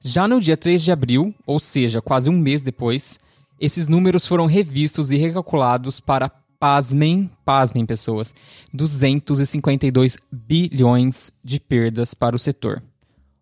Já 0.00 0.26
no 0.26 0.40
dia 0.40 0.56
3 0.56 0.82
de 0.82 0.90
abril, 0.90 1.34
ou 1.46 1.60
seja, 1.60 2.00
quase 2.00 2.30
um 2.30 2.38
mês 2.38 2.62
depois, 2.62 3.20
esses 3.60 3.88
números 3.88 4.26
foram 4.26 4.46
revistos 4.46 5.10
e 5.10 5.16
recalculados 5.16 6.00
para, 6.00 6.30
pasmem, 6.58 7.30
pasmem 7.44 7.84
pessoas, 7.84 8.34
252 8.72 10.16
bilhões 10.32 11.30
de 11.44 11.60
perdas 11.60 12.14
para 12.14 12.34
o 12.34 12.38
setor. 12.38 12.82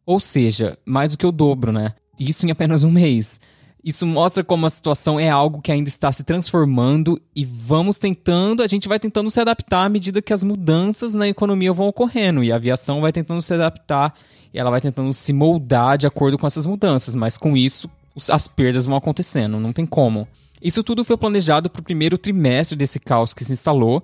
Ou 0.05 0.19
seja, 0.19 0.77
mais 0.85 1.13
do 1.13 1.19
que 1.19 1.27
o 1.27 1.31
dobro, 1.31 1.71
né? 1.71 1.95
Isso 2.19 2.45
em 2.45 2.51
apenas 2.51 2.83
um 2.83 2.91
mês. 2.91 3.41
Isso 3.85 4.07
mostra 4.07 4.45
como 4.45 4.65
a 4.65 4.71
situação 4.71 5.19
é 5.19 5.29
algo 5.29 5.61
que 5.61 5.73
ainda 5.73 5.89
está 5.89 6.13
se 6.13 6.23
transformando 6.23 7.21
e 7.35 7.45
vamos 7.45 7.99
tentando, 7.99 8.63
a 8.63 8.69
gente 8.69 8.89
vai 8.89 9.01
tentando 9.01 9.29
se 9.29 9.41
adaptar 9.41 9.85
à 9.85 9.89
medida 9.89 10.23
que 10.23 10.33
as 10.33 10.45
mudanças 10.45 11.15
na 11.15 11.29
economia 11.29 11.73
vão 11.73 11.89
ocorrendo 11.89 12.45
e 12.45 12.53
a 12.53 12.57
aviação 12.57 13.01
vai 13.01 13.13
tentando 13.13 13.43
se 13.43 13.53
adaptar 13.53 14.15
e 14.55 14.59
ela 14.59 14.71
vai 14.71 14.81
tentando 14.81 15.13
se 15.13 15.33
moldar 15.33 15.99
de 15.99 16.07
acordo 16.07 16.39
com 16.39 16.47
essas 16.47 16.65
mudanças, 16.65 17.17
mas 17.17 17.37
com 17.37 17.57
isso 17.57 17.91
as 18.31 18.47
perdas 18.47 18.87
vão 18.87 18.97
acontecendo, 18.97 19.59
não 19.59 19.73
tem 19.73 19.85
como. 19.85 20.29
Isso 20.63 20.85
tudo 20.85 21.05
foi 21.05 21.17
planejado 21.17 21.69
para 21.69 21.81
o 21.81 21.85
primeiro 21.85 22.17
trimestre 22.17 22.77
desse 22.77 23.01
caos 23.01 23.35
que 23.35 23.45
se 23.45 23.53
instalou. 23.53 24.03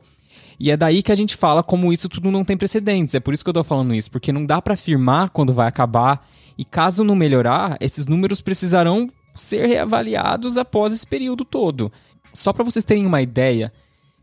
E 0.59 0.73
é 0.73 0.77
daí 0.77 1.05
que 1.05 1.13
a 1.13 1.15
gente 1.15 1.37
fala 1.37 1.63
como 1.63 1.93
isso 1.93 2.09
tudo 2.09 2.33
não 2.33 2.45
tem 2.45 2.57
precedentes. 2.57 3.15
É 3.15 3.21
por 3.21 3.33
isso 3.33 3.45
que 3.45 3.49
eu 3.49 3.53
estou 3.53 3.63
falando 3.63 3.95
isso, 3.95 4.11
porque 4.11 4.33
não 4.33 4.45
dá 4.45 4.61
para 4.61 4.75
afirmar 4.75 5.31
quando 5.31 5.53
vai 5.53 5.69
acabar. 5.69 6.27
E 6.57 6.65
caso 6.65 7.05
não 7.05 7.15
melhorar, 7.15 7.77
esses 7.81 8.07
números 8.07 8.41
precisarão 8.41 9.09
ser 9.41 9.67
reavaliados 9.67 10.57
após 10.57 10.93
esse 10.93 11.07
período 11.07 11.45
todo. 11.45 11.91
Só 12.33 12.53
para 12.53 12.65
vocês 12.65 12.85
terem 12.85 13.07
uma 13.07 13.23
ideia, 13.23 13.73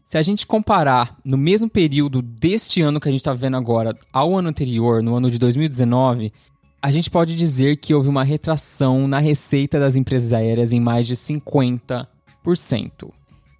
se 0.03 0.17
a 0.17 0.21
gente 0.21 0.45
comparar 0.45 1.17
no 1.25 1.37
mesmo 1.37 1.69
período 1.69 2.21
deste 2.21 2.81
ano 2.81 2.99
que 2.99 3.09
a 3.09 3.11
gente 3.11 3.21
está 3.21 3.33
vendo 3.33 3.57
agora 3.57 3.97
ao 4.13 4.37
ano 4.37 4.49
anterior, 4.49 5.01
no 5.01 5.15
ano 5.15 5.31
de 5.31 5.39
2019, 5.39 6.31
a 6.81 6.91
gente 6.91 7.09
pode 7.09 7.35
dizer 7.35 7.77
que 7.77 7.95
houve 7.95 8.07
uma 8.07 8.23
retração 8.23 9.07
na 9.07 9.17
receita 9.17 9.79
das 9.79 9.95
empresas 9.95 10.31
aéreas 10.31 10.71
em 10.71 10.79
mais 10.79 11.07
de 11.07 11.15
50%. 11.15 12.07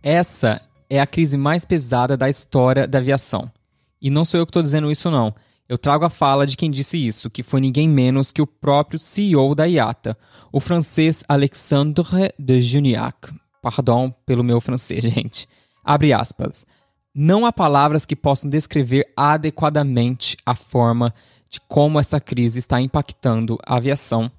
Essa 0.03 0.61
é 0.87 1.01
a 1.01 1.07
crise 1.07 1.35
mais 1.35 1.66
pesada 1.66 2.16
da 2.16 2.29
história 2.29 2.87
da 2.87 2.99
aviação. 2.99 3.51
E 3.99 4.11
não 4.11 4.23
sou 4.23 4.39
eu 4.39 4.45
que 4.45 4.51
estou 4.51 4.61
dizendo 4.61 4.91
isso, 4.91 5.09
não. 5.09 5.33
Eu 5.68 5.80
trago 5.80 6.06
a 6.06 6.09
fala 6.09 6.46
de 6.46 6.56
quem 6.56 6.70
disse 6.70 6.96
isso, 6.96 7.30
que 7.30 7.42
foi 7.42 7.59
ninguém 7.59 7.90
menos 7.90 8.31
que 8.31 8.42
o 8.42 8.46
próprio 8.46 9.00
CEO 9.00 9.56
da 9.56 9.66
IATA, 9.66 10.16
o 10.52 10.59
francês 10.59 11.24
Alexandre 11.28 12.31
de 12.38 12.62
Juniac. 12.62 13.34
Pardon 13.64 14.12
pelo 14.28 14.44
meu 14.44 14.62
francês, 14.62 15.02
gente. 15.12 15.50
Abre 15.84 16.14
aspas. 16.14 16.68
Não 17.14 17.46
há 17.46 17.52
palavras 17.52 18.06
que 18.06 18.16
possam 18.16 18.50
descrever 18.50 19.12
adequadamente 19.18 20.38
a 20.46 20.53
forma 20.53 21.12
de 21.50 21.59
como 21.62 22.00
esta 22.00 22.20
crise 22.20 22.59
está 22.59 22.80
impactando 22.80 23.58
a 23.66 23.78
aviação. 23.78 24.32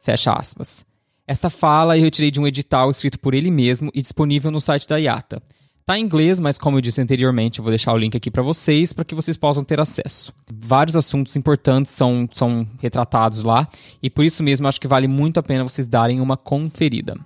Fecha 0.00 0.32
aspas. 0.32 0.86
Esta 1.26 1.50
fala 1.50 1.98
eu 1.98 2.04
retirei 2.04 2.30
de 2.30 2.40
um 2.40 2.46
edital 2.46 2.90
escrito 2.90 3.18
por 3.18 3.34
ele 3.34 3.50
mesmo 3.50 3.90
e 3.92 4.00
disponível 4.00 4.50
no 4.50 4.60
site 4.60 4.86
da 4.86 4.96
IATA. 4.96 5.42
Tá 5.88 5.98
em 5.98 6.02
inglês, 6.02 6.38
mas 6.38 6.58
como 6.58 6.76
eu 6.76 6.82
disse 6.82 7.00
anteriormente, 7.00 7.60
eu 7.60 7.62
vou 7.62 7.70
deixar 7.70 7.94
o 7.94 7.96
link 7.96 8.14
aqui 8.14 8.30
para 8.30 8.42
vocês 8.42 8.92
para 8.92 9.06
que 9.06 9.14
vocês 9.14 9.38
possam 9.38 9.64
ter 9.64 9.80
acesso. 9.80 10.34
Vários 10.52 10.94
assuntos 10.94 11.34
importantes 11.34 11.92
são, 11.92 12.28
são 12.30 12.68
retratados 12.78 13.42
lá 13.42 13.66
e 14.02 14.10
por 14.10 14.22
isso 14.22 14.42
mesmo 14.42 14.68
acho 14.68 14.78
que 14.78 14.86
vale 14.86 15.08
muito 15.08 15.40
a 15.40 15.42
pena 15.42 15.64
vocês 15.64 15.88
darem 15.88 16.20
uma 16.20 16.36
conferida. 16.36 17.16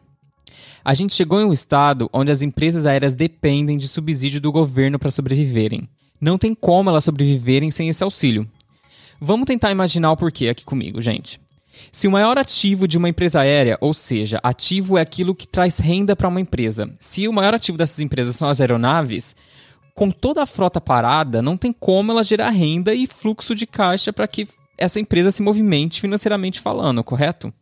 A 0.85 0.95
gente 0.95 1.13
chegou 1.13 1.41
em 1.41 1.45
um 1.45 1.53
estado 1.53 2.09
onde 2.13 2.31
as 2.31 2.41
empresas 2.41 2.87
aéreas 2.87 3.17
dependem 3.17 3.77
de 3.77 3.89
subsídio 3.89 4.41
do 4.41 4.53
governo 4.53 4.97
para 4.97 5.11
sobreviverem. 5.11 5.89
Não 6.21 6.39
tem 6.39 6.55
como 6.55 6.89
elas 6.89 7.03
sobreviverem 7.03 7.73
sem 7.73 7.89
esse 7.89 8.05
auxílio. 8.05 8.49
Vamos 9.21 9.47
tentar 9.47 9.73
imaginar 9.73 10.13
o 10.13 10.17
porquê 10.17 10.47
aqui 10.47 10.65
comigo, 10.65 11.01
gente. 11.01 11.41
Se 11.91 12.07
o 12.07 12.11
maior 12.11 12.39
ativo 12.39 12.87
de 12.87 12.99
uma 12.99 13.09
empresa 13.09 13.41
aérea, 13.41 13.79
ou 13.81 13.95
seja, 13.95 14.41
ativo 14.43 14.99
é 14.99 15.01
aquilo 15.01 15.35
que 15.35 15.47
traz 15.47 15.79
renda 15.79 16.15
para 16.15 16.29
uma 16.29 16.41
empresa, 16.41 16.93
se 16.99 17.27
o 17.29 17.33
maior 17.33 17.55
ativo 17.55 17.79
dessas 17.79 18.01
empresas 18.01 18.37
são 18.37 18.49
as 18.49 18.61
aeronaves, 18.61 19.35
com 19.95 20.11
toda 20.11 20.43
a 20.43 20.47
frota 20.47 20.81
parada, 20.81 21.43
não 21.43 21.57
tem 21.57 21.73
como 21.73 22.13
ela 22.13 22.25
gerar 22.25 22.51
renda 22.51 22.95
e 22.95 23.07
fluxo 23.07 23.55
de 23.55 23.67
caixa 23.67 24.13
para 24.13 24.27
que 24.27 24.49
essa 24.79 24.99
empresa 24.99 25.31
se 25.31 25.43
movimente 25.43 26.01
financeiramente 26.01 26.61
falando, 26.61 27.05
correto? 27.05 27.53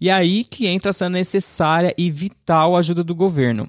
E 0.00 0.08
é 0.08 0.12
aí 0.12 0.44
que 0.44 0.66
entra 0.66 0.90
essa 0.90 1.08
necessária 1.08 1.94
e 1.96 2.10
vital 2.10 2.76
ajuda 2.76 3.02
do 3.02 3.14
governo. 3.14 3.68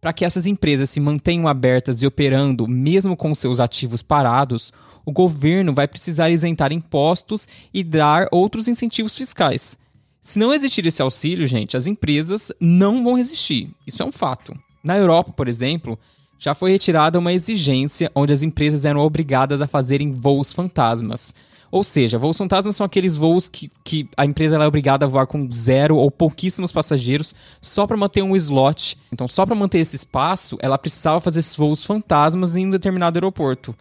Para 0.00 0.12
que 0.12 0.24
essas 0.24 0.46
empresas 0.46 0.90
se 0.90 1.00
mantenham 1.00 1.48
abertas 1.48 2.02
e 2.02 2.06
operando 2.06 2.66
mesmo 2.68 3.16
com 3.16 3.34
seus 3.34 3.60
ativos 3.60 4.02
parados, 4.02 4.72
o 5.06 5.12
governo 5.12 5.72
vai 5.72 5.86
precisar 5.86 6.28
isentar 6.28 6.72
impostos 6.72 7.46
e 7.72 7.84
dar 7.84 8.26
outros 8.32 8.66
incentivos 8.66 9.16
fiscais. 9.16 9.78
Se 10.20 10.40
não 10.40 10.52
existir 10.52 10.84
esse 10.84 11.00
auxílio, 11.00 11.46
gente, 11.46 11.76
as 11.76 11.86
empresas 11.86 12.50
não 12.60 13.04
vão 13.04 13.14
resistir. 13.14 13.70
Isso 13.86 14.02
é 14.02 14.06
um 14.06 14.10
fato. 14.10 14.58
Na 14.82 14.98
Europa, 14.98 15.32
por 15.32 15.46
exemplo, 15.46 15.96
já 16.36 16.52
foi 16.52 16.72
retirada 16.72 17.18
uma 17.18 17.32
exigência 17.32 18.10
onde 18.12 18.32
as 18.32 18.42
empresas 18.42 18.84
eram 18.84 19.00
obrigadas 19.00 19.62
a 19.62 19.68
fazerem 19.68 20.12
voos 20.12 20.52
fantasmas. 20.52 21.32
Ou 21.70 21.84
seja, 21.84 22.18
voos 22.18 22.36
fantasmas 22.38 22.74
são 22.74 22.86
aqueles 22.86 23.16
voos 23.16 23.48
que, 23.48 23.70
que 23.84 24.08
a 24.16 24.24
empresa 24.24 24.56
é 24.56 24.66
obrigada 24.66 25.04
a 25.04 25.08
voar 25.08 25.26
com 25.26 25.50
zero 25.52 25.96
ou 25.96 26.10
pouquíssimos 26.10 26.72
passageiros 26.72 27.34
só 27.60 27.86
para 27.86 27.96
manter 27.96 28.22
um 28.22 28.34
slot. 28.34 28.98
Então, 29.12 29.28
só 29.28 29.46
para 29.46 29.54
manter 29.54 29.78
esse 29.78 29.94
espaço, 29.94 30.56
ela 30.60 30.78
precisava 30.78 31.20
fazer 31.20 31.40
esses 31.40 31.54
voos 31.54 31.84
fantasmas 31.84 32.56
em 32.56 32.66
um 32.66 32.70
determinado 32.70 33.16
aeroporto. 33.16 33.74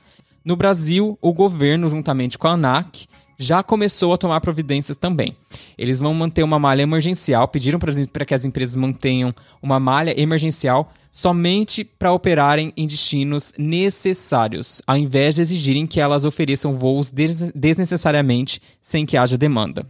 No 0.46 0.56
Brasil, 0.56 1.18
o 1.20 1.34
governo, 1.34 1.90
juntamente 1.90 2.38
com 2.38 2.48
a 2.48 2.52
ANAC, 2.52 3.08
já 3.38 3.64
começou 3.64 4.14
a 4.14 4.18
tomar 4.18 4.40
providências 4.42 4.96
também. 4.96 5.36
Eles 5.76 5.98
vão 5.98 6.14
manter 6.14 6.44
uma 6.44 6.60
malha 6.60 6.84
emergencial, 6.84 7.48
pediram 7.48 7.80
para 7.80 8.26
que 8.26 8.34
as 8.34 8.46
empresas 8.46 8.76
mantenham 8.76 9.34
uma 9.60 9.80
malha 9.80 10.18
emergencial 10.20 10.94
somente 11.12 11.84
para 11.84 12.14
operarem 12.14 12.72
em 12.78 12.86
destinos 12.86 13.54
necessários, 13.58 14.82
ao 14.86 14.98
invés 14.98 15.36
de 15.36 15.42
exigirem 15.42 15.88
que 15.88 16.00
elas 16.00 16.26
ofereçam 16.26 16.76
voos 16.76 17.10
des 17.10 17.52
desnecessariamente 17.56 18.62
sem 18.82 19.06
que 19.06 19.18
haja 19.18 19.38
demanda. 19.38 19.90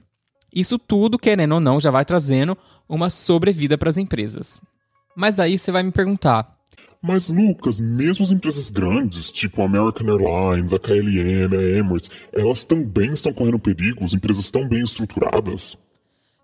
Isso 0.54 0.80
tudo, 0.80 1.20
querendo 1.20 1.56
ou 1.56 1.60
não, 1.60 1.80
já 1.82 1.92
vai 1.92 2.06
trazendo 2.06 2.58
uma 2.88 3.10
sobrevida 3.10 3.78
para 3.78 3.90
as 3.90 3.98
empresas. 3.98 4.62
Mas 5.16 5.40
aí 5.40 5.58
você 5.58 5.72
vai 5.72 5.84
me 5.84 5.92
perguntar: 5.92 6.55
mas, 7.02 7.30
Lucas, 7.30 7.80
mesmo 7.80 8.24
as 8.24 8.32
empresas 8.32 8.70
grandes, 8.70 9.32
tipo 9.32 9.62
a 9.62 9.66
American 9.66 10.08
Airlines, 10.08 10.74
a 10.74 10.80
KLM, 10.80 11.56
a 11.58 11.78
Emirates, 11.78 12.10
elas 12.34 12.64
também 12.64 13.14
estão 13.14 13.34
correndo 13.34 13.60
perigo? 13.60 14.04
As 14.04 14.14
empresas 14.14 14.46
estão 14.46 14.68
bem 14.68 14.84
estruturadas? 14.84 15.78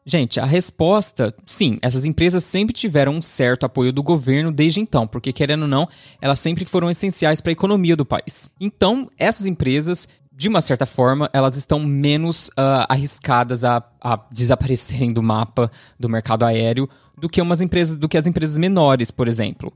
Gente, 0.03 0.39
a 0.39 0.45
resposta, 0.45 1.33
sim, 1.45 1.77
essas 1.81 2.05
empresas 2.05 2.43
sempre 2.43 2.73
tiveram 2.73 3.13
um 3.13 3.21
certo 3.21 3.67
apoio 3.67 3.93
do 3.93 4.01
governo 4.01 4.51
desde 4.51 4.79
então, 4.79 5.05
porque 5.05 5.31
querendo 5.31 5.63
ou 5.63 5.67
não, 5.67 5.87
elas 6.19 6.39
sempre 6.39 6.65
foram 6.65 6.89
essenciais 6.89 7.39
para 7.39 7.51
a 7.51 7.53
economia 7.53 7.95
do 7.95 8.05
país. 8.05 8.49
Então, 8.59 9.07
essas 9.15 9.45
empresas, 9.45 10.07
de 10.31 10.49
uma 10.49 10.59
certa 10.59 10.87
forma, 10.87 11.29
elas 11.31 11.55
estão 11.55 11.79
menos 11.79 12.47
uh, 12.49 12.85
arriscadas 12.89 13.63
a, 13.63 13.83
a 14.01 14.19
desaparecerem 14.31 15.13
do 15.13 15.21
mapa 15.21 15.71
do 15.99 16.09
mercado 16.09 16.45
aéreo 16.45 16.89
do 17.15 17.29
que 17.29 17.39
umas 17.39 17.61
empresas, 17.61 17.95
do 17.95 18.09
que 18.09 18.17
as 18.17 18.25
empresas 18.25 18.57
menores, 18.57 19.11
por 19.11 19.27
exemplo. 19.27 19.71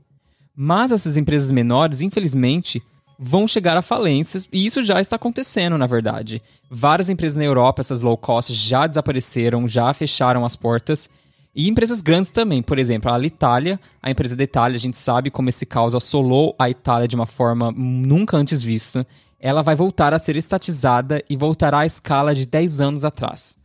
Mas 0.56 0.90
essas 0.90 1.16
empresas 1.18 1.50
menores, 1.50 2.00
infelizmente, 2.00 2.82
vão 3.18 3.46
chegar 3.46 3.76
à 3.76 3.82
falência, 3.82 4.42
e 4.52 4.64
isso 4.64 4.82
já 4.82 5.00
está 5.00 5.16
acontecendo, 5.16 5.76
na 5.76 5.86
verdade. 5.86 6.42
Várias 6.70 7.08
empresas 7.08 7.36
na 7.36 7.44
Europa, 7.44 7.80
essas 7.80 8.02
low 8.02 8.16
cost, 8.16 8.54
já 8.54 8.86
desapareceram, 8.86 9.68
já 9.68 9.92
fecharam 9.92 10.44
as 10.44 10.56
portas. 10.56 11.10
E 11.54 11.68
empresas 11.68 12.02
grandes 12.02 12.30
também, 12.30 12.62
por 12.62 12.78
exemplo, 12.78 13.10
a 13.10 13.14
Alitalia, 13.14 13.80
a 14.02 14.10
empresa 14.10 14.36
da 14.36 14.44
Itália, 14.44 14.76
a 14.76 14.80
gente 14.80 14.96
sabe 14.96 15.30
como 15.30 15.48
esse 15.48 15.64
caos 15.64 15.94
assolou 15.94 16.54
a 16.58 16.68
Itália 16.68 17.08
de 17.08 17.16
uma 17.16 17.26
forma 17.26 17.72
nunca 17.74 18.36
antes 18.36 18.62
vista. 18.62 19.06
Ela 19.40 19.62
vai 19.62 19.74
voltar 19.74 20.12
a 20.12 20.18
ser 20.18 20.36
estatizada 20.36 21.22
e 21.30 21.36
voltará 21.36 21.80
à 21.80 21.86
escala 21.86 22.34
de 22.34 22.44
10 22.44 22.80
anos 22.80 23.04
atrás. 23.04 23.56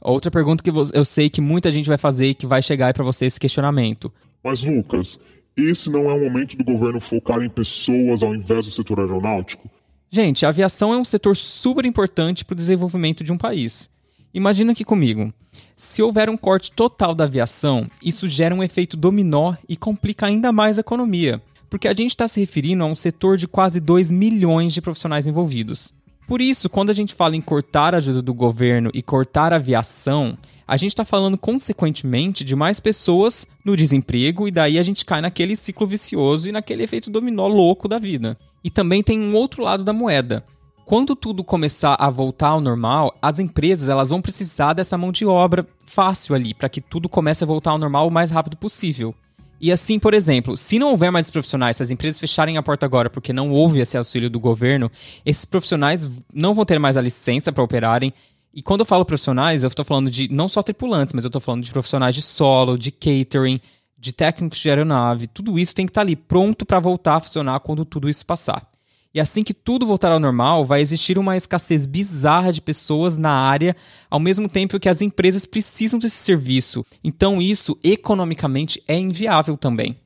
Outra 0.00 0.30
pergunta 0.30 0.62
que 0.62 0.70
eu 0.70 1.04
sei 1.04 1.28
que 1.30 1.40
muita 1.40 1.70
gente 1.70 1.88
vai 1.88 1.98
fazer 1.98 2.28
e 2.28 2.34
que 2.34 2.46
vai 2.46 2.62
chegar 2.62 2.92
para 2.92 3.04
você 3.04 3.26
esse 3.26 3.40
questionamento. 3.40 4.12
Mas, 4.44 4.62
Lucas, 4.62 5.18
esse 5.58 5.90
não 5.90 6.08
é 6.08 6.14
o 6.14 6.20
momento 6.20 6.56
do 6.56 6.64
governo 6.64 7.00
focar 7.00 7.42
em 7.42 7.48
pessoas 7.48 8.22
ao 8.22 8.34
invés 8.34 8.66
do 8.66 8.72
setor 8.72 9.00
aeronáutico? 9.00 9.68
Gente, 10.10 10.46
a 10.46 10.48
aviação 10.48 10.94
é 10.94 10.96
um 10.96 11.04
setor 11.04 11.36
super 11.36 11.84
importante 11.84 12.44
para 12.44 12.54
o 12.54 12.56
desenvolvimento 12.56 13.22
de 13.22 13.32
um 13.32 13.36
país. 13.36 13.90
Imagina 14.32 14.72
aqui 14.72 14.84
comigo. 14.84 15.32
Se 15.76 16.02
houver 16.02 16.30
um 16.30 16.36
corte 16.36 16.72
total 16.72 17.14
da 17.14 17.24
aviação, 17.24 17.86
isso 18.02 18.28
gera 18.28 18.54
um 18.54 18.62
efeito 18.62 18.96
dominó 18.96 19.54
e 19.68 19.76
complica 19.76 20.26
ainda 20.26 20.52
mais 20.52 20.78
a 20.78 20.80
economia, 20.80 21.42
porque 21.68 21.88
a 21.88 21.94
gente 21.94 22.10
está 22.10 22.26
se 22.28 22.40
referindo 22.40 22.82
a 22.82 22.86
um 22.86 22.94
setor 22.94 23.36
de 23.36 23.46
quase 23.46 23.80
2 23.80 24.10
milhões 24.10 24.72
de 24.72 24.80
profissionais 24.80 25.26
envolvidos. 25.26 25.92
Por 26.26 26.40
isso, 26.40 26.68
quando 26.68 26.90
a 26.90 26.94
gente 26.94 27.14
fala 27.14 27.36
em 27.36 27.40
cortar 27.40 27.94
a 27.94 27.98
ajuda 27.98 28.20
do 28.20 28.34
governo 28.34 28.90
e 28.92 29.02
cortar 29.02 29.52
a 29.52 29.56
aviação, 29.56 30.36
a 30.68 30.76
gente 30.76 30.90
está 30.90 31.02
falando 31.02 31.38
consequentemente 31.38 32.44
de 32.44 32.54
mais 32.54 32.78
pessoas 32.78 33.46
no 33.64 33.74
desemprego 33.74 34.46
e 34.46 34.50
daí 34.50 34.78
a 34.78 34.82
gente 34.82 35.02
cai 35.02 35.22
naquele 35.22 35.56
ciclo 35.56 35.86
vicioso 35.86 36.46
e 36.46 36.52
naquele 36.52 36.82
efeito 36.82 37.10
dominó 37.10 37.46
louco 37.46 37.88
da 37.88 37.98
vida. 37.98 38.36
E 38.62 38.68
também 38.68 39.02
tem 39.02 39.18
um 39.18 39.34
outro 39.34 39.62
lado 39.62 39.82
da 39.82 39.94
moeda. 39.94 40.44
Quando 40.84 41.16
tudo 41.16 41.42
começar 41.42 41.96
a 41.98 42.10
voltar 42.10 42.48
ao 42.48 42.60
normal, 42.60 43.16
as 43.20 43.38
empresas 43.38 43.88
elas 43.88 44.10
vão 44.10 44.20
precisar 44.20 44.74
dessa 44.74 44.98
mão 44.98 45.10
de 45.10 45.24
obra 45.24 45.66
fácil 45.86 46.34
ali 46.34 46.52
para 46.52 46.68
que 46.68 46.82
tudo 46.82 47.08
comece 47.08 47.44
a 47.44 47.46
voltar 47.46 47.70
ao 47.70 47.78
normal 47.78 48.06
o 48.06 48.12
mais 48.12 48.30
rápido 48.30 48.56
possível. 48.56 49.14
E 49.58 49.72
assim, 49.72 49.98
por 49.98 50.12
exemplo, 50.12 50.54
se 50.56 50.78
não 50.78 50.90
houver 50.90 51.10
mais 51.10 51.30
profissionais, 51.30 51.78
se 51.78 51.82
as 51.82 51.90
empresas 51.90 52.20
fecharem 52.20 52.58
a 52.58 52.62
porta 52.62 52.84
agora 52.84 53.08
porque 53.08 53.32
não 53.32 53.50
houve 53.50 53.80
esse 53.80 53.96
auxílio 53.96 54.28
do 54.28 54.38
governo, 54.38 54.90
esses 55.24 55.46
profissionais 55.46 56.08
não 56.32 56.54
vão 56.54 56.66
ter 56.66 56.78
mais 56.78 56.98
a 56.98 57.00
licença 57.00 57.50
para 57.50 57.64
operarem. 57.64 58.12
E 58.58 58.62
quando 58.62 58.80
eu 58.80 58.86
falo 58.86 59.04
profissionais, 59.04 59.62
eu 59.62 59.68
estou 59.68 59.84
falando 59.84 60.10
de 60.10 60.28
não 60.32 60.48
só 60.48 60.64
tripulantes, 60.64 61.12
mas 61.12 61.22
eu 61.22 61.28
estou 61.28 61.40
falando 61.40 61.62
de 61.62 61.70
profissionais 61.70 62.12
de 62.12 62.20
solo, 62.20 62.76
de 62.76 62.90
catering, 62.90 63.60
de 63.96 64.12
técnicos 64.12 64.58
de 64.58 64.68
aeronave. 64.68 65.28
Tudo 65.28 65.56
isso 65.60 65.72
tem 65.72 65.86
que 65.86 65.90
estar 65.90 66.00
tá 66.00 66.04
ali 66.04 66.16
pronto 66.16 66.66
para 66.66 66.80
voltar 66.80 67.14
a 67.14 67.20
funcionar 67.20 67.60
quando 67.60 67.84
tudo 67.84 68.08
isso 68.08 68.26
passar. 68.26 68.68
E 69.14 69.20
assim 69.20 69.44
que 69.44 69.54
tudo 69.54 69.86
voltar 69.86 70.10
ao 70.10 70.18
normal, 70.18 70.66
vai 70.66 70.80
existir 70.80 71.18
uma 71.18 71.36
escassez 71.36 71.86
bizarra 71.86 72.52
de 72.52 72.60
pessoas 72.60 73.16
na 73.16 73.30
área, 73.30 73.76
ao 74.10 74.18
mesmo 74.18 74.48
tempo 74.48 74.80
que 74.80 74.88
as 74.88 75.02
empresas 75.02 75.46
precisam 75.46 76.00
desse 76.00 76.16
serviço. 76.16 76.84
Então, 77.04 77.40
isso 77.40 77.78
economicamente 77.84 78.82
é 78.88 78.98
inviável 78.98 79.56
também. 79.56 79.96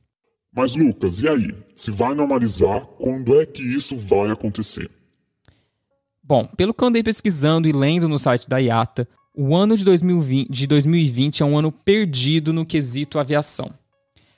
Mas, 0.54 0.76
Lucas, 0.76 1.20
e 1.20 1.26
aí? 1.26 1.54
Se 1.74 1.90
vai 1.90 2.14
normalizar, 2.14 2.84
quando 2.98 3.40
é 3.40 3.46
que 3.46 3.62
isso 3.62 3.96
vai 3.96 4.30
acontecer? 4.30 4.90
Bom, 6.24 6.46
pelo 6.56 6.72
que 6.72 6.84
eu 6.84 6.88
andei 6.88 7.02
pesquisando 7.02 7.68
e 7.68 7.72
lendo 7.72 8.08
no 8.08 8.18
site 8.18 8.48
da 8.48 8.58
IATA, 8.58 9.08
o 9.36 9.56
ano 9.56 9.76
de 9.76 9.84
2020, 9.84 10.48
de 10.48 10.66
2020 10.66 11.42
é 11.42 11.46
um 11.46 11.58
ano 11.58 11.72
perdido 11.72 12.52
no 12.52 12.64
quesito 12.64 13.18
aviação. 13.18 13.72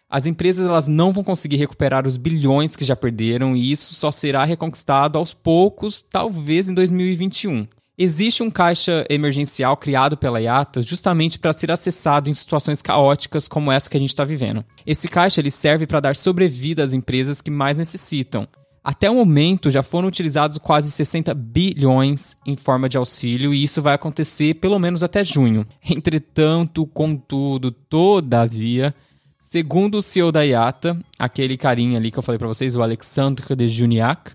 As 0.08 0.24
empresas 0.24 0.66
elas 0.66 0.88
não 0.88 1.12
vão 1.12 1.24
conseguir 1.24 1.56
recuperar 1.56 2.06
os 2.06 2.16
bilhões 2.16 2.76
que 2.76 2.84
já 2.84 2.94
perderam 2.94 3.54
e 3.54 3.70
isso 3.70 3.94
só 3.94 4.10
será 4.10 4.44
reconquistado 4.44 5.18
aos 5.18 5.34
poucos, 5.34 6.00
talvez 6.00 6.68
em 6.68 6.74
2021. 6.74 7.66
Existe 7.98 8.42
um 8.42 8.50
caixa 8.50 9.04
emergencial 9.10 9.76
criado 9.76 10.16
pela 10.16 10.40
IATA 10.40 10.82
justamente 10.82 11.38
para 11.38 11.52
ser 11.52 11.70
acessado 11.70 12.30
em 12.30 12.34
situações 12.34 12.80
caóticas 12.80 13.46
como 13.46 13.70
essa 13.70 13.90
que 13.90 13.96
a 13.96 14.00
gente 14.00 14.08
está 14.08 14.24
vivendo. 14.24 14.64
Esse 14.86 15.06
caixa 15.06 15.40
ele 15.40 15.50
serve 15.50 15.86
para 15.86 16.00
dar 16.00 16.16
sobrevida 16.16 16.82
às 16.82 16.92
empresas 16.92 17.40
que 17.40 17.50
mais 17.50 17.76
necessitam. 17.76 18.48
Até 18.84 19.10
o 19.10 19.14
momento 19.14 19.70
já 19.70 19.82
foram 19.82 20.08
utilizados 20.08 20.58
quase 20.58 20.90
60 20.90 21.32
bilhões 21.32 22.36
em 22.44 22.54
forma 22.54 22.86
de 22.86 22.98
auxílio 22.98 23.54
e 23.54 23.62
isso 23.62 23.80
vai 23.80 23.94
acontecer 23.94 24.54
pelo 24.54 24.78
menos 24.78 25.02
até 25.02 25.24
junho. 25.24 25.66
Entretanto, 25.88 26.86
contudo, 26.86 27.70
todavia, 27.70 28.94
Segundo 29.54 29.98
o 29.98 30.02
CEO 30.02 30.32
da 30.32 30.42
IATA, 30.42 30.98
aquele 31.16 31.56
carinha 31.56 31.96
ali 31.96 32.10
que 32.10 32.18
eu 32.18 32.24
falei 32.24 32.40
para 32.40 32.48
vocês, 32.48 32.74
o 32.74 32.82
Alexandre 32.82 33.54
de 33.54 33.68
Juniac, 33.68 34.32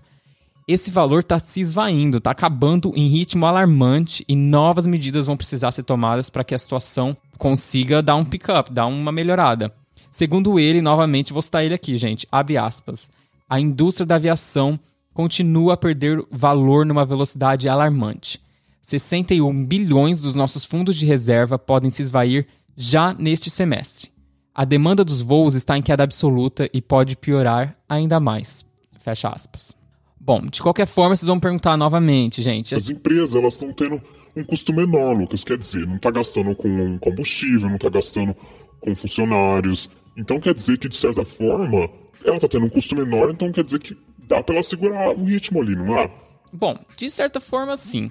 esse 0.66 0.90
valor 0.90 1.20
está 1.20 1.38
se 1.38 1.60
esvaindo, 1.60 2.16
está 2.16 2.30
acabando 2.30 2.90
em 2.96 3.06
ritmo 3.06 3.44
alarmante 3.44 4.24
e 4.26 4.34
novas 4.34 4.86
medidas 4.86 5.26
vão 5.26 5.36
precisar 5.36 5.72
ser 5.72 5.82
tomadas 5.82 6.30
para 6.30 6.42
que 6.42 6.54
a 6.54 6.58
situação 6.58 7.14
consiga 7.36 8.00
dar 8.00 8.16
um 8.16 8.24
pick-up, 8.24 8.72
dar 8.72 8.86
uma 8.86 9.12
melhorada. 9.12 9.70
Segundo 10.10 10.58
ele, 10.58 10.80
novamente, 10.80 11.34
vou 11.34 11.42
citar 11.42 11.66
ele 11.66 11.74
aqui, 11.74 11.98
gente, 11.98 12.26
abre 12.32 12.56
aspas, 12.56 13.10
a 13.50 13.58
indústria 13.58 14.06
da 14.06 14.14
aviação 14.14 14.78
continua 15.12 15.74
a 15.74 15.76
perder 15.76 16.24
valor 16.30 16.86
numa 16.86 17.04
velocidade 17.04 17.68
alarmante. 17.68 18.40
61 18.80 19.66
bilhões 19.66 20.20
dos 20.20 20.36
nossos 20.36 20.64
fundos 20.64 20.96
de 20.96 21.04
reserva 21.04 21.58
podem 21.58 21.90
se 21.90 22.00
esvair 22.00 22.46
já 22.76 23.12
neste 23.12 23.50
semestre. 23.50 24.12
A 24.54 24.64
demanda 24.64 25.04
dos 25.04 25.20
voos 25.20 25.56
está 25.56 25.76
em 25.76 25.82
queda 25.82 26.04
absoluta 26.04 26.70
e 26.72 26.80
pode 26.80 27.16
piorar 27.16 27.76
ainda 27.88 28.20
mais. 28.20 28.64
Fecha 29.00 29.28
aspas. 29.28 29.74
Bom, 30.18 30.46
de 30.46 30.62
qualquer 30.62 30.86
forma, 30.86 31.16
vocês 31.16 31.26
vão 31.26 31.40
perguntar 31.40 31.76
novamente, 31.76 32.42
gente. 32.42 32.74
As 32.74 32.88
empresas, 32.88 33.34
elas 33.34 33.54
estão 33.54 33.72
tendo 33.72 34.00
um 34.36 34.44
custo 34.44 34.72
menor, 34.72 35.16
Lucas. 35.16 35.42
Quer 35.42 35.58
dizer, 35.58 35.84
não 35.86 35.96
está 35.96 36.10
gastando 36.10 36.54
com 36.54 36.98
combustível, 36.98 37.68
não 37.68 37.76
está 37.76 37.88
gastando 37.88 38.36
com 38.80 38.94
funcionários. 38.94 39.90
Então 40.16 40.38
quer 40.38 40.54
dizer 40.54 40.78
que, 40.78 40.88
de 40.88 40.96
certa 40.96 41.24
forma, 41.24 41.90
ela 42.24 42.36
está 42.36 42.48
tendo 42.48 42.66
um 42.66 42.68
custo 42.68 42.94
menor, 42.94 43.30
então 43.30 43.50
quer 43.52 43.64
dizer 43.64 43.80
que 43.80 43.96
dá 44.28 44.42
para 44.42 44.56
ela 44.56 44.62
segurar 44.62 45.10
o 45.16 45.24
ritmo 45.24 45.60
ali, 45.60 45.74
não 45.74 45.98
é? 45.98 46.10
Bom, 46.52 46.78
de 46.96 47.10
certa 47.10 47.40
forma, 47.40 47.76
sim. 47.76 48.10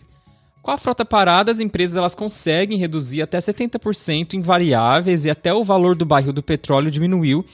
Com 0.62 0.72
a 0.72 0.78
frota 0.78 1.06
parada, 1.06 1.52
as 1.52 1.60
empresas 1.60 1.98
elas 1.98 2.16
conseguem 2.16 2.78
reduzir 2.78 3.22
até 3.22 3.40
70% 3.40 4.34
em 4.34 4.42
variáveis 4.42 5.26
e 5.26 5.30
até 5.30 5.54
o 5.54 5.64
valor 5.64 5.96
do 5.96 6.06
barril 6.06 6.34
do 6.34 6.44
petróleo 6.44 6.92
diminuiu, 6.92 7.46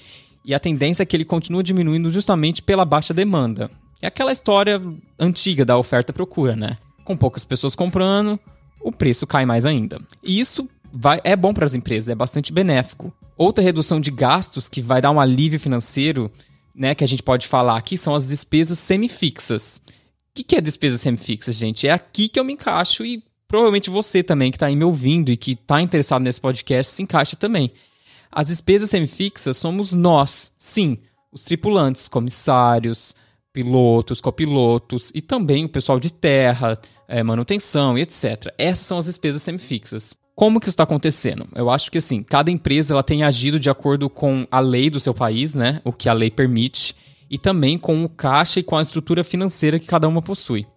e 0.43 0.53
a 0.53 0.59
tendência 0.59 1.03
é 1.03 1.05
que 1.05 1.15
ele 1.15 1.25
continue 1.25 1.63
diminuindo 1.63 2.11
justamente 2.11 2.61
pela 2.61 2.85
baixa 2.85 3.13
demanda. 3.13 3.69
É 4.01 4.07
aquela 4.07 4.31
história 4.31 4.81
antiga 5.19 5.65
da 5.65 5.77
oferta 5.77 6.11
e 6.11 6.13
procura, 6.13 6.55
né? 6.55 6.77
Com 7.03 7.17
poucas 7.17 7.45
pessoas 7.45 7.75
comprando, 7.75 8.39
o 8.81 8.91
preço 8.91 9.25
cai 9.25 9.45
mais 9.45 9.65
ainda. 9.65 9.99
E 10.23 10.39
isso 10.39 10.69
vai, 10.93 11.19
é 11.23 11.35
bom 11.35 11.53
para 11.53 11.65
as 11.65 11.73
empresas, 11.73 12.09
é 12.09 12.15
bastante 12.15 12.53
benéfico. 12.53 13.13
Outra 13.37 13.63
redução 13.63 13.99
de 13.99 14.11
gastos 14.11 14.69
que 14.69 14.81
vai 14.81 15.01
dar 15.01 15.11
um 15.11 15.19
alívio 15.19 15.59
financeiro, 15.59 16.31
né, 16.73 16.95
que 16.95 17.03
a 17.03 17.07
gente 17.07 17.23
pode 17.23 17.47
falar 17.47 17.77
aqui, 17.77 17.97
são 17.97 18.15
as 18.15 18.27
despesas 18.27 18.79
semifixas 18.79 19.81
que, 20.35 20.43
que 20.43 20.55
é 20.57 20.61
despesa 20.61 20.97
semi-fixa, 20.97 21.51
gente? 21.53 21.87
É 21.87 21.91
aqui 21.91 22.27
que 22.27 22.37
eu 22.37 22.43
me 22.43 22.53
encaixo 22.53 23.05
e 23.05 23.23
provavelmente 23.47 23.89
você 23.89 24.21
também 24.21 24.51
que 24.51 24.57
está 24.57 24.65
aí 24.65 24.75
me 24.75 24.83
ouvindo 24.83 25.31
e 25.31 25.37
que 25.37 25.53
está 25.53 25.81
interessado 25.81 26.21
nesse 26.21 26.41
podcast 26.41 26.93
se 26.93 27.01
encaixa 27.01 27.37
também. 27.37 27.71
As 28.29 28.47
despesas 28.47 28.89
semifixas 28.89 29.55
somos 29.55 29.93
nós, 29.93 30.51
sim, 30.57 30.97
os 31.31 31.43
tripulantes, 31.43 32.09
comissários, 32.09 33.15
pilotos, 33.53 34.19
copilotos 34.19 35.09
e 35.15 35.21
também 35.21 35.63
o 35.63 35.69
pessoal 35.69 36.01
de 36.01 36.11
terra, 36.11 36.77
é, 37.07 37.23
manutenção 37.23 37.97
e 37.97 38.01
etc. 38.01 38.53
Essas 38.57 38.85
são 38.85 38.97
as 38.97 39.05
despesas 39.05 39.41
semifixas. 39.41 40.13
Como 40.35 40.59
que 40.59 40.65
isso 40.65 40.73
está 40.73 40.83
acontecendo? 40.83 41.47
Eu 41.55 41.69
acho 41.69 41.89
que 41.89 41.97
assim, 41.97 42.21
cada 42.21 42.51
empresa 42.51 42.93
ela 42.93 43.01
tem 43.01 43.23
agido 43.23 43.57
de 43.57 43.69
acordo 43.69 44.09
com 44.09 44.45
a 44.51 44.59
lei 44.59 44.89
do 44.89 44.99
seu 44.99 45.13
país, 45.13 45.55
né? 45.55 45.79
O 45.85 45.93
que 45.93 46.09
a 46.09 46.13
lei 46.13 46.29
permite, 46.29 46.93
e 47.31 47.37
também 47.37 47.77
com 47.77 48.03
o 48.03 48.09
caixa 48.09 48.59
e 48.59 48.63
com 48.63 48.75
a 48.75 48.81
estrutura 48.81 49.23
financeira 49.23 49.79
que 49.79 49.87
cada 49.87 50.09
uma 50.09 50.21
possui. 50.21 50.67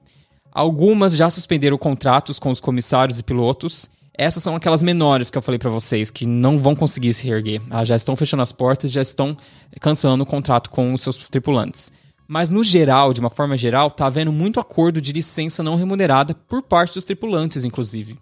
Algumas 0.52 1.16
já 1.16 1.28
suspenderam 1.28 1.76
contratos 1.76 2.38
com 2.38 2.52
os 2.52 2.60
comissários 2.60 3.18
e 3.18 3.22
pilotos. 3.24 3.90
Essas 4.16 4.44
são 4.44 4.54
aquelas 4.54 4.82
menores 4.82 5.28
que 5.28 5.36
eu 5.36 5.42
falei 5.42 5.58
para 5.58 5.70
vocês, 5.70 6.08
que 6.08 6.24
não 6.24 6.60
vão 6.60 6.76
conseguir 6.76 7.12
se 7.12 7.26
reerguer. 7.26 7.60
Já 7.84 7.96
estão 7.96 8.14
fechando 8.14 8.42
as 8.44 8.52
portas, 8.52 8.92
já 8.92 9.02
estão 9.02 9.36
cancelando 9.80 10.22
o 10.22 10.26
contrato 10.26 10.70
com 10.70 10.94
os 10.94 11.02
seus 11.02 11.28
tripulantes. 11.28 11.92
Mas 12.28 12.48
no 12.48 12.62
geral, 12.62 13.12
de 13.12 13.20
uma 13.20 13.30
forma 13.30 13.56
geral, 13.56 13.90
tá 13.90 14.06
havendo 14.06 14.32
muito 14.32 14.60
acordo 14.60 15.00
de 15.00 15.12
licença 15.12 15.64
não 15.64 15.76
remunerada 15.76 16.32
por 16.32 16.62
parte 16.62 16.94
dos 16.94 17.04
tripulantes, 17.04 17.64
inclusive. 17.64 18.18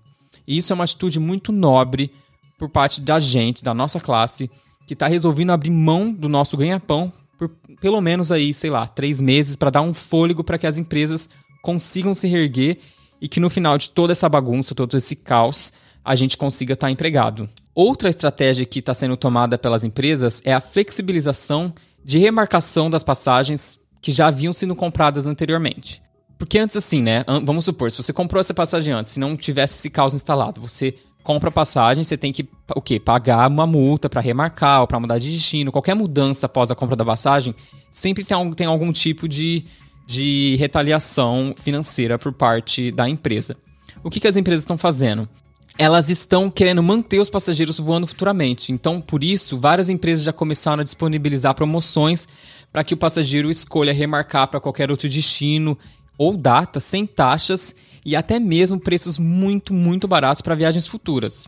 E 0.46 0.56
isso 0.56 0.72
é 0.72 0.74
uma 0.74 0.84
atitude 0.84 1.18
muito 1.18 1.52
nobre 1.52 2.12
por 2.58 2.68
parte 2.68 3.00
da 3.00 3.20
gente, 3.20 3.64
da 3.64 3.74
nossa 3.74 4.00
classe, 4.00 4.50
que 4.86 4.94
está 4.94 5.06
resolvendo 5.06 5.50
abrir 5.50 5.70
mão 5.70 6.12
do 6.12 6.28
nosso 6.28 6.56
ganha-pão 6.56 7.12
por 7.38 7.50
pelo 7.80 8.00
menos 8.00 8.32
aí, 8.32 8.52
sei 8.54 8.70
lá, 8.70 8.86
três 8.86 9.20
meses 9.20 9.56
para 9.56 9.70
dar 9.70 9.82
um 9.82 9.92
fôlego 9.92 10.42
para 10.42 10.58
que 10.58 10.66
as 10.66 10.78
empresas 10.78 11.28
consigam 11.62 12.14
se 12.14 12.26
reerguer 12.26 12.78
e 13.20 13.28
que 13.28 13.40
no 13.40 13.50
final 13.50 13.76
de 13.76 13.90
toda 13.90 14.12
essa 14.12 14.28
bagunça, 14.28 14.74
todo 14.74 14.96
esse 14.96 15.16
caos, 15.16 15.72
a 16.04 16.14
gente 16.14 16.36
consiga 16.36 16.74
estar 16.74 16.86
tá 16.86 16.90
empregado. 16.90 17.48
Outra 17.74 18.08
estratégia 18.08 18.64
que 18.64 18.78
está 18.78 18.94
sendo 18.94 19.16
tomada 19.16 19.58
pelas 19.58 19.84
empresas 19.84 20.40
é 20.44 20.54
a 20.54 20.60
flexibilização 20.60 21.74
de 22.04 22.18
remarcação 22.18 22.88
das 22.88 23.02
passagens 23.02 23.80
que 24.00 24.12
já 24.12 24.28
haviam 24.28 24.52
sido 24.52 24.74
compradas 24.74 25.26
anteriormente. 25.26 26.00
Porque 26.38 26.58
antes, 26.58 26.76
assim, 26.76 27.02
né? 27.02 27.24
Vamos 27.44 27.64
supor, 27.64 27.90
se 27.90 28.02
você 28.02 28.12
comprou 28.12 28.40
essa 28.40 28.52
passagem 28.52 28.92
antes, 28.92 29.12
se 29.12 29.20
não 29.20 29.36
tivesse 29.36 29.78
esse 29.78 29.88
caos 29.88 30.14
instalado, 30.14 30.60
você 30.60 30.94
compra 31.26 31.48
a 31.48 31.52
passagem, 31.52 32.04
você 32.04 32.16
tem 32.16 32.30
que 32.30 32.48
o 32.74 32.80
quê? 32.80 33.00
Pagar 33.00 33.48
uma 33.48 33.66
multa 33.66 34.08
para 34.08 34.20
remarcar 34.20 34.82
ou 34.82 34.86
para 34.86 35.00
mudar 35.00 35.18
de 35.18 35.32
destino. 35.32 35.72
Qualquer 35.72 35.94
mudança 35.94 36.46
após 36.46 36.70
a 36.70 36.74
compra 36.74 36.94
da 36.94 37.04
passagem 37.04 37.52
sempre 37.90 38.22
tem, 38.22 38.52
tem 38.52 38.66
algum 38.66 38.92
tipo 38.92 39.28
de, 39.28 39.64
de 40.06 40.54
retaliação 40.56 41.52
financeira 41.58 42.16
por 42.16 42.32
parte 42.32 42.92
da 42.92 43.08
empresa. 43.08 43.56
O 44.04 44.10
que, 44.10 44.20
que 44.20 44.28
as 44.28 44.36
empresas 44.36 44.62
estão 44.62 44.78
fazendo? 44.78 45.28
Elas 45.76 46.08
estão 46.08 46.48
querendo 46.48 46.82
manter 46.82 47.18
os 47.18 47.28
passageiros 47.28 47.80
voando 47.80 48.06
futuramente. 48.06 48.70
Então, 48.70 49.00
por 49.00 49.24
isso, 49.24 49.58
várias 49.58 49.88
empresas 49.88 50.22
já 50.22 50.32
começaram 50.32 50.80
a 50.80 50.84
disponibilizar 50.84 51.54
promoções 51.54 52.28
para 52.72 52.84
que 52.84 52.94
o 52.94 52.96
passageiro 52.96 53.50
escolha 53.50 53.92
remarcar 53.92 54.46
para 54.48 54.60
qualquer 54.60 54.90
outro 54.92 55.08
destino 55.08 55.76
ou 56.18 56.36
data 56.36 56.80
sem 56.80 57.06
taxas 57.06 57.74
e 58.04 58.14
até 58.14 58.38
mesmo 58.38 58.78
preços 58.78 59.18
muito, 59.18 59.72
muito 59.72 60.06
baratos 60.06 60.42
para 60.42 60.54
viagens 60.54 60.86
futuras. 60.86 61.46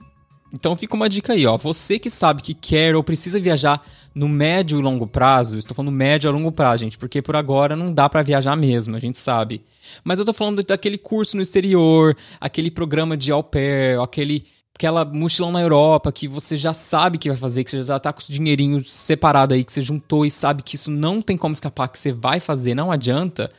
Então 0.53 0.77
fica 0.77 0.97
uma 0.97 1.09
dica 1.09 1.35
aí, 1.35 1.47
ó. 1.47 1.57
Você 1.59 1.99
que 1.99 2.09
sabe 2.09 2.43
que 2.43 2.55
quer 2.55 2.97
ou 2.97 3.05
precisa 3.05 3.39
viajar 3.39 3.83
no 4.15 4.29
médio 4.29 4.79
e 4.79 4.83
longo 4.83 5.07
prazo, 5.07 5.59
estou 5.59 5.75
falando 5.75 5.93
médio 5.93 6.29
a 6.29 6.33
longo 6.33 6.51
prazo, 6.51 6.85
gente, 6.85 6.99
porque 6.99 7.21
por 7.21 7.37
agora 7.37 7.77
não 7.77 7.93
dá 7.93 8.09
para 8.09 8.23
viajar 8.23 8.57
mesmo, 8.57 8.97
a 8.97 8.99
gente 8.99 9.19
sabe. 9.19 9.63
Mas 10.03 10.19
eu 10.19 10.25
tô 10.25 10.33
falando 10.33 10.63
daquele 10.63 10.99
curso 10.99 11.37
no 11.37 11.43
exterior, 11.43 12.17
aquele 12.41 12.71
programa 12.71 13.17
de 13.17 13.31
au 13.31 13.43
pair, 13.43 14.01
aquele 14.01 14.47
aquela 14.75 15.05
mochilão 15.05 15.51
na 15.51 15.61
Europa 15.61 16.13
que 16.13 16.29
você 16.29 16.57
já 16.57 16.73
sabe 16.73 17.19
que 17.19 17.29
vai 17.29 17.37
fazer, 17.37 17.65
que 17.65 17.71
você 17.73 17.83
já 17.83 17.99
tá 17.99 18.13
com 18.13 18.21
o 18.21 18.25
dinheirinho 18.29 18.85
separado 18.85 19.53
aí, 19.53 19.65
que 19.65 19.73
você 19.73 19.83
juntou 19.83 20.25
e 20.25 20.31
sabe 20.31 20.63
que 20.63 20.77
isso 20.77 20.89
não 20.89 21.21
tem 21.21 21.37
como 21.37 21.53
escapar, 21.53 21.89
que 21.89 21.99
você 21.99 22.13
vai 22.13 22.39
fazer, 22.39 22.75
não 22.75 22.93
adianta. 22.93 23.51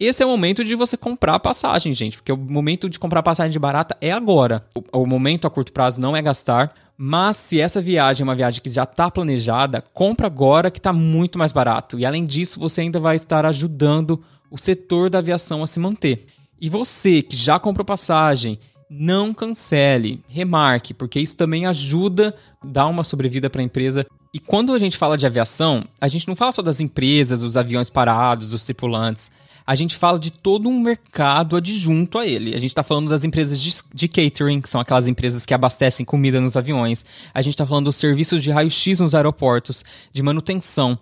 Esse 0.00 0.22
é 0.22 0.26
o 0.26 0.28
momento 0.28 0.62
de 0.62 0.76
você 0.76 0.96
comprar 0.96 1.40
passagem, 1.40 1.92
gente, 1.92 2.18
porque 2.18 2.30
o 2.30 2.36
momento 2.36 2.88
de 2.88 3.00
comprar 3.00 3.20
passagem 3.20 3.58
barata 3.58 3.96
é 4.00 4.12
agora. 4.12 4.64
O, 4.72 5.02
o 5.02 5.06
momento 5.06 5.44
a 5.44 5.50
curto 5.50 5.72
prazo 5.72 6.00
não 6.00 6.16
é 6.16 6.22
gastar, 6.22 6.72
mas 6.96 7.36
se 7.36 7.60
essa 7.60 7.80
viagem 7.80 8.22
é 8.22 8.24
uma 8.28 8.34
viagem 8.36 8.62
que 8.62 8.70
já 8.70 8.84
está 8.84 9.10
planejada, 9.10 9.82
compra 9.92 10.28
agora 10.28 10.70
que 10.70 10.78
está 10.78 10.92
muito 10.92 11.36
mais 11.36 11.50
barato. 11.50 11.98
E 11.98 12.06
além 12.06 12.24
disso, 12.24 12.60
você 12.60 12.82
ainda 12.82 13.00
vai 13.00 13.16
estar 13.16 13.44
ajudando 13.44 14.22
o 14.48 14.56
setor 14.56 15.10
da 15.10 15.18
aviação 15.18 15.64
a 15.64 15.66
se 15.66 15.80
manter. 15.80 16.26
E 16.60 16.70
você 16.70 17.20
que 17.20 17.36
já 17.36 17.58
comprou 17.58 17.84
passagem, 17.84 18.56
não 18.88 19.34
cancele, 19.34 20.22
remarque, 20.28 20.94
porque 20.94 21.18
isso 21.18 21.36
também 21.36 21.66
ajuda 21.66 22.32
a 22.62 22.66
dar 22.68 22.86
uma 22.86 23.02
sobrevida 23.02 23.50
para 23.50 23.62
a 23.62 23.64
empresa. 23.64 24.06
E 24.32 24.38
quando 24.38 24.72
a 24.72 24.78
gente 24.78 24.96
fala 24.96 25.18
de 25.18 25.26
aviação, 25.26 25.84
a 26.00 26.06
gente 26.06 26.28
não 26.28 26.36
fala 26.36 26.52
só 26.52 26.62
das 26.62 26.78
empresas, 26.78 27.40
dos 27.40 27.56
aviões 27.56 27.90
parados, 27.90 28.50
dos 28.50 28.64
tripulantes 28.64 29.28
a 29.68 29.74
gente 29.74 29.98
fala 29.98 30.18
de 30.18 30.30
todo 30.30 30.66
um 30.66 30.80
mercado 30.80 31.54
adjunto 31.54 32.16
a 32.16 32.26
ele. 32.26 32.52
A 32.52 32.58
gente 32.58 32.70
está 32.70 32.82
falando 32.82 33.10
das 33.10 33.22
empresas 33.22 33.60
de, 33.60 33.74
de, 33.92 34.08
catering, 34.08 34.62
que 34.62 34.68
são 34.70 34.80
aquelas 34.80 35.06
empresas 35.06 35.44
que 35.44 35.52
abastecem 35.52 36.06
comida 36.06 36.40
nos 36.40 36.56
aviões. 36.56 37.04
A 37.34 37.42
gente 37.42 37.52
está 37.52 37.66
falando 37.66 37.84
dos 37.84 37.96
serviços 37.96 38.42
de 38.42 38.50
raio-x 38.50 39.00
nos 39.00 39.14
aeroportos, 39.14 39.84
de 40.10 40.22
manutenção. 40.22 40.98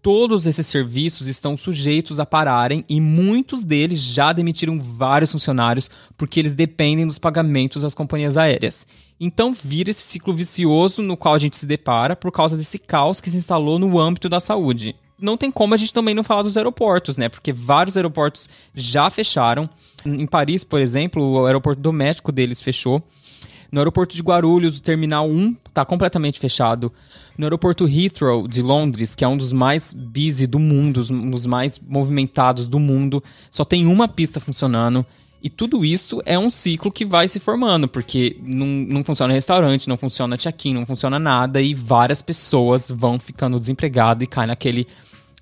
Todos 0.00 0.46
esses 0.46 0.64
serviços 0.64 1.26
estão 1.26 1.56
sujeitos 1.56 2.20
a 2.20 2.26
pararem 2.26 2.84
e 2.88 3.00
muitos 3.00 3.64
deles 3.64 4.00
já 4.00 4.32
demitiram 4.32 4.78
vários 4.80 5.32
funcionários 5.32 5.90
porque 6.16 6.38
eles 6.38 6.54
dependem 6.54 7.08
dos 7.08 7.18
pagamentos 7.18 7.82
das 7.82 7.94
companhias 7.94 8.36
aéreas. 8.36 8.86
Então 9.18 9.52
vira 9.52 9.90
esse 9.90 10.02
ciclo 10.02 10.32
vicioso 10.32 11.02
no 11.02 11.16
qual 11.16 11.34
a 11.34 11.38
gente 11.40 11.56
se 11.56 11.66
depara 11.66 12.14
por 12.14 12.30
causa 12.30 12.56
desse 12.56 12.78
caos 12.78 13.20
que 13.20 13.28
se 13.28 13.38
instalou 13.38 13.76
no 13.76 13.98
âmbito 13.98 14.28
da 14.28 14.38
saúde 14.38 14.94
não 15.18 15.36
tem 15.36 15.50
como 15.50 15.74
a 15.74 15.76
gente 15.76 15.92
também 15.92 16.14
não 16.14 16.24
falar 16.24 16.42
dos 16.42 16.56
aeroportos, 16.56 17.16
né? 17.16 17.28
Porque 17.28 17.52
vários 17.52 17.96
aeroportos 17.96 18.48
já 18.74 19.08
fecharam. 19.10 19.68
Em 20.04 20.26
Paris, 20.26 20.64
por 20.64 20.80
exemplo, 20.80 21.22
o 21.22 21.46
aeroporto 21.46 21.80
doméstico 21.80 22.32
deles 22.32 22.60
fechou. 22.60 23.02
No 23.70 23.80
aeroporto 23.80 24.14
de 24.14 24.22
Guarulhos, 24.22 24.78
o 24.78 24.82
Terminal 24.82 25.28
1 25.28 25.56
está 25.66 25.84
completamente 25.84 26.38
fechado. 26.38 26.92
No 27.36 27.46
aeroporto 27.46 27.88
Heathrow 27.88 28.46
de 28.46 28.62
Londres, 28.62 29.14
que 29.14 29.24
é 29.24 29.28
um 29.28 29.36
dos 29.36 29.52
mais 29.52 29.92
busy 29.92 30.46
do 30.46 30.60
mundo, 30.60 31.04
um 31.10 31.30
dos 31.30 31.46
mais 31.46 31.80
movimentados 31.80 32.68
do 32.68 32.78
mundo, 32.78 33.22
só 33.50 33.64
tem 33.64 33.86
uma 33.86 34.06
pista 34.06 34.38
funcionando. 34.38 35.04
E 35.44 35.50
tudo 35.50 35.84
isso 35.84 36.22
é 36.24 36.38
um 36.38 36.48
ciclo 36.48 36.90
que 36.90 37.04
vai 37.04 37.28
se 37.28 37.38
formando, 37.38 37.86
porque 37.86 38.34
não, 38.40 38.66
não 38.66 39.04
funciona 39.04 39.34
restaurante, 39.34 39.90
não 39.90 39.98
funciona 39.98 40.38
check-in, 40.38 40.72
não 40.72 40.86
funciona 40.86 41.18
nada, 41.18 41.60
e 41.60 41.74
várias 41.74 42.22
pessoas 42.22 42.90
vão 42.90 43.18
ficando 43.18 43.60
desempregadas 43.60 44.24
e 44.24 44.26
caem 44.26 44.46
naquele 44.46 44.88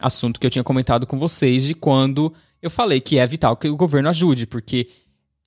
assunto 0.00 0.40
que 0.40 0.46
eu 0.46 0.50
tinha 0.50 0.64
comentado 0.64 1.06
com 1.06 1.16
vocês 1.16 1.62
de 1.62 1.72
quando 1.72 2.34
eu 2.60 2.68
falei 2.68 3.00
que 3.00 3.16
é 3.16 3.24
vital 3.24 3.56
que 3.56 3.68
o 3.68 3.76
governo 3.76 4.08
ajude, 4.08 4.44
porque 4.44 4.88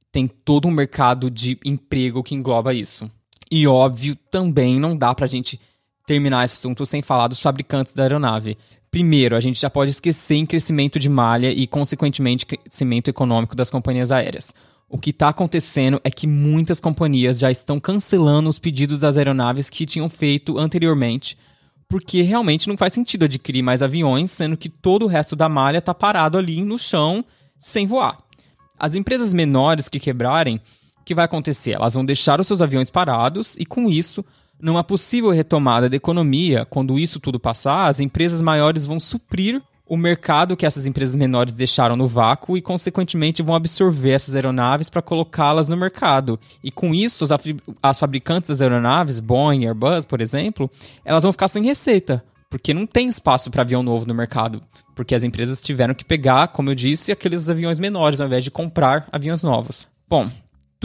tem 0.09 0.25
todo 0.25 0.69
um 0.69 0.71
mercado 0.71 1.29
de 1.29 1.59
emprego 1.65 2.23
que 2.23 2.33
engloba 2.33 2.73
isso. 2.73 3.11
E 3.51 3.67
óbvio, 3.67 4.15
também 4.31 4.79
não 4.79 4.95
dá 4.95 5.13
pra 5.13 5.27
gente 5.27 5.59
terminar 6.07 6.45
esse 6.45 6.59
assunto 6.59 6.85
sem 6.85 7.01
falar 7.01 7.27
dos 7.27 7.41
fabricantes 7.41 7.93
da 7.93 8.03
aeronave. 8.03 8.57
Primeiro, 8.95 9.35
a 9.35 9.41
gente 9.41 9.59
já 9.59 9.69
pode 9.69 9.91
esquecer 9.91 10.35
em 10.35 10.45
crescimento 10.45 10.97
de 10.97 11.09
malha 11.09 11.51
e, 11.51 11.67
consequentemente, 11.67 12.45
crescimento 12.45 13.09
econômico 13.09 13.53
das 13.53 13.69
companhias 13.69 14.09
aéreas. 14.09 14.55
O 14.87 14.97
que 14.97 15.09
está 15.09 15.27
acontecendo 15.27 15.99
é 16.01 16.09
que 16.09 16.25
muitas 16.25 16.79
companhias 16.79 17.37
já 17.37 17.51
estão 17.51 17.77
cancelando 17.77 18.47
os 18.49 18.57
pedidos 18.57 19.01
das 19.01 19.17
aeronaves 19.17 19.69
que 19.69 19.85
tinham 19.85 20.09
feito 20.09 20.57
anteriormente 20.57 21.37
porque 21.89 22.21
realmente 22.21 22.69
não 22.69 22.77
faz 22.77 22.93
sentido 22.93 23.25
adquirir 23.25 23.61
mais 23.61 23.81
aviões, 23.81 24.31
sendo 24.31 24.55
que 24.55 24.69
todo 24.69 25.03
o 25.03 25.09
resto 25.09 25.35
da 25.35 25.49
malha 25.49 25.79
está 25.79 25.93
parado 25.93 26.37
ali 26.37 26.63
no 26.63 26.79
chão 26.79 27.25
sem 27.59 27.85
voar. 27.85 28.17
As 28.79 28.95
empresas 28.95 29.33
menores 29.33 29.89
que 29.89 29.99
quebrarem, 29.99 30.61
o 31.01 31.03
que 31.03 31.13
vai 31.13 31.25
acontecer? 31.25 31.71
Elas 31.71 31.95
vão 31.95 32.05
deixar 32.05 32.39
os 32.39 32.47
seus 32.47 32.61
aviões 32.61 32.89
parados 32.89 33.57
e, 33.57 33.65
com 33.65 33.89
isso, 33.89 34.23
numa 34.61 34.83
possível 34.83 35.29
retomada 35.31 35.89
da 35.89 35.95
economia, 35.95 36.65
quando 36.65 36.97
isso 36.97 37.19
tudo 37.19 37.39
passar, 37.39 37.87
as 37.87 37.99
empresas 37.99 38.41
maiores 38.41 38.85
vão 38.85 38.99
suprir 38.99 39.61
o 39.87 39.95
mercado 39.95 40.57
que 40.57 40.65
essas 40.65 40.85
empresas 40.85 41.15
menores 41.15 41.53
deixaram 41.53 41.95
no 41.95 42.07
vácuo 42.07 42.57
e, 42.57 42.61
consequentemente, 42.61 43.43
vão 43.43 43.55
absorver 43.55 44.11
essas 44.11 44.35
aeronaves 44.35 44.89
para 44.89 45.01
colocá-las 45.01 45.67
no 45.67 45.77
mercado. 45.77 46.39
E 46.63 46.71
com 46.71 46.93
isso, 46.93 47.25
as 47.81 47.99
fabricantes 47.99 48.49
das 48.49 48.61
aeronaves, 48.61 49.19
Boeing, 49.19 49.65
Airbus, 49.65 50.05
por 50.05 50.21
exemplo, 50.21 50.69
elas 51.03 51.23
vão 51.23 51.31
ficar 51.31 51.47
sem 51.47 51.63
receita, 51.63 52.23
porque 52.49 52.73
não 52.73 52.87
tem 52.87 53.07
espaço 53.07 53.51
para 53.51 53.61
avião 53.61 53.83
novo 53.83 54.07
no 54.07 54.15
mercado. 54.15 54.59
Porque 54.95 55.13
as 55.13 55.23
empresas 55.23 55.61
tiveram 55.61 55.93
que 55.93 56.05
pegar, 56.05 56.47
como 56.47 56.71
eu 56.71 56.75
disse, 56.75 57.11
aqueles 57.11 57.49
aviões 57.49 57.79
menores 57.79 58.19
ao 58.19 58.27
invés 58.27 58.43
de 58.43 58.49
comprar 58.49 59.07
aviões 59.11 59.43
novos. 59.43 59.87
Bom, 60.09 60.29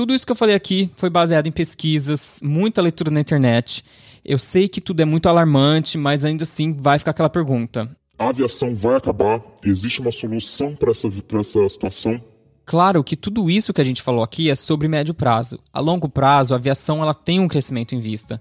tudo 0.00 0.14
isso 0.14 0.24
que 0.24 0.32
eu 0.32 0.36
falei 0.36 0.54
aqui 0.54 0.90
foi 0.96 1.10
baseado 1.10 1.46
em 1.46 1.52
pesquisas, 1.52 2.40
muita 2.42 2.80
leitura 2.80 3.10
na 3.10 3.20
internet. 3.20 3.84
Eu 4.24 4.38
sei 4.38 4.66
que 4.66 4.80
tudo 4.80 5.02
é 5.02 5.04
muito 5.04 5.28
alarmante, 5.28 5.98
mas 5.98 6.24
ainda 6.24 6.44
assim 6.44 6.72
vai 6.72 6.98
ficar 6.98 7.10
aquela 7.10 7.28
pergunta: 7.28 7.94
a 8.18 8.30
aviação 8.30 8.74
vai 8.74 8.96
acabar? 8.96 9.42
Existe 9.62 10.00
uma 10.00 10.10
solução 10.10 10.74
para 10.74 10.92
essa, 10.92 11.06
essa 11.06 11.68
situação? 11.68 12.18
Claro 12.64 13.04
que 13.04 13.14
tudo 13.14 13.50
isso 13.50 13.74
que 13.74 13.80
a 13.82 13.84
gente 13.84 14.00
falou 14.00 14.24
aqui 14.24 14.48
é 14.48 14.54
sobre 14.54 14.88
médio 14.88 15.12
prazo. 15.12 15.60
A 15.70 15.80
longo 15.80 16.08
prazo, 16.08 16.54
a 16.54 16.56
aviação 16.56 17.02
ela 17.02 17.12
tem 17.12 17.38
um 17.38 17.48
crescimento 17.48 17.94
em 17.94 18.00
vista. 18.00 18.40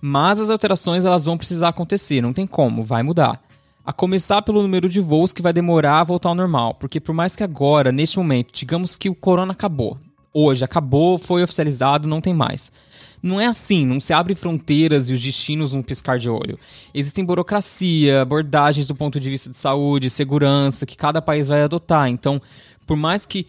Mas 0.00 0.38
as 0.38 0.48
alterações 0.48 1.04
elas 1.04 1.24
vão 1.24 1.36
precisar 1.36 1.70
acontecer, 1.70 2.20
não 2.20 2.32
tem 2.32 2.46
como, 2.46 2.84
vai 2.84 3.02
mudar. 3.02 3.42
A 3.84 3.92
começar 3.92 4.42
pelo 4.42 4.62
número 4.62 4.88
de 4.88 5.00
voos 5.00 5.32
que 5.32 5.42
vai 5.42 5.52
demorar 5.52 5.98
a 5.98 6.04
voltar 6.04 6.28
ao 6.28 6.36
normal, 6.36 6.74
porque 6.74 7.00
por 7.00 7.12
mais 7.12 7.34
que 7.34 7.42
agora, 7.42 7.90
neste 7.90 8.16
momento, 8.16 8.52
digamos 8.52 8.96
que 8.96 9.10
o 9.10 9.14
corona 9.14 9.52
acabou, 9.52 9.98
hoje 10.32 10.64
acabou, 10.64 11.18
foi 11.18 11.42
oficializado, 11.42 12.08
não 12.08 12.20
tem 12.20 12.34
mais. 12.34 12.72
Não 13.22 13.40
é 13.40 13.46
assim, 13.46 13.84
não 13.84 14.00
se 14.00 14.12
abre 14.12 14.34
fronteiras 14.34 15.10
e 15.10 15.12
os 15.12 15.22
destinos 15.22 15.72
num 15.72 15.82
piscar 15.82 16.18
de 16.18 16.30
olho. 16.30 16.58
Existem 16.94 17.24
burocracia, 17.24 18.22
abordagens 18.22 18.86
do 18.86 18.94
ponto 18.94 19.20
de 19.20 19.28
vista 19.28 19.50
de 19.50 19.58
saúde, 19.58 20.08
segurança, 20.08 20.86
que 20.86 20.96
cada 20.96 21.20
país 21.20 21.46
vai 21.46 21.62
adotar. 21.62 22.08
Então, 22.08 22.40
por 22.86 22.96
mais 22.96 23.26
que 23.26 23.46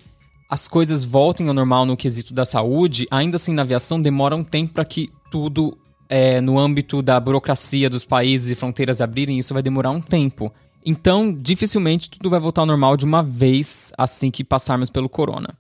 as 0.50 0.68
coisas 0.68 1.06
voltem 1.06 1.48
ao 1.48 1.54
normal 1.54 1.86
no 1.86 1.96
quesito 1.96 2.34
da 2.34 2.44
saúde, 2.44 3.08
ainda 3.10 3.38
assim 3.38 3.54
na 3.54 3.62
aviação 3.62 4.02
demora 4.02 4.36
um 4.36 4.44
tempo 4.44 4.74
para 4.74 4.84
que 4.84 5.10
tudo 5.32 5.78
é, 6.10 6.42
no 6.42 6.60
âmbito 6.60 7.02
da 7.02 7.18
burocracia 7.18 7.90
dos 7.90 8.04
países 8.04 8.52
e 8.52 8.56
fronteiras 8.56 9.00
abrirem, 9.00 9.40
isso 9.40 9.54
vai 9.54 9.64
demorar 9.64 9.92
um 9.92 10.02
tempo. 10.02 10.54
Então, 10.86 11.34
dificilmente 11.34 12.10
tudo 12.10 12.30
vai 12.30 12.40
voltar 12.40 12.64
ao 12.64 12.66
normal 12.66 12.98
de 12.98 13.06
uma 13.06 13.24
vez 13.24 13.94
assim 13.98 14.30
que 14.30 14.44
passarmos 14.44 14.90
pelo 14.90 15.08
corona. 15.08 15.58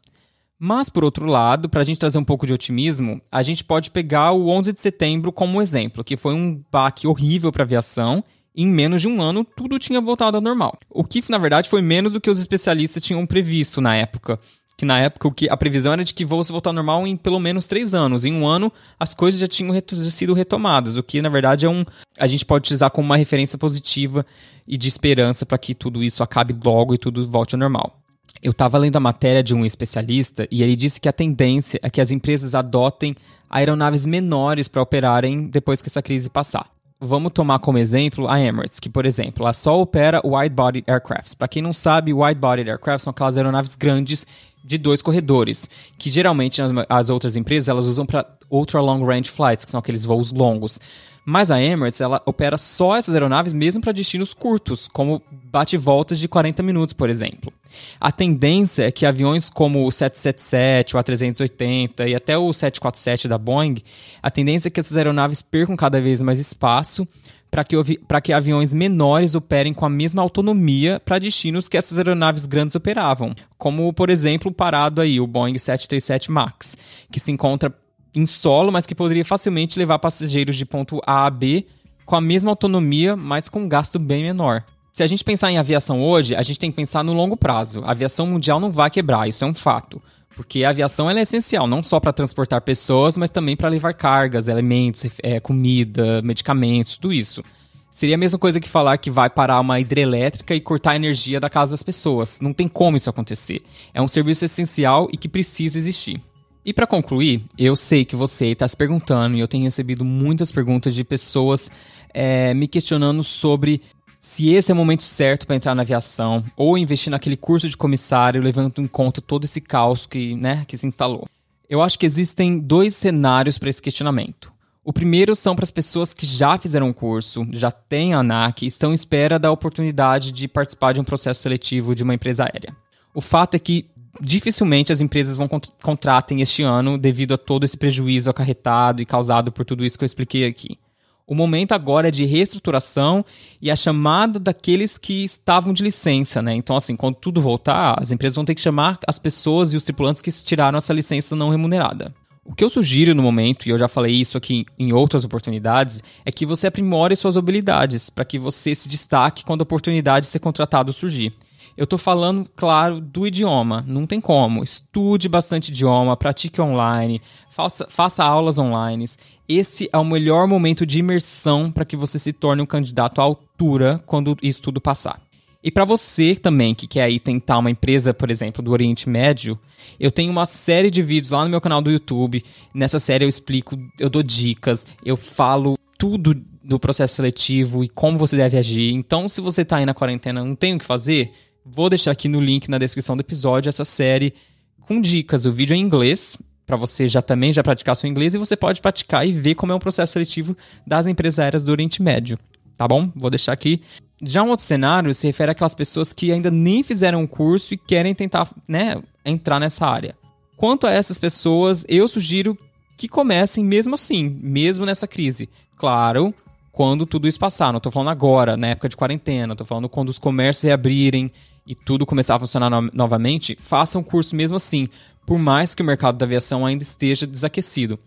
Mas, 0.63 0.89
por 0.89 1.03
outro 1.03 1.25
lado, 1.25 1.67
para 1.67 1.81
a 1.81 1.83
gente 1.83 1.99
trazer 1.99 2.19
um 2.19 2.23
pouco 2.23 2.45
de 2.45 2.53
otimismo, 2.53 3.19
a 3.31 3.41
gente 3.41 3.63
pode 3.63 3.89
pegar 3.89 4.31
o 4.31 4.47
11 4.47 4.73
de 4.73 4.79
setembro 4.79 5.31
como 5.31 5.59
exemplo, 5.59 6.03
que 6.03 6.15
foi 6.15 6.35
um 6.35 6.63
baque 6.71 7.07
horrível 7.07 7.51
para 7.51 7.63
a 7.63 7.65
aviação. 7.65 8.23
Em 8.55 8.67
menos 8.67 9.01
de 9.01 9.07
um 9.07 9.19
ano, 9.19 9.43
tudo 9.43 9.79
tinha 9.79 9.99
voltado 9.99 10.37
ao 10.37 10.41
normal. 10.41 10.77
O 10.87 11.03
que, 11.03 11.23
na 11.31 11.39
verdade, 11.39 11.67
foi 11.67 11.81
menos 11.81 12.13
do 12.13 12.21
que 12.21 12.29
os 12.29 12.39
especialistas 12.39 13.01
tinham 13.01 13.25
previsto 13.25 13.81
na 13.81 13.95
época. 13.95 14.39
Que 14.77 14.85
na 14.85 14.99
época 14.99 15.27
o 15.27 15.31
que 15.31 15.49
a 15.49 15.57
previsão 15.57 15.93
era 15.93 16.03
de 16.03 16.13
que 16.13 16.23
voos 16.23 16.49
voltar 16.49 16.69
ao 16.69 16.75
normal 16.75 17.07
em 17.07 17.17
pelo 17.17 17.39
menos 17.39 17.65
três 17.65 17.95
anos. 17.95 18.23
Em 18.23 18.31
um 18.31 18.47
ano, 18.47 18.71
as 18.99 19.15
coisas 19.15 19.41
já 19.41 19.47
tinham 19.47 19.73
reto 19.73 19.95
sido 20.11 20.35
retomadas, 20.35 20.95
o 20.95 21.01
que 21.01 21.23
na 21.23 21.29
verdade 21.29 21.65
é 21.65 21.69
um. 21.69 21.83
A 22.19 22.27
gente 22.27 22.45
pode 22.45 22.65
utilizar 22.67 22.91
como 22.91 23.07
uma 23.07 23.17
referência 23.17 23.57
positiva 23.57 24.23
e 24.67 24.77
de 24.77 24.87
esperança 24.87 25.43
para 25.43 25.57
que 25.57 25.73
tudo 25.73 26.03
isso 26.03 26.21
acabe 26.21 26.55
logo 26.63 26.93
e 26.93 26.99
tudo 26.99 27.25
volte 27.25 27.55
ao 27.55 27.59
normal. 27.59 28.00
Eu 28.41 28.51
estava 28.51 28.77
lendo 28.77 28.95
a 28.95 28.99
matéria 28.99 29.43
de 29.43 29.53
um 29.53 29.63
especialista 29.63 30.47
e 30.49 30.63
ele 30.63 30.75
disse 30.75 30.99
que 30.99 31.07
a 31.07 31.13
tendência 31.13 31.79
é 31.83 31.89
que 31.89 32.01
as 32.01 32.09
empresas 32.09 32.55
adotem 32.55 33.15
aeronaves 33.49 34.05
menores 34.05 34.67
para 34.67 34.81
operarem 34.81 35.47
depois 35.47 35.81
que 35.81 35.89
essa 35.89 36.01
crise 36.01 36.29
passar. 36.29 36.67
Vamos 36.99 37.31
tomar 37.33 37.59
como 37.59 37.77
exemplo 37.77 38.27
a 38.27 38.39
Emirates, 38.39 38.79
que, 38.79 38.89
por 38.89 39.05
exemplo, 39.05 39.43
ela 39.43 39.53
só 39.53 39.79
opera 39.79 40.21
wide-body 40.23 40.83
aircrafts. 40.87 41.33
Para 41.33 41.47
quem 41.47 41.61
não 41.61 41.73
sabe, 41.73 42.13
wide-body 42.13 42.69
aircrafts 42.69 43.03
são 43.03 43.11
aquelas 43.11 43.37
aeronaves 43.37 43.75
grandes 43.75 44.25
de 44.63 44.77
dois 44.77 45.01
corredores, 45.01 45.67
que 45.97 46.09
geralmente 46.09 46.61
as 46.87 47.09
outras 47.09 47.35
empresas 47.35 47.69
elas 47.69 47.85
usam 47.85 48.05
para 48.05 48.25
ultra 48.49 48.79
long 48.81 49.03
range 49.03 49.29
flights, 49.29 49.65
que 49.65 49.71
são 49.71 49.79
aqueles 49.79 50.05
voos 50.05 50.31
longos. 50.31 50.79
Mas 51.23 51.51
a 51.51 51.61
Emirates, 51.61 52.01
ela 52.01 52.21
opera 52.25 52.57
só 52.57 52.95
essas 52.95 53.13
aeronaves 53.13 53.53
mesmo 53.53 53.79
para 53.81 53.91
destinos 53.91 54.33
curtos, 54.33 54.87
como 54.87 55.21
bate-voltas 55.31 56.17
de 56.17 56.27
40 56.27 56.63
minutos, 56.63 56.93
por 56.93 57.09
exemplo. 57.09 57.53
A 57.99 58.11
tendência 58.11 58.87
é 58.87 58.91
que 58.91 59.05
aviões 59.05 59.49
como 59.49 59.85
o 59.85 59.91
777, 59.91 60.95
o 60.95 60.99
A380 60.99 62.09
e 62.09 62.15
até 62.15 62.37
o 62.37 62.51
747 62.51 63.27
da 63.27 63.37
Boeing, 63.37 63.77
a 64.21 64.31
tendência 64.31 64.67
é 64.67 64.71
que 64.71 64.79
essas 64.79 64.97
aeronaves 64.97 65.41
percam 65.41 65.75
cada 65.75 66.01
vez 66.01 66.21
mais 66.21 66.39
espaço 66.39 67.07
para 67.51 67.65
que, 67.65 67.75
que 68.23 68.33
aviões 68.33 68.73
menores 68.73 69.35
operem 69.35 69.73
com 69.73 69.85
a 69.85 69.89
mesma 69.89 70.21
autonomia 70.21 71.01
para 71.03 71.19
destinos 71.19 71.67
que 71.67 71.77
essas 71.77 71.97
aeronaves 71.97 72.45
grandes 72.45 72.75
operavam, 72.75 73.35
como, 73.57 73.91
por 73.91 74.09
exemplo, 74.09 74.51
parado 74.51 75.01
aí 75.01 75.19
o 75.19 75.27
Boeing 75.27 75.57
737 75.57 76.31
MAX, 76.31 76.77
que 77.11 77.19
se 77.19 77.29
encontra 77.29 77.75
em 78.13 78.25
solo, 78.25 78.71
mas 78.71 78.85
que 78.85 78.95
poderia 78.95 79.25
facilmente 79.25 79.79
levar 79.79 79.99
passageiros 79.99 80.55
de 80.55 80.65
ponto 80.65 81.01
A 81.05 81.25
a 81.25 81.29
B 81.29 81.65
com 82.05 82.15
a 82.15 82.21
mesma 82.21 82.51
autonomia, 82.51 83.15
mas 83.15 83.47
com 83.47 83.61
um 83.61 83.69
gasto 83.69 83.97
bem 83.97 84.23
menor. 84.23 84.63
Se 84.93 85.03
a 85.03 85.07
gente 85.07 85.23
pensar 85.23 85.51
em 85.51 85.57
aviação 85.57 86.01
hoje, 86.01 86.35
a 86.35 86.43
gente 86.43 86.59
tem 86.59 86.69
que 86.69 86.75
pensar 86.75 87.03
no 87.03 87.13
longo 87.13 87.37
prazo. 87.37 87.81
A 87.85 87.91
aviação 87.91 88.27
mundial 88.27 88.59
não 88.59 88.69
vai 88.69 88.89
quebrar, 88.89 89.29
isso 89.29 89.43
é 89.43 89.47
um 89.47 89.53
fato. 89.53 90.01
Porque 90.35 90.63
a 90.63 90.69
aviação 90.69 91.09
é 91.09 91.21
essencial, 91.21 91.67
não 91.67 91.81
só 91.81 91.99
para 91.99 92.11
transportar 92.11 92.61
pessoas, 92.61 93.17
mas 93.17 93.29
também 93.29 93.55
para 93.55 93.69
levar 93.69 93.93
cargas, 93.93 94.47
elementos, 94.47 95.05
é, 95.23 95.39
comida, 95.39 96.21
medicamentos, 96.21 96.97
tudo 96.97 97.13
isso. 97.13 97.43
Seria 97.89 98.15
a 98.15 98.17
mesma 98.17 98.39
coisa 98.39 98.59
que 98.59 98.69
falar 98.69 98.97
que 98.97 99.11
vai 99.11 99.29
parar 99.29 99.59
uma 99.59 99.79
hidrelétrica 99.79 100.55
e 100.55 100.61
cortar 100.61 100.91
a 100.91 100.95
energia 100.95 101.39
da 101.39 101.49
casa 101.49 101.71
das 101.71 101.83
pessoas. 101.83 102.39
Não 102.41 102.53
tem 102.53 102.67
como 102.67 102.95
isso 102.95 103.09
acontecer. 103.09 103.61
É 103.93 104.01
um 104.01 104.07
serviço 104.07 104.45
essencial 104.45 105.09
e 105.11 105.17
que 105.17 105.27
precisa 105.27 105.77
existir. 105.77 106.21
E 106.63 106.73
para 106.73 106.85
concluir, 106.85 107.43
eu 107.57 107.75
sei 107.75 108.05
que 108.05 108.15
você 108.15 108.47
está 108.47 108.67
se 108.67 108.77
perguntando, 108.77 109.35
e 109.35 109.39
eu 109.39 109.47
tenho 109.47 109.63
recebido 109.63 110.05
muitas 110.05 110.51
perguntas 110.51 110.93
de 110.93 111.03
pessoas 111.03 111.71
é, 112.13 112.53
me 112.53 112.67
questionando 112.67 113.23
sobre 113.23 113.81
se 114.19 114.53
esse 114.53 114.71
é 114.71 114.73
o 114.73 114.77
momento 114.77 115.03
certo 115.03 115.47
para 115.47 115.55
entrar 115.55 115.73
na 115.73 115.81
aviação 115.81 116.45
ou 116.55 116.77
investir 116.77 117.09
naquele 117.09 117.35
curso 117.35 117.67
de 117.67 117.75
comissário, 117.75 118.41
levando 118.41 118.79
em 118.79 118.87
conta 118.87 119.19
todo 119.19 119.45
esse 119.45 119.59
caos 119.59 120.05
que, 120.05 120.35
né, 120.35 120.63
que 120.67 120.77
se 120.77 120.85
instalou. 120.85 121.27
Eu 121.67 121.81
acho 121.81 121.97
que 121.97 122.05
existem 122.05 122.59
dois 122.59 122.93
cenários 122.93 123.57
para 123.57 123.69
esse 123.69 123.81
questionamento. 123.81 124.53
O 124.83 124.93
primeiro 124.93 125.35
são 125.35 125.55
para 125.55 125.63
as 125.63 125.71
pessoas 125.71 126.13
que 126.13 126.25
já 126.25 126.57
fizeram 126.57 126.89
o 126.89 126.93
curso, 126.93 127.47
já 127.51 127.71
têm 127.71 128.13
a 128.13 128.19
ANAC 128.19 128.63
e 128.63 128.67
estão 128.67 128.91
em 128.91 128.95
espera 128.95 129.39
da 129.39 129.51
oportunidade 129.51 130.31
de 130.31 130.47
participar 130.47 130.93
de 130.93 131.01
um 131.01 131.03
processo 131.03 131.41
seletivo 131.41 131.95
de 131.95 132.03
uma 132.03 132.13
empresa 132.13 132.43
aérea. 132.43 132.75
O 133.13 133.21
fato 133.21 133.55
é 133.55 133.59
que 133.59 133.89
dificilmente 134.19 134.91
as 134.91 135.01
empresas 135.01 135.35
vão 135.35 135.47
cont 135.47 135.69
contratem 135.81 136.41
este 136.41 136.63
ano 136.63 136.97
devido 136.97 137.33
a 137.33 137.37
todo 137.37 137.63
esse 137.63 137.77
prejuízo 137.77 138.29
acarretado 138.29 139.01
e 139.01 139.05
causado 139.05 139.51
por 139.51 139.65
tudo 139.65 139.85
isso 139.85 139.97
que 139.97 140.03
eu 140.03 140.07
expliquei 140.07 140.45
aqui. 140.45 140.77
O 141.25 141.35
momento 141.35 141.71
agora 141.71 142.09
é 142.09 142.11
de 142.11 142.25
reestruturação 142.25 143.23
e 143.61 143.71
a 143.71 143.75
chamada 143.75 144.37
daqueles 144.37 144.97
que 144.97 145.23
estavam 145.23 145.71
de 145.71 145.81
licença, 145.81 146.41
né? 146.41 146.53
Então, 146.53 146.75
assim, 146.75 146.95
quando 146.95 147.15
tudo 147.15 147.41
voltar, 147.41 147.95
as 147.97 148.11
empresas 148.11 148.35
vão 148.35 148.43
ter 148.43 148.53
que 148.53 148.59
chamar 148.59 148.99
as 149.07 149.17
pessoas 149.17 149.71
e 149.71 149.77
os 149.77 149.83
tripulantes 149.83 150.21
que 150.21 150.29
tiraram 150.29 150.77
essa 150.77 150.91
licença 150.91 151.33
não 151.33 151.49
remunerada. 151.49 152.13
O 152.43 152.53
que 152.53 152.63
eu 152.63 152.69
sugiro 152.69 153.15
no 153.15 153.23
momento, 153.23 153.65
e 153.65 153.69
eu 153.69 153.77
já 153.77 153.87
falei 153.87 154.13
isso 154.13 154.37
aqui 154.37 154.65
em 154.77 154.91
outras 154.91 155.23
oportunidades, 155.23 156.01
é 156.25 156.31
que 156.31 156.45
você 156.45 156.67
aprimore 156.67 157.15
suas 157.15 157.37
habilidades 157.37 158.09
para 158.09 158.25
que 158.25 158.37
você 158.37 158.75
se 158.75 158.89
destaque 158.89 159.45
quando 159.45 159.61
a 159.61 159.63
oportunidade 159.63 160.25
de 160.25 160.31
ser 160.31 160.39
contratado 160.39 160.91
surgir. 160.91 161.33
Eu 161.77 161.87
tô 161.87 161.97
falando, 161.97 162.49
claro, 162.55 162.99
do 162.99 163.25
idioma. 163.25 163.83
Não 163.87 164.05
tem 164.05 164.19
como. 164.19 164.63
Estude 164.63 165.29
bastante 165.29 165.69
idioma, 165.69 166.17
pratique 166.17 166.61
online, 166.61 167.21
faça, 167.49 167.87
faça 167.89 168.23
aulas 168.23 168.57
online. 168.57 169.05
Esse 169.47 169.89
é 169.91 169.97
o 169.97 170.05
melhor 170.05 170.47
momento 170.47 170.85
de 170.85 170.99
imersão 170.99 171.71
para 171.71 171.85
que 171.85 171.97
você 171.97 172.17
se 172.19 172.33
torne 172.33 172.61
um 172.61 172.65
candidato 172.65 173.19
à 173.19 173.23
altura 173.23 174.01
quando 174.05 174.37
isso 174.41 174.61
tudo 174.61 174.79
passar. 174.79 175.21
E 175.63 175.69
para 175.69 175.85
você 175.85 176.35
também 176.35 176.73
que 176.73 176.87
quer 176.87 177.03
aí 177.03 177.19
tentar 177.19 177.59
uma 177.59 177.69
empresa, 177.69 178.13
por 178.13 178.31
exemplo, 178.31 178.63
do 178.63 178.71
Oriente 178.71 179.07
Médio, 179.07 179.59
eu 179.99 180.11
tenho 180.11 180.31
uma 180.31 180.45
série 180.45 180.89
de 180.89 181.03
vídeos 181.03 181.31
lá 181.31 181.43
no 181.43 181.49
meu 181.49 181.61
canal 181.61 181.81
do 181.81 181.91
YouTube. 181.91 182.43
Nessa 182.73 182.97
série 182.97 183.25
eu 183.25 183.29
explico, 183.29 183.77
eu 183.99 184.09
dou 184.09 184.23
dicas, 184.23 184.87
eu 185.05 185.15
falo 185.15 185.77
tudo 185.99 186.33
do 186.63 186.79
processo 186.79 187.15
seletivo 187.15 187.83
e 187.83 187.89
como 187.89 188.17
você 188.17 188.35
deve 188.35 188.57
agir. 188.57 188.91
Então, 188.93 189.29
se 189.29 189.39
você 189.39 189.61
está 189.61 189.77
aí 189.77 189.85
na 189.85 189.93
quarentena, 189.93 190.43
não 190.43 190.55
tem 190.55 190.75
o 190.75 190.79
que 190.79 190.85
fazer, 190.85 191.31
Vou 191.65 191.89
deixar 191.89 192.11
aqui 192.11 192.27
no 192.27 192.41
link 192.41 192.67
na 192.69 192.79
descrição 192.79 193.15
do 193.15 193.21
episódio 193.21 193.69
essa 193.69 193.85
série 193.85 194.33
com 194.81 194.99
dicas. 194.99 195.45
O 195.45 195.51
vídeo 195.51 195.73
é 195.75 195.77
em 195.77 195.81
inglês, 195.81 196.35
para 196.65 196.75
você 196.75 197.07
já 197.07 197.21
também 197.21 197.53
já 197.53 197.61
praticar 197.61 197.95
seu 197.95 198.09
inglês 198.09 198.33
e 198.33 198.37
você 198.37 198.55
pode 198.55 198.81
praticar 198.81 199.27
e 199.27 199.31
ver 199.31 199.55
como 199.55 199.71
é 199.71 199.75
um 199.75 199.79
processo 199.79 200.13
seletivo 200.13 200.57
das 200.85 201.05
empresas 201.05 201.37
aéreas 201.37 201.63
do 201.63 201.71
Oriente 201.71 202.01
Médio. 202.01 202.39
Tá 202.75 202.87
bom? 202.87 203.11
Vou 203.15 203.29
deixar 203.29 203.53
aqui. 203.53 203.81
Já 204.23 204.41
um 204.41 204.49
outro 204.49 204.65
cenário 204.65 205.13
se 205.13 205.27
refere 205.27 205.51
àquelas 205.51 205.75
pessoas 205.75 206.11
que 206.11 206.31
ainda 206.31 206.49
nem 206.49 206.81
fizeram 206.81 207.19
o 207.19 207.23
um 207.23 207.27
curso 207.27 207.75
e 207.75 207.77
querem 207.77 208.15
tentar 208.15 208.49
né, 208.67 209.01
entrar 209.23 209.59
nessa 209.59 209.85
área. 209.85 210.15
Quanto 210.57 210.87
a 210.87 210.91
essas 210.91 211.19
pessoas, 211.19 211.85
eu 211.87 212.07
sugiro 212.07 212.57
que 212.97 213.07
comecem 213.07 213.63
mesmo 213.63 213.95
assim, 213.95 214.35
mesmo 214.41 214.85
nessa 214.85 215.07
crise. 215.07 215.47
Claro, 215.75 216.33
quando 216.71 217.05
tudo 217.05 217.27
isso 217.27 217.39
passar. 217.39 217.71
Não 217.71 217.77
estou 217.77 217.91
falando 217.91 218.09
agora, 218.09 218.55
na 218.57 218.67
época 218.67 218.89
de 218.89 218.97
quarentena. 218.97 219.53
Estou 219.53 219.67
falando 219.67 219.89
quando 219.89 220.09
os 220.09 220.17
comércios 220.17 220.63
reabrirem 220.63 221.31
e 221.65 221.75
tudo 221.75 222.05
começar 222.05 222.35
a 222.35 222.39
funcionar 222.39 222.69
no 222.69 222.89
novamente. 222.93 223.55
Façam 223.59 224.01
um 224.01 224.03
curso 224.03 224.35
mesmo 224.35 224.57
assim, 224.57 224.87
por 225.25 225.39
mais 225.39 225.75
que 225.75 225.81
o 225.81 225.85
mercado 225.85 226.17
da 226.17 226.25
aviação 226.25 226.65
ainda 226.65 226.83
esteja 226.83 227.27
desaquecido. 227.27 227.97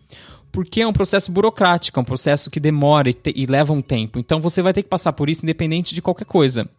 Porque 0.51 0.81
é 0.81 0.87
um 0.87 0.93
processo 0.93 1.31
burocrático, 1.31 1.99
é 1.99 2.01
um 2.01 2.05
processo 2.05 2.49
que 2.49 2.61
demora 2.61 3.09
e, 3.09 3.15
e 3.35 3.45
leva 3.45 3.73
um 3.73 3.81
tempo. 3.81 4.17
Então 4.17 4.39
você 4.39 4.61
vai 4.61 4.71
ter 4.71 4.83
que 4.83 4.89
passar 4.89 5.11
por 5.11 5.29
isso 5.29 5.45
independente 5.45 5.93
de 5.93 6.01
qualquer 6.01 6.25
coisa. 6.25 6.69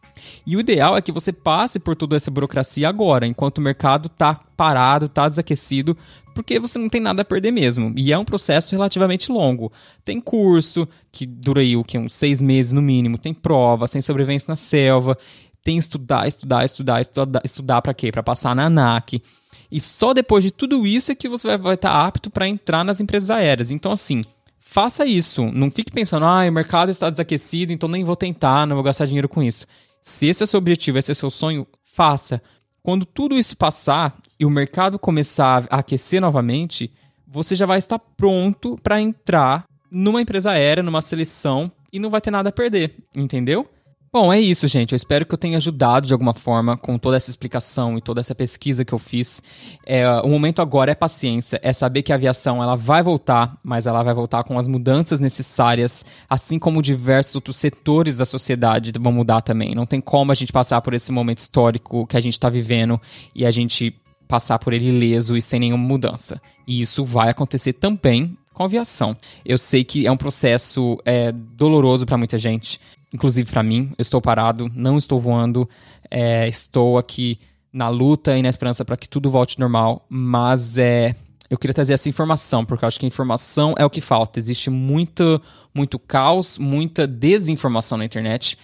E 0.46 0.56
o 0.56 0.60
ideal 0.60 0.96
é 0.96 1.02
que 1.02 1.12
você 1.12 1.32
passe 1.32 1.78
por 1.78 1.94
toda 1.94 2.16
essa 2.16 2.30
burocracia 2.30 2.88
agora, 2.88 3.26
enquanto 3.26 3.58
o 3.58 3.62
mercado 3.62 4.06
está 4.06 4.40
parado, 4.56 5.06
está 5.06 5.28
desaquecido, 5.28 5.96
porque 6.34 6.58
você 6.58 6.78
não 6.78 6.88
tem 6.88 7.00
nada 7.00 7.22
a 7.22 7.24
perder 7.24 7.50
mesmo. 7.50 7.92
E 7.96 8.12
é 8.12 8.18
um 8.18 8.24
processo 8.24 8.74
relativamente 8.74 9.30
longo. 9.30 9.72
Tem 10.04 10.20
curso, 10.20 10.88
que 11.12 11.26
dura 11.26 11.60
aí 11.60 11.76
o 11.76 11.84
que? 11.84 11.98
Uns 11.98 12.14
seis 12.14 12.40
meses 12.40 12.72
no 12.72 12.82
mínimo, 12.82 13.18
tem 13.18 13.34
prova, 13.34 13.88
tem 13.88 14.02
sobrevivência 14.02 14.50
na 14.50 14.56
selva, 14.56 15.18
tem 15.66 15.78
estudar, 15.78 16.28
estudar, 16.28 16.64
estudar, 16.64 17.00
estudar, 17.00 17.42
estudar 17.44 17.82
para 17.82 17.92
quê? 17.92 18.12
Para 18.12 18.22
passar 18.22 18.54
na 18.54 18.66
ANAC. 18.66 19.20
E 19.68 19.80
só 19.80 20.14
depois 20.14 20.44
de 20.44 20.52
tudo 20.52 20.86
isso 20.86 21.10
é 21.10 21.14
que 21.16 21.28
você 21.28 21.58
vai, 21.58 21.74
estar 21.74 21.90
tá 21.90 22.06
apto 22.06 22.30
para 22.30 22.46
entrar 22.46 22.84
nas 22.84 23.00
empresas 23.00 23.30
aéreas. 23.30 23.68
Então, 23.68 23.90
assim, 23.90 24.22
faça 24.60 25.04
isso. 25.04 25.44
Não 25.52 25.68
fique 25.68 25.90
pensando, 25.90 26.24
ah, 26.24 26.46
o 26.48 26.52
mercado 26.52 26.90
está 26.90 27.10
desaquecido, 27.10 27.72
então 27.72 27.88
nem 27.88 28.04
vou 28.04 28.14
tentar, 28.14 28.64
não 28.64 28.76
vou 28.76 28.84
gastar 28.84 29.06
dinheiro 29.06 29.28
com 29.28 29.42
isso. 29.42 29.66
Se 30.00 30.28
esse 30.28 30.44
é 30.44 30.46
seu 30.46 30.58
objetivo, 30.58 30.98
esse 30.98 31.10
é 31.10 31.14
seu 31.16 31.30
sonho, 31.30 31.66
faça. 31.92 32.40
Quando 32.80 33.04
tudo 33.04 33.36
isso 33.36 33.56
passar 33.56 34.16
e 34.38 34.46
o 34.46 34.50
mercado 34.50 35.00
começar 35.00 35.66
a 35.68 35.78
aquecer 35.78 36.20
novamente, 36.20 36.92
você 37.26 37.56
já 37.56 37.66
vai 37.66 37.78
estar 37.78 37.98
pronto 37.98 38.78
para 38.84 39.00
entrar 39.00 39.64
numa 39.90 40.22
empresa 40.22 40.52
aérea, 40.52 40.84
numa 40.84 41.02
seleção 41.02 41.72
e 41.92 41.98
não 41.98 42.08
vai 42.08 42.20
ter 42.20 42.30
nada 42.30 42.50
a 42.50 42.52
perder, 42.52 42.94
entendeu? 43.16 43.68
Bom, 44.12 44.32
é 44.32 44.40
isso, 44.40 44.66
gente. 44.68 44.92
Eu 44.92 44.96
espero 44.96 45.26
que 45.26 45.34
eu 45.34 45.38
tenha 45.38 45.58
ajudado 45.58 46.06
de 46.06 46.12
alguma 46.12 46.32
forma 46.32 46.76
com 46.76 46.96
toda 46.96 47.16
essa 47.16 47.28
explicação 47.28 47.98
e 47.98 48.00
toda 48.00 48.20
essa 48.20 48.34
pesquisa 48.34 48.84
que 48.84 48.92
eu 48.92 48.98
fiz. 48.98 49.42
É, 49.84 50.08
o 50.20 50.28
momento 50.28 50.62
agora 50.62 50.90
é 50.90 50.94
paciência, 50.94 51.60
é 51.62 51.72
saber 51.72 52.02
que 52.02 52.12
a 52.12 52.14
aviação 52.14 52.62
ela 52.62 52.76
vai 52.76 53.02
voltar, 53.02 53.58
mas 53.62 53.86
ela 53.86 54.02
vai 54.02 54.14
voltar 54.14 54.44
com 54.44 54.58
as 54.58 54.68
mudanças 54.68 55.20
necessárias, 55.20 56.04
assim 56.30 56.58
como 56.58 56.80
diversos 56.80 57.34
outros 57.34 57.56
setores 57.56 58.18
da 58.18 58.24
sociedade 58.24 58.92
vão 58.98 59.12
mudar 59.12 59.42
também. 59.42 59.74
Não 59.74 59.84
tem 59.84 60.00
como 60.00 60.32
a 60.32 60.34
gente 60.34 60.52
passar 60.52 60.80
por 60.80 60.94
esse 60.94 61.12
momento 61.12 61.38
histórico 61.38 62.06
que 62.06 62.16
a 62.16 62.20
gente 62.20 62.34
está 62.34 62.48
vivendo 62.48 63.00
e 63.34 63.44
a 63.44 63.50
gente 63.50 63.94
passar 64.26 64.58
por 64.58 64.72
ele 64.72 64.88
ileso 64.88 65.36
e 65.36 65.42
sem 65.42 65.60
nenhuma 65.60 65.84
mudança. 65.84 66.40
E 66.66 66.80
isso 66.80 67.04
vai 67.04 67.28
acontecer 67.28 67.74
também 67.74 68.36
com 68.56 68.62
a 68.62 68.66
aviação. 68.66 69.14
Eu 69.44 69.58
sei 69.58 69.84
que 69.84 70.06
é 70.06 70.10
um 70.10 70.16
processo 70.16 70.98
é, 71.04 71.30
doloroso 71.30 72.06
para 72.06 72.16
muita 72.16 72.38
gente 72.38 72.80
inclusive 73.12 73.50
para 73.50 73.62
mim. 73.62 73.92
Eu 73.98 74.02
estou 74.02 74.20
parado, 74.20 74.70
não 74.74 74.98
estou 74.98 75.20
voando, 75.20 75.68
é, 76.10 76.48
estou 76.48 76.98
aqui 76.98 77.38
na 77.72 77.88
luta 77.88 78.36
e 78.36 78.42
na 78.42 78.48
esperança 78.48 78.84
para 78.84 78.96
que 78.96 79.08
tudo 79.08 79.30
volte 79.30 79.60
normal, 79.60 80.04
mas 80.08 80.78
é, 80.78 81.14
eu 81.48 81.58
queria 81.58 81.74
trazer 81.74 81.92
essa 81.92 82.08
informação, 82.08 82.64
porque 82.64 82.84
eu 82.84 82.88
acho 82.88 82.98
que 82.98 83.06
informação 83.06 83.74
é 83.78 83.84
o 83.84 83.90
que 83.90 84.00
falta. 84.00 84.38
Existe 84.38 84.70
muito, 84.70 85.40
muito 85.74 85.98
caos, 85.98 86.58
muita 86.58 87.06
desinformação 87.06 87.98
na 87.98 88.04
internet. 88.04 88.58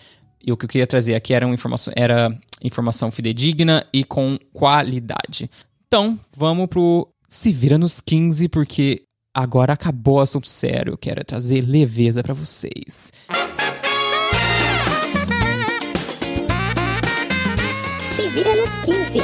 E 0.45 0.51
o 0.51 0.57
que 0.57 0.65
eu 0.65 0.69
queria 0.69 0.87
trazer 0.87 1.15
aqui 1.15 1.33
era, 1.35 1.47
informação, 1.47 1.93
era 1.97 2.37
informação 2.63 3.11
fidedigna 3.11 3.87
e 3.93 4.03
com 4.03 4.37
qualidade. 4.53 5.49
Então, 5.87 6.19
vamos 6.37 6.67
pro 6.67 7.09
Se 7.29 7.53
Vira 7.53 7.79
nos 7.79 8.01
15, 8.01 8.49
porque 8.49 9.03
agora 9.33 9.75
acabou 9.75 10.17
o 10.17 10.21
assunto 10.21 10.49
sério. 10.49 10.95
Eu 10.95 10.99
quero 10.99 11.25
trazer 11.25 11.61
leveza 11.61 12.23
para 12.23 12.35
vocês. 12.35 13.13
Vira 18.33 18.57
nos 18.57 18.71
15. 18.87 19.21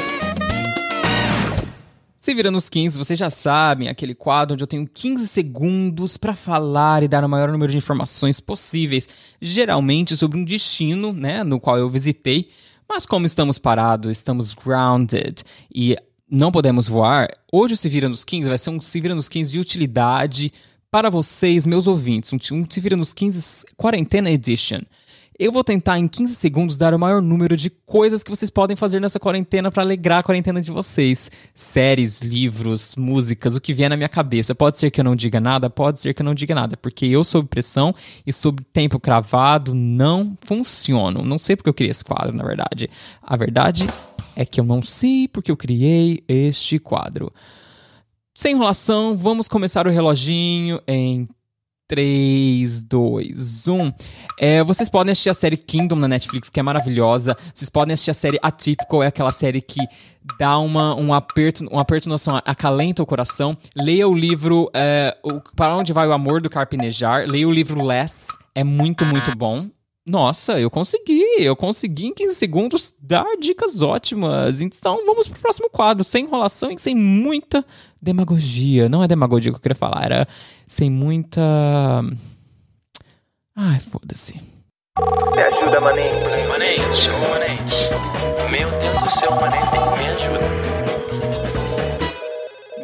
Se 2.19 2.35
vira 2.35 2.51
nos 2.51 2.69
15, 2.69 2.99
vocês 2.99 3.19
já 3.19 3.31
sabem, 3.31 3.89
aquele 3.89 4.15
quadro 4.15 4.53
onde 4.53 4.63
eu 4.63 4.67
tenho 4.67 4.87
15 4.87 5.27
segundos 5.27 6.19
para 6.19 6.35
falar 6.35 7.03
e 7.03 7.09
dar 7.09 7.25
o 7.25 7.29
maior 7.29 7.51
número 7.51 7.73
de 7.73 7.79
informações 7.79 8.39
possíveis, 8.39 9.09
geralmente 9.41 10.15
sobre 10.15 10.39
um 10.39 10.45
destino, 10.45 11.15
né, 11.15 11.43
no 11.43 11.59
qual 11.59 11.79
eu 11.79 11.89
visitei, 11.89 12.51
mas 12.87 13.07
como 13.07 13.25
estamos 13.25 13.57
parados, 13.57 14.11
estamos 14.11 14.55
grounded 14.55 15.43
e 15.75 15.97
não 16.31 16.53
podemos 16.53 16.87
voar, 16.87 17.29
hoje 17.51 17.73
o 17.75 17.77
Se 17.79 17.89
Vira 17.89 18.11
nos 18.11 18.25
15 18.25 18.49
vai 18.51 18.59
ser 18.59 18.69
um 18.69 18.81
Se 18.81 19.01
Vira 19.01 19.15
nos 19.15 19.31
15 19.31 19.53
de 19.53 19.59
utilidade 19.59 20.53
para 20.91 21.09
vocês, 21.09 21.67
meus 21.67 21.87
ouvintes, 21.87 22.31
um, 22.31 22.39
um 22.53 22.67
Se 22.69 22.79
Vira 22.79 22.97
nos 22.97 23.15
15 23.15 23.65
Quarentena 23.75 24.31
Edition. 24.31 24.83
Eu 25.41 25.53
vou 25.53 25.63
tentar 25.63 26.01
em 26.01 26.09
15 26.09 26.35
segundos 26.35 26.77
dar 26.77 26.93
o 26.93 26.99
maior 26.99 27.23
número 27.23 27.57
de 27.57 27.71
coisas 27.71 28.25
que 28.25 28.31
vocês 28.31 28.51
podem 28.51 28.77
fazer 28.77 29.01
nessa 29.01 29.21
quarentena 29.21 29.71
para 29.71 29.85
alegrar 29.85 30.19
a 30.19 30.23
quarentena 30.25 30.61
de 30.61 30.69
vocês. 30.69 31.31
Séries, 31.55 32.21
livros, 32.21 32.97
músicas, 32.97 33.55
o 33.55 33.61
que 33.61 33.73
vier 33.73 33.89
na 33.89 33.97
minha 33.97 34.09
cabeça. 34.09 34.53
Pode 34.53 34.81
ser 34.81 34.91
que 34.91 35.01
eu 35.01 35.05
não 35.05 35.15
diga 35.15 35.39
nada, 35.39 35.71
pode 35.71 36.01
ser 36.01 36.13
que 36.13 36.23
eu 36.23 36.25
não 36.25 36.35
diga 36.35 36.57
nada, 36.57 36.77
porque 36.77 37.07
eu 37.07 37.23
sob 37.23 37.47
pressão 37.47 37.95
e 38.27 38.33
sob 38.33 38.65
tempo 38.73 38.99
cravado 38.99 39.73
não 39.75 40.37
funciono. 40.43 41.23
Não 41.23 41.39
sei 41.39 41.55
porque 41.55 41.71
eu 41.71 41.75
criei 41.75 41.93
esse 41.93 42.05
quadro, 42.05 42.37
na 42.37 42.43
verdade. 42.43 42.91
A 43.23 43.37
verdade 43.37 43.87
é 44.35 44.45
que 44.45 44.59
eu 44.59 44.65
não 44.65 44.83
sei 44.83 45.29
porque 45.29 45.53
eu 45.53 45.57
criei 45.57 46.25
este 46.27 46.81
quadro. 46.81 47.33
Sem 48.35 48.55
enrolação, 48.55 49.17
vamos 49.17 49.47
começar 49.47 49.87
o 49.87 49.91
reloginho 49.91 50.81
em 50.85 51.29
3, 51.89 52.83
2, 52.83 53.67
1. 53.67 53.93
É, 54.39 54.63
vocês 54.63 54.91
podem 54.91 55.13
assistir 55.13 55.31
a 55.31 55.35
série 55.35 55.57
Kingdom 55.57 55.97
na 55.97 56.07
Netflix, 56.07 56.51
que 56.51 56.61
é 56.61 56.63
maravilhosa. 56.63 57.35
Vocês 57.53 57.71
podem 57.71 57.95
assistir 57.95 58.11
a 58.11 58.15
série 58.15 58.39
Atypical, 58.43 59.03
é 59.03 59.07
aquela 59.07 59.33
série 59.33 59.63
que 59.63 59.81
dá 60.39 60.59
uma, 60.59 60.95
um 60.95 61.15
aperto, 61.15 61.67
um 61.73 61.79
aperto 61.79 62.07
noção, 62.07 62.37
acalenta 62.45 63.03
o 63.03 63.07
coração. 63.07 63.57
Leia 63.75 64.07
o 64.07 64.15
livro 64.15 64.71
é, 64.75 65.17
o, 65.23 65.41
Para 65.57 65.75
Onde 65.75 65.95
Vai 65.95 66.07
o 66.07 66.13
Amor, 66.13 66.43
do 66.43 66.51
Carpinejar. 66.51 67.27
Leia 67.27 67.49
o 67.49 67.53
livro 67.53 67.83
Less, 67.83 68.29
é 68.55 68.63
muito, 68.63 69.07
muito 69.07 69.35
bom. 69.35 69.67
Nossa, 70.09 70.59
eu 70.59 70.71
consegui, 70.71 71.23
eu 71.39 71.55
consegui 71.55 72.07
em 72.07 72.15
15 72.15 72.35
segundos 72.35 72.95
dar 72.99 73.27
dicas 73.39 73.83
ótimas. 73.83 74.61
Então 74.61 75.05
vamos 75.05 75.29
pro 75.29 75.39
próximo 75.39 75.69
quadro, 75.69 76.03
sem 76.03 76.25
enrolação 76.25 76.71
e 76.71 76.79
sem 76.79 76.95
muita 76.95 77.65
demagogia. 78.01 78.89
Não 78.89 79.03
é 79.03 79.09
demagogia 79.09 79.51
que 79.51 79.57
eu 79.57 79.61
queria 79.61 79.77
falar, 79.77 80.05
era 80.05 80.29
sem 80.67 80.91
muita. 80.91 81.41
Ai, 83.55 83.81
foda-se. 83.81 84.41
Me 85.35 85.43
ajuda, 85.43 85.81
manente. 85.81 86.15
Manente, 86.49 87.11
ô 87.11 87.19
manente. 87.31 87.75
Meu 88.51 88.71
Deus 88.71 89.03
do 89.03 89.11
céu, 89.11 89.31
manente, 89.41 89.79
me 89.99 90.09
ajuda. 90.09 90.49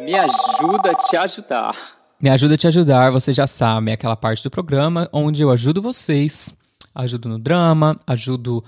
Me 0.03 0.13
ajuda 0.13 0.91
a 0.91 0.95
te 0.95 1.17
ajudar. 1.17 1.75
Me 2.21 2.29
ajuda 2.29 2.55
a 2.55 2.57
te 2.57 2.67
ajudar, 2.67 3.11
você 3.11 3.33
já 3.33 3.45
sabe, 3.45 3.91
é 3.91 3.93
aquela 3.93 4.15
parte 4.15 4.41
do 4.43 4.49
programa 4.49 5.09
onde 5.11 5.41
eu 5.43 5.51
ajudo 5.51 5.81
vocês 5.81 6.55
ajudo 6.95 7.27
no 7.27 7.37
drama, 7.37 7.97
ajudo 8.07 8.63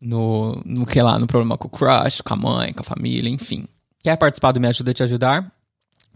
no, 0.00 0.62
no 0.64 0.86
que 0.86 1.02
lá, 1.02 1.18
no 1.18 1.26
problema 1.26 1.58
com 1.58 1.66
o 1.66 1.70
crush, 1.70 2.20
com 2.22 2.34
a 2.34 2.36
mãe, 2.36 2.72
com 2.72 2.80
a 2.80 2.84
família, 2.84 3.28
enfim. 3.28 3.66
Quer 4.02 4.16
participar 4.16 4.52
do 4.52 4.60
Me 4.60 4.68
Ajuda 4.68 4.92
a 4.92 4.94
Te 4.94 5.02
Ajudar? 5.02 5.52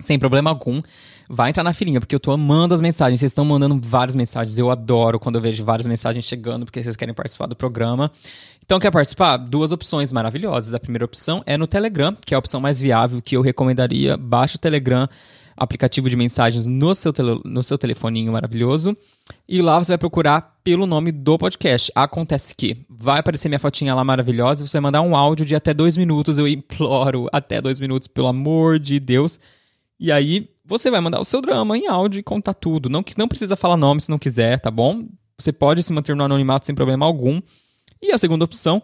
Sem 0.01 0.19
problema 0.19 0.51
algum, 0.51 0.83
vai 1.29 1.51
entrar 1.51 1.63
na 1.63 1.73
filinha, 1.73 2.01
porque 2.01 2.15
eu 2.15 2.21
tô 2.21 2.31
amando 2.31 2.75
as 2.75 2.81
mensagens. 2.81 3.21
Vocês 3.21 3.33
estão 3.33 3.45
mandando 3.45 3.79
várias 3.81 4.15
mensagens. 4.15 4.59
Eu 4.59 4.71
adoro 4.71 5.19
quando 5.19 5.37
eu 5.37 5.41
vejo 5.41 5.65
várias 5.65 5.87
mensagens 5.87 6.25
chegando, 6.25 6.65
porque 6.65 6.83
vocês 6.83 6.97
querem 6.97 7.15
participar 7.15 7.47
do 7.47 7.57
programa. 7.57 8.11
Então, 8.65 8.79
quer 8.79 8.91
participar? 8.91 9.37
Duas 9.37 9.73
opções 9.73 10.13
maravilhosas. 10.13 10.75
A 10.75 10.81
primeira 10.81 11.05
opção 11.05 11.43
é 11.47 11.57
no 11.57 11.67
Telegram, 11.67 12.17
que 12.25 12.35
é 12.35 12.37
a 12.37 12.39
opção 12.39 12.61
mais 12.61 12.81
viável 12.81 13.23
que 13.23 13.37
eu 13.37 13.41
recomendaria. 13.41 14.17
Baixa 14.17 14.57
o 14.57 14.61
Telegram 14.61 15.09
aplicativo 15.57 16.11
de 16.11 16.17
mensagens 16.17 16.67
no 16.67 16.95
seu, 16.95 17.13
tele, 17.13 17.41
no 17.45 17.63
seu 17.63 17.79
telefoninho 17.79 18.33
maravilhoso. 18.33 18.97
E 19.49 19.63
lá 19.63 19.79
você 19.79 19.93
vai 19.93 19.99
procurar 19.99 20.59
pelo 20.63 20.87
nome 20.87 21.11
do 21.11 21.39
podcast. 21.39 21.91
Acontece 21.95 22.55
que 22.55 22.77
vai 22.89 23.21
aparecer 23.21 23.49
minha 23.49 23.59
fotinha 23.59 23.95
lá 23.95 24.05
maravilhosa. 24.05 24.67
Você 24.67 24.73
vai 24.75 24.83
mandar 24.83 25.01
um 25.01 25.17
áudio 25.17 25.47
de 25.47 25.55
até 25.55 25.73
dois 25.73 25.97
minutos. 25.97 26.37
Eu 26.37 26.47
imploro 26.47 27.29
até 27.33 27.61
dois 27.61 27.81
minutos, 27.81 28.07
pelo 28.07 28.29
amor 28.29 28.79
de 28.79 29.01
Deus. 29.01 29.41
E 29.99 30.13
aí 30.13 30.49
você 30.65 30.91
vai 30.91 31.01
mandar 31.01 31.21
o 31.21 31.25
seu 31.25 31.41
drama 31.41 31.77
em 31.77 31.87
áudio 31.87 32.19
e 32.19 32.23
contar 32.23 32.55
tudo. 32.55 32.89
Não, 32.89 33.05
não 33.17 33.29
precisa 33.29 33.57
falar 33.57 33.77
nome 33.77 34.01
se 34.01 34.11
não 34.11 34.19
quiser, 34.19 34.59
tá 34.61 34.71
bom? 34.71 35.03
Você 35.39 35.53
pode 35.53 35.83
se 35.83 35.93
manter 35.93 36.15
no 36.17 36.25
anonimato 36.25 36.67
sem 36.67 36.75
problema 36.75 37.07
algum. 37.07 37.41
E 38.03 38.13
a 38.13 38.19
segunda 38.19 38.45
opção 38.45 38.83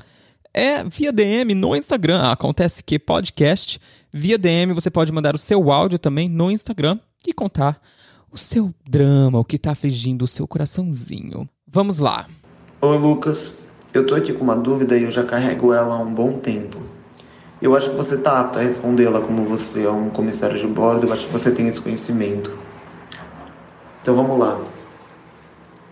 é 0.55 0.85
via 0.85 1.13
DM 1.13 1.55
no 1.55 1.75
Instagram. 1.75 2.31
Acontece 2.31 2.83
que 2.83 2.99
podcast. 2.99 3.81
Via 4.13 4.39
DM 4.39 4.73
você 4.73 4.91
pode 4.91 5.13
mandar 5.13 5.35
o 5.35 5.39
seu 5.39 5.71
áudio 5.71 5.99
também 5.99 6.29
no 6.29 6.51
Instagram 6.51 6.99
e 7.27 7.33
contar 7.33 7.81
o 8.31 8.39
seu 8.39 8.75
drama, 8.89 9.39
o 9.39 9.45
que 9.45 9.57
está 9.57 9.73
afligindo 9.73 10.25
o 10.25 10.29
seu 10.29 10.47
coraçãozinho. 10.47 11.49
Vamos 11.67 11.99
lá. 11.99 12.29
Oi, 12.81 12.99
Lucas. 12.99 13.55
Eu 13.93 14.07
tô 14.07 14.15
aqui 14.15 14.33
com 14.33 14.43
uma 14.45 14.57
dúvida 14.57 14.97
e 14.97 15.03
eu 15.03 15.11
já 15.11 15.23
carrego 15.23 15.73
ela 15.73 15.97
há 15.97 15.99
um 15.99 16.13
bom 16.13 16.39
tempo. 16.39 16.92
Eu 17.63 17.77
acho 17.77 17.91
que 17.91 17.97
você 17.97 18.17
tá 18.17 18.41
apto 18.41 18.59
a 18.59 18.63
respondê-la 18.63 19.21
como 19.21 19.45
você 19.45 19.85
é 19.85 19.91
um 19.91 20.11
comissário 20.11 20.59
de 20.59 20.67
bordo, 20.67 21.07
eu 21.07 21.13
acho 21.13 21.27
que 21.27 21.33
você 21.33 21.49
tem 21.49 21.69
esse 21.69 21.81
conhecimento. 21.81 22.59
Então 24.03 24.17
vamos 24.17 24.37
lá. 24.37 24.61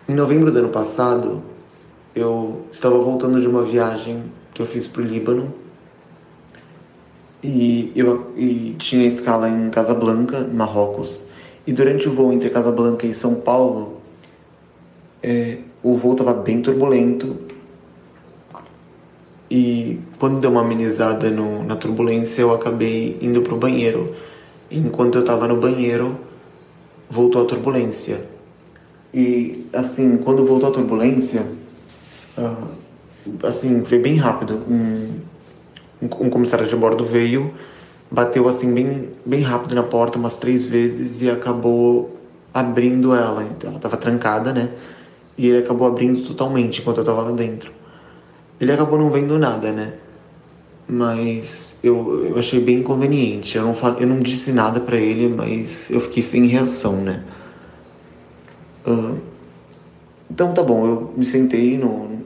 Em 0.09 0.15
novembro 0.17 0.51
do 0.51 0.59
ano 0.59 0.71
passado, 0.71 1.41
eu 2.13 2.63
estava 2.73 2.99
voltando 2.99 3.41
de 3.41 3.47
uma 3.47 3.63
viagem 3.63 4.25
que 4.53 4.61
eu 4.61 4.67
fiz 4.67 4.89
para 4.89 5.03
o 5.03 5.05
Líbano 5.05 5.55
e 7.41 7.93
eu 7.95 8.33
e 8.37 8.75
tinha 8.77 9.07
escala 9.07 9.49
em 9.49 9.71
Casablanca, 9.71 10.41
Marrocos. 10.53 11.23
E 11.65 11.73
durante 11.73 12.09
o 12.09 12.13
voo 12.13 12.33
entre 12.33 12.51
Casablanca 12.51 13.07
e 13.07 13.15
São 13.15 13.37
Paulo, 13.37 14.01
é, 15.23 15.59
o 15.85 15.97
voo 15.97 16.13
estava 16.15 16.35
bem 16.35 16.63
turbulento. 16.63 17.37
E 19.51 19.99
quando 20.19 20.39
deu 20.39 20.51
uma 20.51 20.61
amenizada 20.61 21.29
no, 21.29 21.65
na 21.65 21.75
turbulência, 21.75 22.43
eu 22.43 22.55
acabei 22.55 23.19
indo 23.21 23.43
para 23.43 23.53
o 23.53 23.59
banheiro. 23.59 24.15
Enquanto 24.71 25.17
eu 25.17 25.23
estava 25.23 25.49
no 25.49 25.57
banheiro, 25.57 26.21
voltou 27.11 27.43
a 27.43 27.45
turbulência. 27.45 28.25
E 29.13 29.67
assim, 29.73 30.19
quando 30.19 30.47
voltou 30.47 30.69
a 30.69 30.73
turbulência, 30.73 31.45
uh, 32.39 32.69
assim, 33.43 33.85
foi 33.85 33.99
bem 33.99 34.15
rápido. 34.15 34.63
Um, 34.69 35.15
um 36.01 36.31
comissário 36.31 36.69
de 36.69 36.77
bordo 36.77 37.05
veio, 37.05 37.53
bateu 38.09 38.49
assim 38.49 38.73
bem, 38.73 39.09
bem 39.27 39.41
rápido 39.41 39.75
na 39.75 39.83
porta 39.83 40.17
umas 40.17 40.39
três 40.39 40.65
vezes 40.65 41.21
e 41.21 41.29
acabou 41.29 42.17
abrindo 42.55 43.13
ela. 43.13 43.45
Ela 43.65 43.77
estava 43.77 43.97
trancada, 43.97 44.53
né? 44.53 44.71
E 45.37 45.49
ele 45.49 45.59
acabou 45.59 45.89
abrindo 45.89 46.23
totalmente 46.23 46.81
enquanto 46.81 46.99
eu 46.99 47.03
estava 47.03 47.23
lá 47.23 47.33
dentro. 47.33 47.80
Ele 48.61 48.73
acabou 48.73 48.99
não 48.99 49.11
vendo 49.11 49.39
nada, 49.39 49.73
né? 49.73 49.95
Mas 50.87 51.75
eu, 51.83 52.27
eu 52.27 52.39
achei 52.39 52.61
bem 52.61 52.81
inconveniente. 52.81 53.57
Eu 53.57 53.65
não, 53.65 53.75
fal... 53.75 53.97
eu 53.99 54.07
não 54.07 54.21
disse 54.21 54.53
nada 54.53 54.81
para 54.81 54.97
ele, 54.97 55.29
mas 55.29 55.91
eu 55.91 56.01
fiquei 56.01 56.23
sem 56.23 56.47
reação, 56.47 56.97
né? 56.97 57.25
Uh, 58.87 59.19
então 60.31 60.53
tá 60.53 60.63
bom, 60.63 60.87
eu 60.87 61.15
me 61.17 61.25
sentei 61.25 61.77
no, 61.77 62.21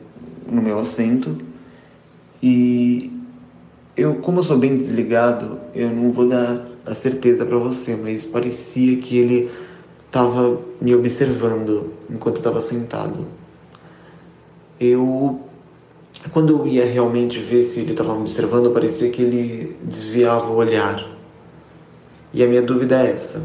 no 0.47 0.61
meu 0.61 0.79
assento 0.79 1.37
e 2.43 3.11
eu, 3.97 4.17
como 4.17 4.41
eu 4.41 4.45
sou 4.45 4.59
bem 4.59 4.77
desligado, 4.77 5.61
eu 5.75 5.91
não 5.91 6.11
vou 6.11 6.29
dar 6.29 6.67
a 6.85 6.95
certeza 6.95 7.47
para 7.47 7.57
você, 7.57 7.97
mas 7.97 8.25
parecia 8.25 8.97
que 8.99 9.17
ele 9.17 9.51
estava 10.07 10.61
me 10.81 10.95
observando 10.95 11.93
enquanto 12.11 12.37
eu 12.37 12.41
estava 12.41 12.61
sentado. 12.61 13.27
Eu 14.79 15.41
quando 16.31 16.59
eu 16.59 16.67
ia 16.67 16.85
realmente 16.85 17.39
ver 17.39 17.65
se 17.65 17.81
ele 17.81 17.93
estava 17.93 18.15
me 18.15 18.21
observando, 18.21 18.73
parecia 18.73 19.11
que 19.11 19.23
ele 19.23 19.77
desviava 19.83 20.47
o 20.47 20.57
olhar. 20.57 21.07
E 22.33 22.43
a 22.43 22.47
minha 22.47 22.63
dúvida 22.63 23.03
é 23.03 23.11
essa: 23.11 23.43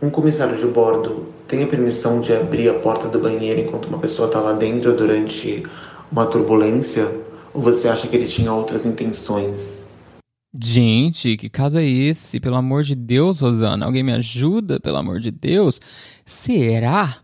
um 0.00 0.10
comissário 0.10 0.58
de 0.58 0.66
bordo 0.66 1.26
tem 1.46 1.62
a 1.62 1.66
permissão 1.66 2.20
de 2.20 2.32
abrir 2.32 2.68
a 2.68 2.74
porta 2.74 3.08
do 3.08 3.18
banheiro 3.18 3.60
enquanto 3.60 3.86
uma 3.86 3.98
pessoa 3.98 4.26
está 4.26 4.40
lá 4.40 4.52
dentro 4.52 4.96
durante 4.96 5.62
uma 6.10 6.26
turbulência? 6.26 7.14
Ou 7.54 7.62
você 7.62 7.88
acha 7.88 8.08
que 8.08 8.16
ele 8.16 8.26
tinha 8.26 8.52
outras 8.52 8.86
intenções? 8.86 9.84
Gente, 10.58 11.36
que 11.36 11.48
caso 11.48 11.78
é 11.78 11.84
esse? 11.84 12.40
Pelo 12.40 12.56
amor 12.56 12.82
de 12.82 12.94
Deus, 12.94 13.40
Rosana, 13.40 13.86
alguém 13.86 14.02
me 14.02 14.12
ajuda, 14.12 14.80
pelo 14.80 14.98
amor 14.98 15.18
de 15.18 15.30
Deus? 15.30 15.80
Será? 16.24 17.21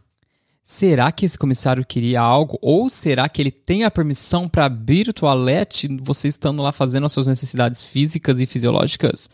Será 0.71 1.11
que 1.11 1.25
esse 1.25 1.39
comissário 1.39 1.83
queria 1.83 2.21
algo? 2.21 2.59
Ou 2.61 2.91
será 2.91 3.27
que 3.27 3.41
ele 3.41 3.51
tem 3.51 3.85
a 3.85 3.91
permissão 3.91 4.47
para 4.47 4.67
abrir 4.67 5.09
o 5.09 5.15
toalete 5.15 5.89
você 6.03 6.29
estando 6.29 6.61
lá 6.61 6.73
fazendo 6.73 7.07
as 7.07 7.13
suas 7.13 7.27
necessidades 7.27 7.83
físicas 7.83 8.39
e 8.39 8.45
fisiológicas? 8.45 9.31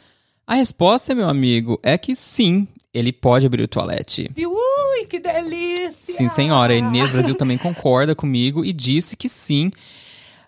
A 0.47 0.55
resposta, 0.55 1.13
meu 1.13 1.29
amigo, 1.29 1.77
é 1.83 1.99
que 1.99 2.15
sim, 2.15 2.69
ele 2.95 3.13
pode 3.13 3.45
abrir 3.45 3.65
o 3.65 3.67
toalete. 3.67 4.31
Ui, 4.39 5.07
que 5.07 5.19
delícia! 5.19 6.05
Sim, 6.07 6.29
senhora. 6.29 6.73
A 6.73 6.77
Inês 6.77 7.11
Brasil 7.11 7.35
também 7.35 7.59
concorda 7.59 8.15
comigo 8.15 8.65
e 8.65 8.73
disse 8.73 9.17
que 9.17 9.29
sim. 9.29 9.73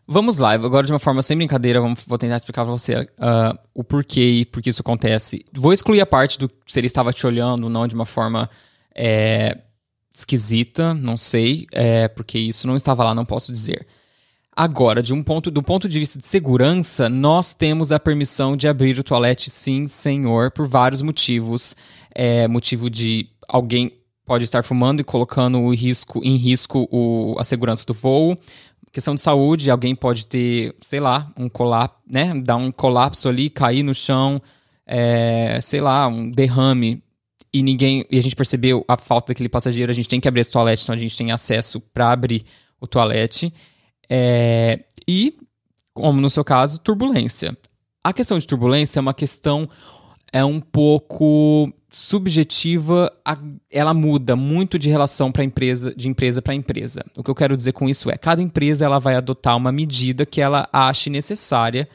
Vamos 0.06 0.38
lá, 0.38 0.52
agora 0.52 0.86
de 0.86 0.92
uma 0.92 1.00
forma 1.00 1.20
sem 1.20 1.36
brincadeira, 1.36 1.80
vamos, 1.80 2.04
vou 2.06 2.16
tentar 2.16 2.36
explicar 2.36 2.62
pra 2.62 2.70
você 2.70 2.94
uh, 2.94 3.58
o 3.74 3.82
porquê 3.82 4.24
e 4.24 4.44
por 4.44 4.62
que 4.62 4.70
isso 4.70 4.82
acontece. 4.82 5.44
Vou 5.52 5.72
excluir 5.72 6.00
a 6.00 6.06
parte 6.06 6.38
do 6.38 6.48
se 6.64 6.78
ele 6.78 6.86
estava 6.86 7.12
te 7.12 7.26
olhando, 7.26 7.68
não 7.68 7.88
de 7.88 7.96
uma 7.96 8.06
forma 8.06 8.48
é, 8.94 9.58
esquisita, 10.18 10.94
não 10.94 11.16
sei, 11.16 11.66
é, 11.70 12.08
porque 12.08 12.38
isso 12.38 12.66
não 12.66 12.74
estava 12.74 13.04
lá, 13.04 13.14
não 13.14 13.24
posso 13.24 13.52
dizer. 13.52 13.86
Agora, 14.50 15.02
de 15.02 15.12
um 15.12 15.22
ponto, 15.22 15.50
do 15.50 15.62
ponto 15.62 15.86
de 15.86 15.98
vista 15.98 16.18
de 16.18 16.26
segurança, 16.26 17.10
nós 17.10 17.52
temos 17.52 17.92
a 17.92 18.00
permissão 18.00 18.56
de 18.56 18.66
abrir 18.66 18.98
o 18.98 19.04
toalete, 19.04 19.50
sim, 19.50 19.86
senhor, 19.86 20.50
por 20.50 20.66
vários 20.66 21.02
motivos. 21.02 21.76
É, 22.14 22.48
motivo 22.48 22.88
de 22.88 23.28
alguém 23.46 23.92
pode 24.24 24.44
estar 24.44 24.62
fumando 24.62 25.00
e 25.00 25.04
colocando 25.04 25.58
o 25.58 25.74
risco, 25.74 26.22
em 26.24 26.36
risco 26.36 26.88
o, 26.90 27.36
a 27.38 27.44
segurança 27.44 27.84
do 27.84 27.92
voo. 27.92 28.38
Questão 28.90 29.14
de 29.14 29.20
saúde, 29.20 29.70
alguém 29.70 29.94
pode 29.94 30.26
ter, 30.26 30.74
sei 30.80 31.00
lá, 31.00 31.30
um 31.36 31.50
colapso, 31.50 31.98
né? 32.10 32.32
Dar 32.42 32.56
um 32.56 32.72
colapso 32.72 33.28
ali, 33.28 33.50
cair 33.50 33.82
no 33.82 33.94
chão, 33.94 34.40
é, 34.86 35.58
sei 35.60 35.82
lá, 35.82 36.08
um 36.08 36.30
derrame 36.30 37.02
e 37.56 37.62
ninguém 37.62 38.04
e 38.10 38.18
a 38.18 38.22
gente 38.22 38.36
percebeu 38.36 38.84
a 38.86 38.98
falta 38.98 39.32
daquele 39.32 39.48
passageiro, 39.48 39.90
a 39.90 39.94
gente 39.94 40.08
tem 40.08 40.20
que 40.20 40.28
abrir 40.28 40.42
esse 40.42 40.50
toalete, 40.50 40.82
então 40.82 40.94
a 40.94 40.98
gente 40.98 41.16
tem 41.16 41.32
acesso 41.32 41.80
para 41.80 42.12
abrir 42.12 42.44
o 42.78 42.86
toalete. 42.86 43.52
É, 44.10 44.84
e, 45.08 45.38
como 45.94 46.20
no 46.20 46.28
seu 46.28 46.44
caso, 46.44 46.78
turbulência. 46.78 47.56
A 48.04 48.12
questão 48.12 48.38
de 48.38 48.46
turbulência 48.46 48.98
é 48.98 49.00
uma 49.00 49.14
questão 49.14 49.68
é 50.32 50.44
um 50.44 50.60
pouco 50.60 51.72
subjetiva, 51.88 53.10
ela 53.70 53.94
muda 53.94 54.36
muito 54.36 54.78
de 54.78 54.90
relação 54.90 55.32
para 55.32 55.42
empresa, 55.42 55.94
de 55.94 56.10
empresa 56.10 56.42
para 56.42 56.54
empresa. 56.54 57.02
O 57.16 57.22
que 57.22 57.30
eu 57.30 57.34
quero 57.34 57.56
dizer 57.56 57.72
com 57.72 57.88
isso 57.88 58.10
é, 58.10 58.18
cada 58.18 58.42
empresa 58.42 58.84
ela 58.84 58.98
vai 58.98 59.14
adotar 59.14 59.56
uma 59.56 59.72
medida 59.72 60.26
que 60.26 60.42
ela 60.42 60.68
ache 60.70 61.08
necessária 61.08 61.88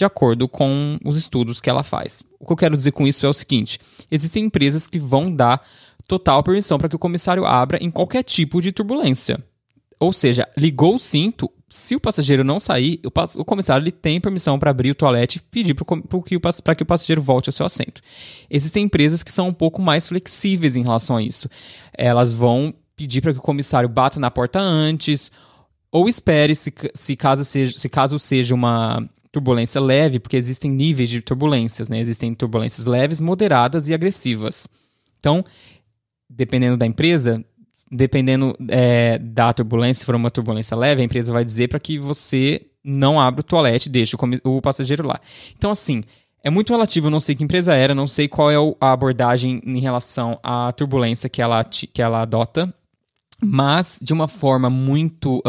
de 0.00 0.04
acordo 0.06 0.48
com 0.48 0.98
os 1.04 1.14
estudos 1.14 1.60
que 1.60 1.68
ela 1.68 1.82
faz. 1.82 2.22
O 2.38 2.46
que 2.46 2.52
eu 2.52 2.56
quero 2.56 2.76
dizer 2.76 2.90
com 2.90 3.06
isso 3.06 3.26
é 3.26 3.28
o 3.28 3.34
seguinte: 3.34 3.78
existem 4.10 4.44
empresas 4.44 4.86
que 4.86 4.98
vão 4.98 5.30
dar 5.30 5.62
total 6.08 6.42
permissão 6.42 6.78
para 6.78 6.88
que 6.88 6.96
o 6.96 6.98
comissário 6.98 7.44
abra 7.44 7.76
em 7.82 7.90
qualquer 7.90 8.22
tipo 8.22 8.62
de 8.62 8.72
turbulência. 8.72 9.38
Ou 9.98 10.10
seja, 10.10 10.48
ligou 10.56 10.94
o 10.94 10.98
cinto, 10.98 11.52
se 11.68 11.94
o 11.94 12.00
passageiro 12.00 12.42
não 12.42 12.58
sair, 12.58 12.98
o, 13.36 13.44
comissário 13.44 13.84
ele 13.84 13.92
tem 13.92 14.18
permissão 14.18 14.58
para 14.58 14.70
abrir 14.70 14.90
o 14.90 14.94
toalete 14.94 15.36
e 15.36 15.42
pedir 15.42 15.74
para 15.74 16.74
que 16.74 16.82
o 16.82 16.86
passageiro 16.86 17.20
volte 17.20 17.50
ao 17.50 17.52
seu 17.52 17.66
assento. 17.66 18.00
Existem 18.48 18.84
empresas 18.84 19.22
que 19.22 19.30
são 19.30 19.48
um 19.48 19.52
pouco 19.52 19.82
mais 19.82 20.08
flexíveis 20.08 20.76
em 20.76 20.82
relação 20.82 21.18
a 21.18 21.22
isso. 21.22 21.46
Elas 21.92 22.32
vão 22.32 22.72
pedir 22.96 23.20
para 23.20 23.34
que 23.34 23.38
o 23.38 23.42
comissário 23.42 23.88
bata 23.90 24.18
na 24.18 24.30
porta 24.30 24.58
antes, 24.58 25.30
ou 25.92 26.08
espere 26.08 26.54
se, 26.54 26.72
se, 26.94 27.14
caso, 27.14 27.44
seja, 27.44 27.78
se 27.78 27.88
caso 27.90 28.18
seja 28.18 28.54
uma, 28.54 29.06
turbulência 29.32 29.80
leve, 29.80 30.18
porque 30.18 30.36
existem 30.36 30.70
níveis 30.70 31.08
de 31.08 31.20
turbulências, 31.20 31.88
né? 31.88 32.00
Existem 32.00 32.34
turbulências 32.34 32.86
leves, 32.86 33.20
moderadas 33.20 33.88
e 33.88 33.94
agressivas. 33.94 34.66
Então, 35.18 35.44
dependendo 36.28 36.76
da 36.76 36.86
empresa, 36.86 37.44
dependendo 37.90 38.56
é, 38.68 39.18
da 39.18 39.52
turbulência, 39.52 40.00
se 40.00 40.06
for 40.06 40.14
uma 40.14 40.30
turbulência 40.30 40.76
leve, 40.76 41.02
a 41.02 41.04
empresa 41.04 41.32
vai 41.32 41.44
dizer 41.44 41.68
para 41.68 41.78
que 41.80 41.98
você 41.98 42.66
não 42.82 43.20
abra 43.20 43.40
o 43.40 43.44
toalete 43.44 43.88
e 43.88 43.92
deixe 43.92 44.16
o, 44.16 44.56
o, 44.56 44.62
passageiro 44.62 45.06
lá. 45.06 45.20
Então, 45.56 45.70
assim, 45.70 46.02
é 46.42 46.50
muito 46.50 46.72
relativo, 46.72 47.06
eu 47.06 47.10
não 47.10 47.20
sei 47.20 47.34
que 47.34 47.44
empresa 47.44 47.74
era, 47.74 47.94
não 47.94 48.08
sei 48.08 48.26
qual 48.26 48.50
é 48.50 48.56
a 48.80 48.92
abordagem 48.92 49.60
em 49.64 49.80
relação 49.80 50.38
à 50.42 50.72
turbulência 50.72 51.28
que 51.28 51.42
ela, 51.42 51.62
que 51.64 52.00
ela 52.00 52.22
adota, 52.22 52.72
mas 53.42 53.98
de 54.00 54.12
uma 54.12 54.28
forma 54.28 54.70
muito 54.70 55.42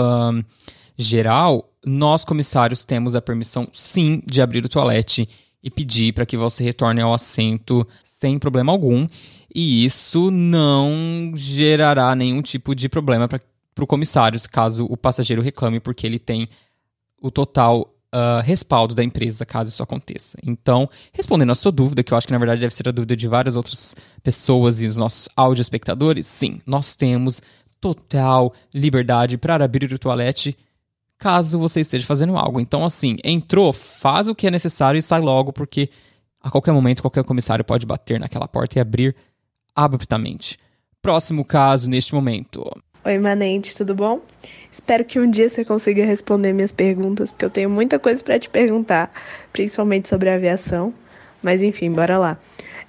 geral, 1.02 1.70
nós, 1.86 2.24
comissários, 2.24 2.86
temos 2.86 3.16
a 3.16 3.22
permissão, 3.22 3.68
sim, 3.74 4.22
de 4.26 4.42
abrir 4.42 4.66
o 4.66 4.70
toalete 4.70 5.28
e 5.64 5.70
pedir 5.70 6.14
para 6.14 6.26
que 6.26 6.38
você 6.38 6.64
retorne 6.64 7.02
ao 7.02 7.14
assento 7.14 7.88
sem 8.04 8.40
problema 8.40 8.72
algum. 8.72 9.08
E 9.54 9.84
isso 9.84 10.32
não 10.32 11.34
gerará 11.36 12.16
nenhum 12.16 12.42
tipo 12.42 12.74
de 12.74 12.88
problema 12.88 13.28
para 13.28 13.42
o 13.80 13.88
comissário, 13.88 14.40
caso 14.50 14.86
o 14.90 14.96
passageiro 14.96 15.42
reclame, 15.42 15.80
porque 15.80 16.08
ele 16.08 16.20
tem 16.20 16.48
o 17.22 17.30
total 17.30 17.94
uh, 18.14 18.42
respaldo 18.44 18.96
da 18.96 19.04
empresa, 19.04 19.46
caso 19.46 19.70
isso 19.70 19.84
aconteça. 19.84 20.38
Então, 20.46 20.90
respondendo 21.14 21.52
a 21.52 21.56
sua 21.56 21.72
dúvida, 21.72 22.04
que 22.04 22.14
eu 22.14 22.18
acho 22.18 22.28
que 22.28 22.34
na 22.34 22.40
verdade 22.40 22.62
deve 22.62 22.74
ser 22.74 22.88
a 22.88 22.92
dúvida 22.92 23.16
de 23.16 23.28
várias 23.28 23.56
outras 23.56 23.96
pessoas 24.24 24.82
e 24.82 24.88
os 24.88 24.98
nossos 24.98 25.30
áudio 25.36 25.62
espectadores, 25.62 26.28
sim, 26.28 26.62
nós 26.66 26.96
temos 26.96 27.42
total 27.80 28.54
liberdade 28.74 29.38
para 29.38 29.66
abrir 29.66 29.92
o 29.92 30.00
toalete 30.00 30.56
caso 31.22 31.60
você 31.60 31.80
esteja 31.80 32.08
fazendo 32.08 32.36
algo. 32.36 32.60
Então, 32.60 32.84
assim, 32.84 33.16
entrou, 33.24 33.72
faz 33.72 34.28
o 34.28 34.34
que 34.34 34.48
é 34.48 34.52
necessário 34.52 34.98
e 34.98 35.04
sai 35.04 35.22
logo, 35.22 35.54
porque 35.54 35.88
a 36.42 36.50
qualquer 36.50 36.72
momento 36.72 37.04
qualquer 37.04 37.24
comissário 37.24 37.64
pode 37.64 37.86
bater 37.86 38.20
naquela 38.20 38.48
porta 38.48 38.80
e 38.80 38.82
abrir 38.82 39.16
abruptamente. 39.76 40.58
Próximo 41.00 41.46
caso 41.46 41.88
neste 41.88 42.16
momento. 42.16 42.66
Oi, 43.06 43.20
Manente, 43.20 43.76
tudo 43.76 43.94
bom? 43.94 44.22
Espero 44.72 45.06
que 45.06 45.20
um 45.20 45.30
dia 45.30 45.48
você 45.48 45.64
consiga 45.64 46.04
responder 46.04 46.54
minhas 46.54 46.72
perguntas, 46.72 47.32
porque 47.32 47.46
eu 47.46 47.50
tenho 47.52 47.70
muita 47.70 48.00
coisa 48.00 48.24
para 48.24 48.40
te 48.40 48.50
perguntar, 48.50 49.12
principalmente 49.54 50.10
sobre 50.10 50.28
a 50.28 50.36
aviação. 50.36 50.92
Mas 51.42 51.62
enfim, 51.62 51.92
bora 51.92 52.18
lá. 52.18 52.40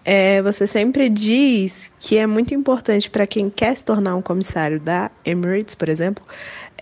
É, 0.04 0.40
você 0.42 0.66
sempre 0.66 1.08
diz 1.08 1.92
que 2.00 2.16
é 2.16 2.26
muito 2.26 2.54
importante 2.54 3.10
para 3.10 3.26
quem 3.26 3.48
quer 3.48 3.76
se 3.76 3.84
tornar 3.84 4.16
um 4.16 4.22
comissário 4.22 4.80
da 4.80 5.10
Emirates, 5.24 5.74
por 5.74 5.88
exemplo, 5.88 6.24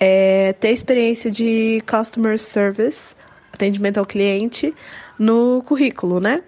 é, 0.01 0.55
ter 0.55 0.71
experiência 0.71 1.31
de 1.31 1.83
customer 1.89 2.39
service, 2.39 3.15
atendimento 3.53 3.99
ao 3.99 4.07
cliente, 4.07 4.75
no 5.19 5.63
currículo, 5.63 6.19
né? 6.19 6.43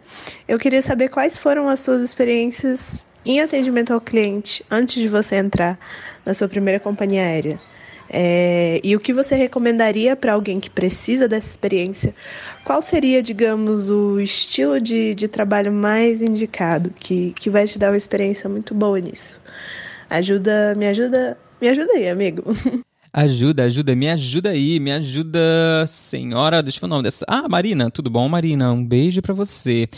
Eu 0.48 0.58
queria 0.58 0.80
saber 0.80 1.10
quais 1.10 1.36
foram 1.36 1.68
as 1.68 1.80
suas 1.80 2.00
experiências 2.00 3.06
em 3.24 3.40
atendimento 3.40 3.92
ao 3.92 4.00
cliente 4.00 4.64
antes 4.70 5.00
de 5.00 5.06
você 5.06 5.36
entrar 5.36 5.78
na 6.24 6.32
sua 6.32 6.48
primeira 6.48 6.80
companhia 6.80 7.22
aérea. 7.22 7.60
É, 8.14 8.80
e 8.82 8.94
o 8.96 9.00
que 9.00 9.12
você 9.12 9.34
recomendaria 9.34 10.16
para 10.16 10.32
alguém 10.32 10.58
que 10.58 10.68
precisa 10.68 11.28
dessa 11.28 11.48
experiência? 11.48 12.14
Qual 12.64 12.82
seria, 12.82 13.22
digamos, 13.22 13.90
o 13.90 14.20
estilo 14.20 14.80
de, 14.80 15.14
de 15.14 15.28
trabalho 15.28 15.72
mais 15.72 16.20
indicado 16.20 16.92
que, 16.98 17.32
que 17.32 17.48
vai 17.48 17.66
te 17.66 17.78
dar 17.78 17.90
uma 17.90 17.96
experiência 17.96 18.50
muito 18.50 18.74
boa 18.74 18.98
nisso? 19.00 19.40
Ajuda, 20.10 20.74
me 20.74 20.86
ajuda, 20.86 21.38
me 21.60 21.68
ajuda 21.68 21.92
aí, 21.92 22.08
amigo. 22.08 22.44
Ajuda, 23.12 23.64
ajuda, 23.64 23.94
me 23.94 24.08
ajuda 24.08 24.50
aí, 24.50 24.80
me 24.80 24.90
ajuda, 24.90 25.38
senhora. 25.86 26.62
Deixa 26.62 26.78
eu 26.78 26.80
ver 26.80 26.86
o 26.86 26.88
nome 26.88 27.02
dessa. 27.02 27.24
Ah, 27.28 27.46
Marina, 27.48 27.90
tudo 27.90 28.08
bom, 28.08 28.26
Marina? 28.28 28.72
Um 28.72 28.84
beijo 28.84 29.20
para 29.20 29.34
você. 29.34 29.88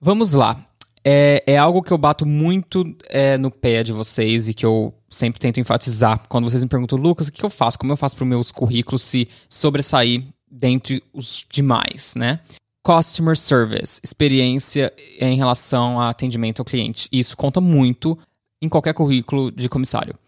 Vamos 0.00 0.32
lá. 0.32 0.64
é, 1.08 1.40
é 1.46 1.56
algo 1.56 1.82
que 1.82 1.92
eu 1.92 1.98
bato 1.98 2.26
muito 2.26 2.82
é, 3.08 3.38
no 3.38 3.48
pé 3.48 3.84
de 3.84 3.92
vocês 3.92 4.48
e 4.48 4.54
que 4.54 4.66
eu 4.66 4.92
sempre 5.08 5.40
tento 5.40 5.60
enfatizar. 5.60 6.20
Quando 6.28 6.50
vocês 6.50 6.64
me 6.64 6.68
perguntam, 6.68 6.98
Lucas, 6.98 7.28
o 7.28 7.32
que 7.32 7.44
eu 7.44 7.50
faço? 7.50 7.78
Como 7.78 7.92
eu 7.92 7.96
faço 7.96 8.16
para 8.16 8.24
os 8.24 8.28
meus 8.28 8.50
currículos 8.50 9.02
se 9.02 9.28
sobressair 9.48 10.24
dentre 10.50 11.00
os 11.12 11.46
demais, 11.48 12.14
né? 12.16 12.40
Customer 12.82 13.36
Service, 13.36 14.00
experiência 14.02 14.92
em 15.20 15.36
relação 15.36 16.00
a 16.00 16.10
atendimento 16.10 16.58
ao 16.58 16.64
cliente. 16.64 17.08
Isso 17.12 17.36
conta 17.36 17.60
muito 17.60 18.18
em 18.60 18.68
qualquer 18.68 18.92
currículo 18.92 19.52
de 19.52 19.68
comissário. 19.68 20.18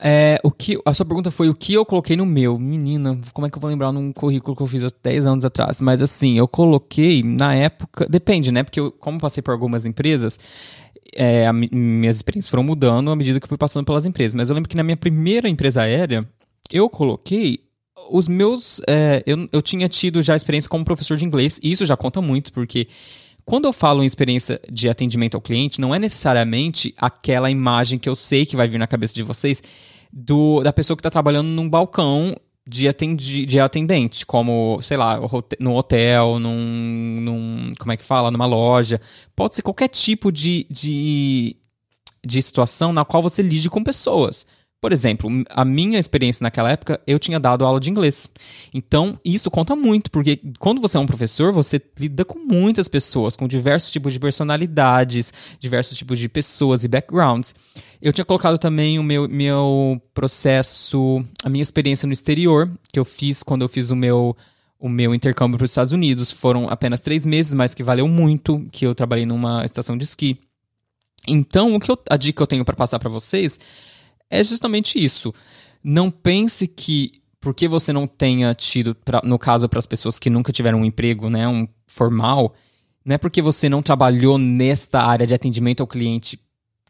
É, 0.00 0.38
o 0.44 0.50
que, 0.50 0.78
a 0.84 0.94
sua 0.94 1.04
pergunta 1.04 1.30
foi 1.30 1.48
o 1.48 1.54
que 1.54 1.74
eu 1.74 1.84
coloquei 1.84 2.16
no 2.16 2.24
meu. 2.24 2.58
Menina, 2.58 3.18
como 3.32 3.46
é 3.46 3.50
que 3.50 3.56
eu 3.56 3.60
vou 3.60 3.70
lembrar 3.70 3.92
num 3.92 4.12
currículo 4.12 4.56
que 4.56 4.62
eu 4.62 4.66
fiz 4.66 4.84
há 4.84 4.90
10 5.02 5.26
anos 5.26 5.44
atrás? 5.44 5.80
Mas 5.80 6.00
assim, 6.00 6.38
eu 6.38 6.46
coloquei 6.46 7.22
na 7.22 7.54
época. 7.54 8.06
Depende, 8.08 8.52
né? 8.52 8.62
Porque 8.62 8.80
eu, 8.80 8.92
como 8.92 9.18
passei 9.18 9.42
por 9.42 9.52
algumas 9.52 9.86
empresas, 9.86 10.38
é, 11.14 11.46
a, 11.46 11.52
minhas 11.52 12.16
experiências 12.16 12.50
foram 12.50 12.62
mudando 12.62 13.10
à 13.10 13.16
medida 13.16 13.40
que 13.40 13.44
eu 13.44 13.48
fui 13.48 13.58
passando 13.58 13.84
pelas 13.84 14.06
empresas. 14.06 14.34
Mas 14.34 14.48
eu 14.48 14.54
lembro 14.54 14.68
que 14.68 14.76
na 14.76 14.82
minha 14.82 14.96
primeira 14.96 15.48
empresa 15.48 15.82
aérea, 15.82 16.28
eu 16.70 16.88
coloquei 16.88 17.60
os 18.10 18.28
meus. 18.28 18.80
É, 18.88 19.22
eu, 19.26 19.48
eu 19.52 19.62
tinha 19.62 19.88
tido 19.88 20.22
já 20.22 20.36
experiência 20.36 20.68
como 20.68 20.84
professor 20.84 21.16
de 21.16 21.24
inglês, 21.24 21.58
e 21.62 21.72
isso 21.72 21.84
já 21.84 21.96
conta 21.96 22.20
muito, 22.20 22.52
porque 22.52 22.88
quando 23.48 23.64
eu 23.64 23.72
falo 23.72 24.02
em 24.02 24.06
experiência 24.06 24.60
de 24.70 24.90
atendimento 24.90 25.34
ao 25.34 25.40
cliente, 25.40 25.80
não 25.80 25.94
é 25.94 25.98
necessariamente 25.98 26.94
aquela 26.98 27.50
imagem 27.50 27.98
que 27.98 28.06
eu 28.06 28.14
sei 28.14 28.44
que 28.44 28.54
vai 28.54 28.68
vir 28.68 28.76
na 28.76 28.86
cabeça 28.86 29.14
de 29.14 29.22
vocês 29.22 29.62
do, 30.12 30.62
da 30.62 30.70
pessoa 30.70 30.94
que 30.94 31.00
está 31.00 31.08
trabalhando 31.08 31.46
num 31.46 31.66
balcão 31.66 32.36
de, 32.66 32.86
atendi, 32.86 33.46
de 33.46 33.58
atendente, 33.58 34.26
como, 34.26 34.78
sei 34.82 34.98
lá, 34.98 35.18
no 35.58 35.74
hotel, 35.74 36.38
num, 36.38 37.20
num. 37.22 37.70
Como 37.78 37.90
é 37.90 37.96
que 37.96 38.04
fala? 38.04 38.30
Numa 38.30 38.44
loja. 38.44 39.00
Pode 39.34 39.54
ser 39.54 39.62
qualquer 39.62 39.88
tipo 39.88 40.30
de, 40.30 40.66
de, 40.68 41.56
de 42.22 42.42
situação 42.42 42.92
na 42.92 43.02
qual 43.02 43.22
você 43.22 43.40
lide 43.40 43.70
com 43.70 43.82
pessoas. 43.82 44.46
Por 44.80 44.92
exemplo, 44.92 45.28
a 45.50 45.64
minha 45.64 45.98
experiência 45.98 46.44
naquela 46.44 46.70
época, 46.70 47.00
eu 47.04 47.18
tinha 47.18 47.40
dado 47.40 47.64
aula 47.64 47.80
de 47.80 47.90
inglês. 47.90 48.30
Então, 48.72 49.18
isso 49.24 49.50
conta 49.50 49.74
muito, 49.74 50.08
porque 50.08 50.40
quando 50.60 50.80
você 50.80 50.96
é 50.96 51.00
um 51.00 51.06
professor, 51.06 51.52
você 51.52 51.82
lida 51.98 52.24
com 52.24 52.38
muitas 52.38 52.86
pessoas, 52.86 53.36
com 53.36 53.48
diversos 53.48 53.90
tipos 53.90 54.12
de 54.12 54.20
personalidades, 54.20 55.32
diversos 55.58 55.98
tipos 55.98 56.16
de 56.16 56.28
pessoas 56.28 56.84
e 56.84 56.88
backgrounds. 56.88 57.56
Eu 58.00 58.12
tinha 58.12 58.24
colocado 58.24 58.56
também 58.56 59.00
o 59.00 59.02
meu, 59.02 59.28
meu 59.28 60.00
processo, 60.14 61.24
a 61.42 61.48
minha 61.48 61.62
experiência 61.62 62.06
no 62.06 62.12
exterior, 62.12 62.70
que 62.92 63.00
eu 63.00 63.04
fiz 63.04 63.42
quando 63.42 63.62
eu 63.62 63.68
fiz 63.68 63.90
o 63.90 63.96
meu, 63.96 64.36
o 64.78 64.88
meu 64.88 65.12
intercâmbio 65.12 65.58
para 65.58 65.64
os 65.64 65.72
Estados 65.72 65.92
Unidos. 65.92 66.30
Foram 66.30 66.68
apenas 66.68 67.00
três 67.00 67.26
meses, 67.26 67.52
mas 67.52 67.74
que 67.74 67.82
valeu 67.82 68.06
muito, 68.06 68.64
que 68.70 68.86
eu 68.86 68.94
trabalhei 68.94 69.26
numa 69.26 69.64
estação 69.64 69.98
de 69.98 70.04
esqui. 70.04 70.38
Então, 71.26 71.74
o 71.74 71.80
que 71.80 71.90
eu, 71.90 71.98
a 72.08 72.16
dica 72.16 72.36
que 72.36 72.42
eu 72.42 72.46
tenho 72.46 72.64
para 72.64 72.76
passar 72.76 73.00
para 73.00 73.10
vocês 73.10 73.58
é 74.30 74.42
justamente 74.42 75.02
isso. 75.02 75.32
Não 75.82 76.10
pense 76.10 76.66
que 76.66 77.12
porque 77.40 77.68
você 77.68 77.92
não 77.92 78.06
tenha 78.06 78.52
tido, 78.54 78.94
pra, 78.94 79.20
no 79.24 79.38
caso 79.38 79.68
para 79.68 79.78
as 79.78 79.86
pessoas 79.86 80.18
que 80.18 80.28
nunca 80.28 80.52
tiveram 80.52 80.80
um 80.80 80.84
emprego, 80.84 81.30
né, 81.30 81.46
um 81.46 81.68
formal, 81.86 82.54
não 83.04 83.14
é 83.14 83.18
porque 83.18 83.40
você 83.40 83.68
não 83.68 83.80
trabalhou 83.80 84.38
nesta 84.38 85.00
área 85.00 85.26
de 85.26 85.34
atendimento 85.34 85.80
ao 85.80 85.86
cliente 85.86 86.38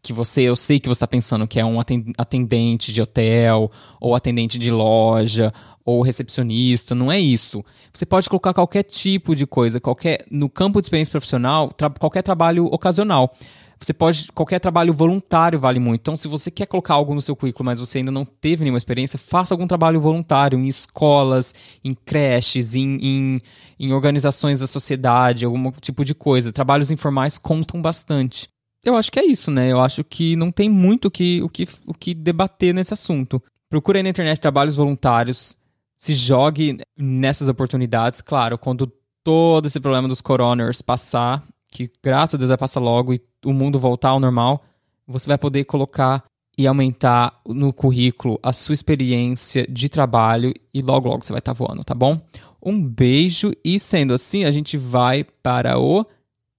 que 0.01 0.13
você, 0.13 0.41
eu 0.41 0.55
sei 0.55 0.79
que 0.79 0.87
você 0.87 0.97
está 0.97 1.07
pensando 1.07 1.47
que 1.47 1.59
é 1.59 1.65
um 1.65 1.77
atendente 2.17 2.91
de 2.91 3.01
hotel, 3.01 3.71
ou 3.99 4.15
atendente 4.15 4.57
de 4.57 4.71
loja, 4.71 5.53
ou 5.83 6.01
recepcionista, 6.01 6.95
não 6.95 7.11
é 7.11 7.19
isso. 7.19 7.63
Você 7.93 8.05
pode 8.05 8.29
colocar 8.29 8.53
qualquer 8.53 8.83
tipo 8.83 9.35
de 9.35 9.45
coisa, 9.45 9.79
qualquer 9.79 10.25
no 10.31 10.49
campo 10.49 10.79
de 10.79 10.85
experiência 10.85 11.11
profissional, 11.11 11.71
tra, 11.71 11.89
qualquer 11.89 12.21
trabalho 12.21 12.65
ocasional. 12.65 13.35
Você 13.81 13.93
pode. 13.93 14.31
Qualquer 14.33 14.59
trabalho 14.59 14.93
voluntário 14.93 15.59
vale 15.59 15.79
muito. 15.79 16.01
Então, 16.01 16.17
se 16.17 16.27
você 16.27 16.51
quer 16.51 16.65
colocar 16.65 16.95
algo 16.95 17.15
no 17.15 17.21
seu 17.21 17.35
currículo, 17.35 17.65
mas 17.65 17.79
você 17.79 17.99
ainda 17.99 18.11
não 18.11 18.25
teve 18.25 18.63
nenhuma 18.63 18.77
experiência, 18.77 19.17
faça 19.17 19.53
algum 19.53 19.65
trabalho 19.65 20.01
voluntário 20.01 20.59
em 20.59 20.67
escolas, 20.67 21.55
em 21.83 21.93
creches, 21.93 22.75
em, 22.75 22.99
em, 23.01 23.41
em 23.79 23.93
organizações 23.93 24.59
da 24.59 24.67
sociedade, 24.67 25.45
algum 25.45 25.71
tipo 25.71 26.03
de 26.03 26.13
coisa. 26.13 26.51
Trabalhos 26.51 26.91
informais 26.91 27.37
contam 27.37 27.81
bastante. 27.81 28.49
Eu 28.83 28.95
acho 28.95 29.11
que 29.11 29.19
é 29.19 29.25
isso, 29.25 29.49
né? 29.49 29.71
Eu 29.71 29.79
acho 29.79 30.03
que 30.03 30.35
não 30.35 30.51
tem 30.51 30.69
muito 30.69 31.09
que, 31.09 31.41
o 31.41 31.49
que, 31.49 31.67
o 31.85 31.93
que 31.93 32.13
debater 32.13 32.73
nesse 32.73 32.93
assunto. 32.93 33.41
Procure 33.69 34.01
na 34.03 34.09
internet 34.09 34.39
trabalhos 34.41 34.75
voluntários, 34.75 35.57
se 35.97 36.15
jogue 36.15 36.79
nessas 36.97 37.47
oportunidades. 37.47 38.21
Claro, 38.21 38.57
quando 38.57 38.91
todo 39.23 39.67
esse 39.67 39.79
problema 39.79 40.07
dos 40.07 40.21
coroners 40.21 40.81
passar, 40.81 41.43
que 41.69 41.91
graças 42.01 42.35
a 42.35 42.37
Deus 42.37 42.49
vai 42.49 42.57
passar 42.57 42.79
logo 42.79 43.13
e 43.13 43.21
o 43.45 43.53
mundo 43.53 43.79
voltar 43.79 44.09
ao 44.09 44.19
normal, 44.19 44.63
você 45.07 45.27
vai 45.27 45.37
poder 45.37 45.63
colocar 45.65 46.23
e 46.57 46.67
aumentar 46.67 47.39
no 47.47 47.71
currículo 47.71 48.37
a 48.43 48.51
sua 48.51 48.73
experiência 48.73 49.65
de 49.67 49.87
trabalho 49.87 50.53
e 50.73 50.81
logo 50.81 51.07
logo 51.07 51.23
você 51.23 51.31
vai 51.31 51.39
estar 51.39 51.53
tá 51.53 51.57
voando, 51.57 51.83
tá 51.83 51.95
bom? 51.95 52.19
Um 52.61 52.85
beijo 52.85 53.53
e 53.63 53.79
sendo 53.79 54.13
assim, 54.13 54.43
a 54.43 54.51
gente 54.51 54.77
vai 54.77 55.23
para 55.23 55.79
o 55.79 56.05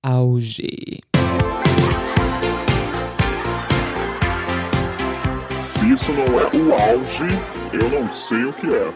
auge. 0.03 1.01
Se 5.61 5.93
isso 5.93 6.11
não 6.13 6.41
é 6.41 6.57
o 6.57 6.73
auge, 6.73 7.27
eu 7.75 7.91
não 7.91 8.13
sei 8.15 8.45
o 8.45 8.53
que 8.55 8.73
é. 8.73 8.95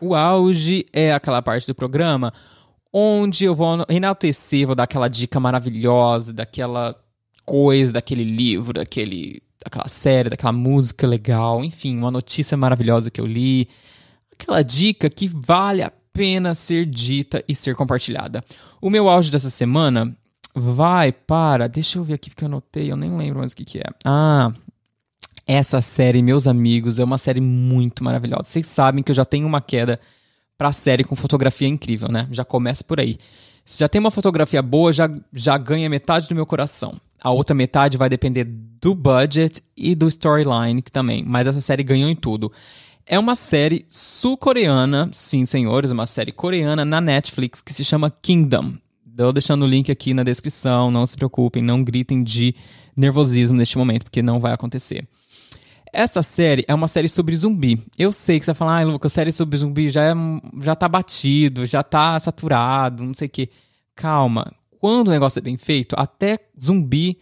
O 0.00 0.14
auge 0.14 0.84
é 0.92 1.12
aquela 1.12 1.40
parte 1.40 1.66
do 1.66 1.74
programa 1.74 2.32
onde 2.92 3.44
eu 3.44 3.54
vou 3.54 3.84
enaltecer, 3.88 4.66
vou 4.66 4.74
dar 4.74 4.84
aquela 4.84 5.08
dica 5.08 5.38
maravilhosa, 5.38 6.32
daquela 6.32 6.96
coisa, 7.44 7.92
daquele 7.92 8.24
livro, 8.24 8.74
daquele, 8.74 9.42
daquela 9.62 9.88
série, 9.88 10.30
daquela 10.30 10.52
música 10.52 11.06
legal, 11.06 11.64
enfim, 11.64 11.96
uma 11.96 12.10
notícia 12.10 12.56
maravilhosa 12.56 13.10
que 13.10 13.20
eu 13.20 13.26
li, 13.26 13.68
aquela 14.32 14.62
dica 14.62 15.08
que 15.08 15.28
vale 15.28 15.82
a 15.82 15.92
pena 16.12 16.54
ser 16.54 16.84
dita 16.86 17.44
e 17.48 17.54
ser 17.54 17.74
compartilhada. 17.76 18.42
O 18.80 18.90
meu 18.90 19.08
auge 19.08 19.30
dessa 19.30 19.50
semana 19.50 20.16
vai 20.54 21.12
para, 21.12 21.68
deixa 21.68 21.98
eu 21.98 22.04
ver 22.04 22.14
aqui 22.14 22.30
porque 22.30 22.44
eu 22.44 22.48
anotei, 22.48 22.90
eu 22.90 22.96
nem 22.96 23.16
lembro 23.16 23.38
mais 23.38 23.52
o 23.52 23.56
que, 23.56 23.64
que 23.64 23.78
é. 23.78 23.84
Ah, 24.04 24.52
essa 25.46 25.80
série, 25.80 26.22
meus 26.22 26.46
amigos, 26.46 26.98
é 26.98 27.04
uma 27.04 27.16
série 27.16 27.40
muito 27.40 28.04
maravilhosa. 28.04 28.44
Vocês 28.44 28.66
sabem 28.66 29.02
que 29.02 29.10
eu 29.10 29.14
já 29.14 29.24
tenho 29.24 29.46
uma 29.46 29.60
queda 29.60 29.98
pra 30.58 30.72
série 30.72 31.04
com 31.04 31.14
fotografia 31.14 31.68
incrível, 31.68 32.08
né? 32.08 32.26
Já 32.32 32.44
começa 32.44 32.82
por 32.82 32.98
aí. 32.98 33.16
Se 33.64 33.78
já 33.78 33.88
tem 33.88 34.00
uma 34.00 34.10
fotografia 34.10 34.60
boa, 34.60 34.92
já, 34.92 35.08
já 35.32 35.56
ganha 35.56 35.88
metade 35.88 36.28
do 36.28 36.34
meu 36.34 36.44
coração. 36.44 36.94
A 37.20 37.30
outra 37.30 37.54
metade 37.54 37.96
vai 37.96 38.08
depender 38.08 38.44
do 38.44 38.94
budget 38.94 39.62
e 39.76 39.94
do 39.94 40.08
storyline 40.08 40.82
também, 40.82 41.24
mas 41.24 41.46
essa 41.46 41.60
série 41.60 41.82
ganhou 41.82 42.10
em 42.10 42.16
tudo. 42.16 42.50
É 43.06 43.18
uma 43.18 43.34
série 43.34 43.86
sul-coreana, 43.88 45.08
sim, 45.12 45.46
senhores, 45.46 45.90
uma 45.90 46.06
série 46.06 46.32
coreana 46.32 46.84
na 46.84 47.00
Netflix 47.00 47.60
que 47.60 47.72
se 47.72 47.84
chama 47.84 48.10
Kingdom. 48.10 48.74
Estou 49.06 49.32
deixando 49.32 49.64
o 49.64 49.68
link 49.68 49.90
aqui 49.90 50.12
na 50.12 50.22
descrição, 50.22 50.90
não 50.90 51.06
se 51.06 51.16
preocupem, 51.16 51.62
não 51.62 51.82
gritem 51.82 52.22
de 52.22 52.54
nervosismo 52.96 53.56
neste 53.56 53.78
momento, 53.78 54.04
porque 54.04 54.22
não 54.22 54.38
vai 54.40 54.52
acontecer. 54.52 55.06
Essa 55.92 56.22
série 56.22 56.64
é 56.68 56.74
uma 56.74 56.88
série 56.88 57.08
sobre 57.08 57.36
zumbi. 57.36 57.82
Eu 57.98 58.12
sei 58.12 58.38
que 58.38 58.44
você 58.44 58.52
vai 58.52 58.58
falar, 58.58 58.80
ah, 58.80 58.84
Lucas, 58.84 59.12
série 59.12 59.32
sobre 59.32 59.56
zumbi 59.56 59.90
já, 59.90 60.04
é, 60.04 60.14
já 60.62 60.74
tá 60.74 60.88
batido, 60.88 61.66
já 61.66 61.82
tá 61.82 62.18
saturado, 62.18 63.04
não 63.04 63.14
sei 63.14 63.26
o 63.26 63.30
quê. 63.30 63.48
Calma. 63.94 64.52
Quando 64.80 65.08
o 65.08 65.10
negócio 65.10 65.38
é 65.38 65.42
bem 65.42 65.56
feito, 65.56 65.94
até 65.98 66.38
zumbi, 66.60 67.18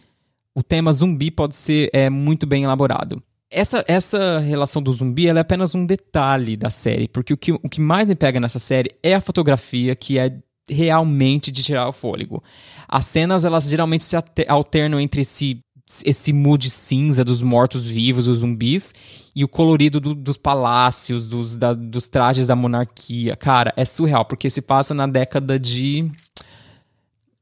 o 0.53 0.61
tema 0.61 0.93
zumbi 0.93 1.31
pode 1.31 1.55
ser 1.55 1.89
é, 1.93 2.09
muito 2.09 2.45
bem 2.45 2.63
elaborado. 2.63 3.21
Essa, 3.49 3.83
essa 3.87 4.39
relação 4.39 4.81
do 4.81 4.91
zumbi 4.91 5.27
é 5.27 5.31
apenas 5.39 5.73
um 5.73 5.85
detalhe 5.85 6.57
da 6.57 6.69
série, 6.69 7.07
porque 7.07 7.33
o 7.33 7.37
que, 7.37 7.53
o 7.53 7.69
que 7.69 7.79
mais 7.79 8.09
me 8.09 8.15
pega 8.15 8.39
nessa 8.39 8.59
série 8.59 8.91
é 9.01 9.15
a 9.15 9.21
fotografia, 9.21 9.95
que 9.95 10.19
é 10.19 10.37
realmente 10.69 11.49
de 11.49 11.63
tirar 11.63 11.87
o 11.87 11.93
fôlego. 11.93 12.43
As 12.87 13.05
cenas, 13.05 13.45
elas 13.45 13.69
geralmente 13.69 14.03
se 14.03 14.15
alternam 14.47 14.99
entre 14.99 15.23
si 15.23 15.59
esse 16.03 16.33
mood 16.33 16.69
cinza 16.69 17.23
dos 17.23 17.41
mortos-vivos, 17.41 18.25
dos 18.25 18.39
zumbis, 18.39 18.93
e 19.33 19.43
o 19.43 19.47
colorido 19.47 19.99
do, 19.99 20.13
dos 20.13 20.35
palácios, 20.35 21.27
dos, 21.27 21.55
da, 21.55 21.73
dos 21.73 22.07
trajes 22.07 22.47
da 22.47 22.55
monarquia. 22.55 23.35
Cara, 23.37 23.73
é 23.77 23.85
surreal, 23.85 24.25
porque 24.25 24.49
se 24.49 24.61
passa 24.61 24.93
na 24.93 25.07
década 25.07 25.57
de. 25.57 26.11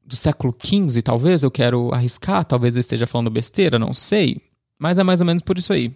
do 0.04 0.14
século 0.14 0.54
XV, 0.56 1.02
talvez. 1.02 1.42
Eu 1.42 1.50
quero 1.50 1.92
arriscar, 1.92 2.44
talvez 2.44 2.76
eu 2.76 2.80
esteja 2.80 3.06
falando 3.06 3.30
besteira, 3.30 3.78
não 3.78 3.92
sei. 3.92 4.40
Mas 4.78 4.98
é 4.98 5.02
mais 5.02 5.20
ou 5.20 5.26
menos 5.26 5.42
por 5.42 5.58
isso 5.58 5.72
aí. 5.72 5.92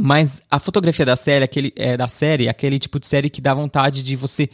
Mas 0.00 0.40
a 0.50 0.58
fotografia 0.58 1.04
da 1.04 1.16
série, 1.16 1.44
aquele, 1.44 1.72
é, 1.76 1.96
da 1.96 2.08
série, 2.08 2.46
é 2.46 2.50
aquele 2.50 2.78
tipo 2.78 2.98
de 3.00 3.06
série 3.06 3.28
que 3.28 3.40
dá 3.40 3.52
vontade 3.52 4.02
de 4.02 4.16
você 4.16 4.48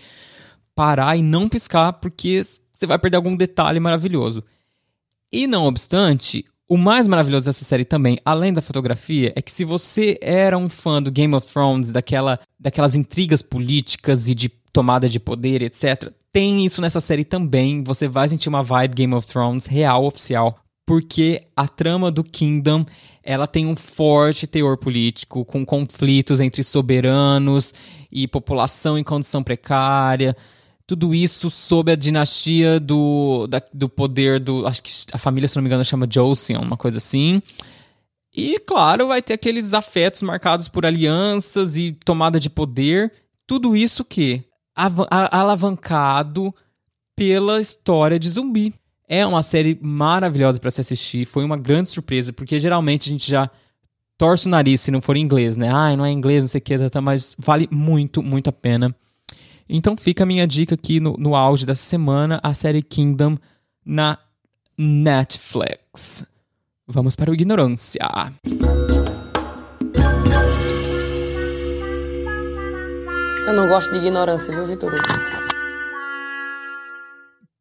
parar 0.74 1.16
e 1.16 1.22
não 1.22 1.48
piscar, 1.48 1.92
porque 1.92 2.42
você 2.74 2.86
vai 2.86 2.98
perder 2.98 3.16
algum 3.16 3.36
detalhe 3.36 3.78
maravilhoso. 3.78 4.42
E 5.30 5.46
não 5.46 5.66
obstante, 5.66 6.44
o 6.68 6.76
mais 6.76 7.06
maravilhoso 7.06 7.46
dessa 7.46 7.64
série 7.64 7.84
também, 7.84 8.18
além 8.24 8.52
da 8.52 8.62
fotografia, 8.62 9.32
é 9.36 9.42
que 9.42 9.52
se 9.52 9.64
você 9.64 10.18
era 10.22 10.56
um 10.56 10.68
fã 10.68 11.02
do 11.02 11.10
Game 11.10 11.34
of 11.34 11.46
Thrones, 11.46 11.90
daquela, 11.90 12.38
daquelas 12.58 12.94
intrigas 12.94 13.42
políticas 13.42 14.28
e 14.28 14.34
de 14.34 14.48
tomada 14.72 15.08
de 15.08 15.20
poder, 15.20 15.62
etc., 15.62 16.12
tem 16.32 16.64
isso 16.64 16.80
nessa 16.80 17.00
série 17.00 17.24
também. 17.24 17.84
Você 17.84 18.08
vai 18.08 18.28
sentir 18.28 18.48
uma 18.48 18.62
vibe 18.62 18.94
Game 18.94 19.14
of 19.14 19.26
Thrones 19.26 19.66
real, 19.66 20.04
oficial. 20.04 20.58
Porque 20.86 21.46
a 21.56 21.66
trama 21.68 22.10
do 22.10 22.24
Kingdom 22.24 22.84
ela 23.22 23.46
tem 23.46 23.66
um 23.66 23.76
forte 23.76 24.46
teor 24.46 24.76
político, 24.76 25.44
com 25.44 25.64
conflitos 25.64 26.40
entre 26.40 26.62
soberanos 26.62 27.72
e 28.12 28.28
população 28.28 28.98
em 28.98 29.04
condição 29.04 29.42
precária. 29.42 30.36
Tudo 30.86 31.14
isso 31.14 31.50
sob 31.50 31.90
a 31.90 31.96
dinastia 31.96 32.78
do, 32.78 33.46
da, 33.46 33.62
do 33.72 33.88
poder 33.88 34.38
do. 34.38 34.66
Acho 34.66 34.82
que 34.82 34.90
a 35.12 35.18
família, 35.18 35.48
se 35.48 35.56
não 35.56 35.62
me 35.62 35.68
engano, 35.68 35.84
chama 35.84 36.06
Joseon, 36.10 36.60
uma 36.60 36.76
coisa 36.76 36.98
assim. 36.98 37.40
E, 38.36 38.58
claro, 38.58 39.08
vai 39.08 39.22
ter 39.22 39.34
aqueles 39.34 39.72
afetos 39.72 40.20
marcados 40.20 40.68
por 40.68 40.84
alianças 40.84 41.76
e 41.76 41.92
tomada 42.04 42.40
de 42.40 42.50
poder. 42.50 43.12
Tudo 43.46 43.76
isso 43.76 44.04
que? 44.04 44.42
Alavancado 44.74 46.52
pela 47.16 47.60
história 47.60 48.18
de 48.18 48.28
zumbi. 48.28 48.74
É 49.08 49.24
uma 49.24 49.42
série 49.42 49.78
maravilhosa 49.80 50.58
para 50.58 50.70
se 50.70 50.80
assistir. 50.80 51.26
Foi 51.26 51.44
uma 51.44 51.56
grande 51.56 51.90
surpresa, 51.90 52.32
porque 52.32 52.58
geralmente 52.58 53.08
a 53.08 53.12
gente 53.12 53.30
já 53.30 53.48
torce 54.18 54.46
o 54.46 54.50
nariz 54.50 54.80
se 54.80 54.90
não 54.90 55.00
for 55.00 55.16
em 55.16 55.20
inglês, 55.20 55.56
né? 55.56 55.68
Ah, 55.70 55.96
não 55.96 56.04
é 56.04 56.10
inglês, 56.10 56.42
não 56.42 56.48
sei 56.48 56.58
o 56.58 56.62
que, 56.62 56.76
mas 57.00 57.36
vale 57.38 57.68
muito, 57.70 58.22
muito 58.22 58.48
a 58.48 58.52
pena. 58.52 58.94
Então 59.68 59.96
fica 59.96 60.24
a 60.24 60.26
minha 60.26 60.46
dica 60.46 60.74
aqui 60.74 61.00
no, 61.00 61.16
no 61.18 61.34
auge 61.34 61.64
dessa 61.64 61.82
semana, 61.82 62.38
a 62.42 62.52
série 62.52 62.82
Kingdom 62.82 63.36
na 63.84 64.18
Netflix. 64.76 66.24
Vamos 66.86 67.16
para 67.16 67.30
o 67.30 67.34
Ignorância. 67.34 68.00
Eu 73.46 73.52
não 73.52 73.68
gosto 73.68 73.90
de 73.92 73.98
ignorância, 73.98 74.52
viu, 74.52 74.66
Vitor? 74.66 74.92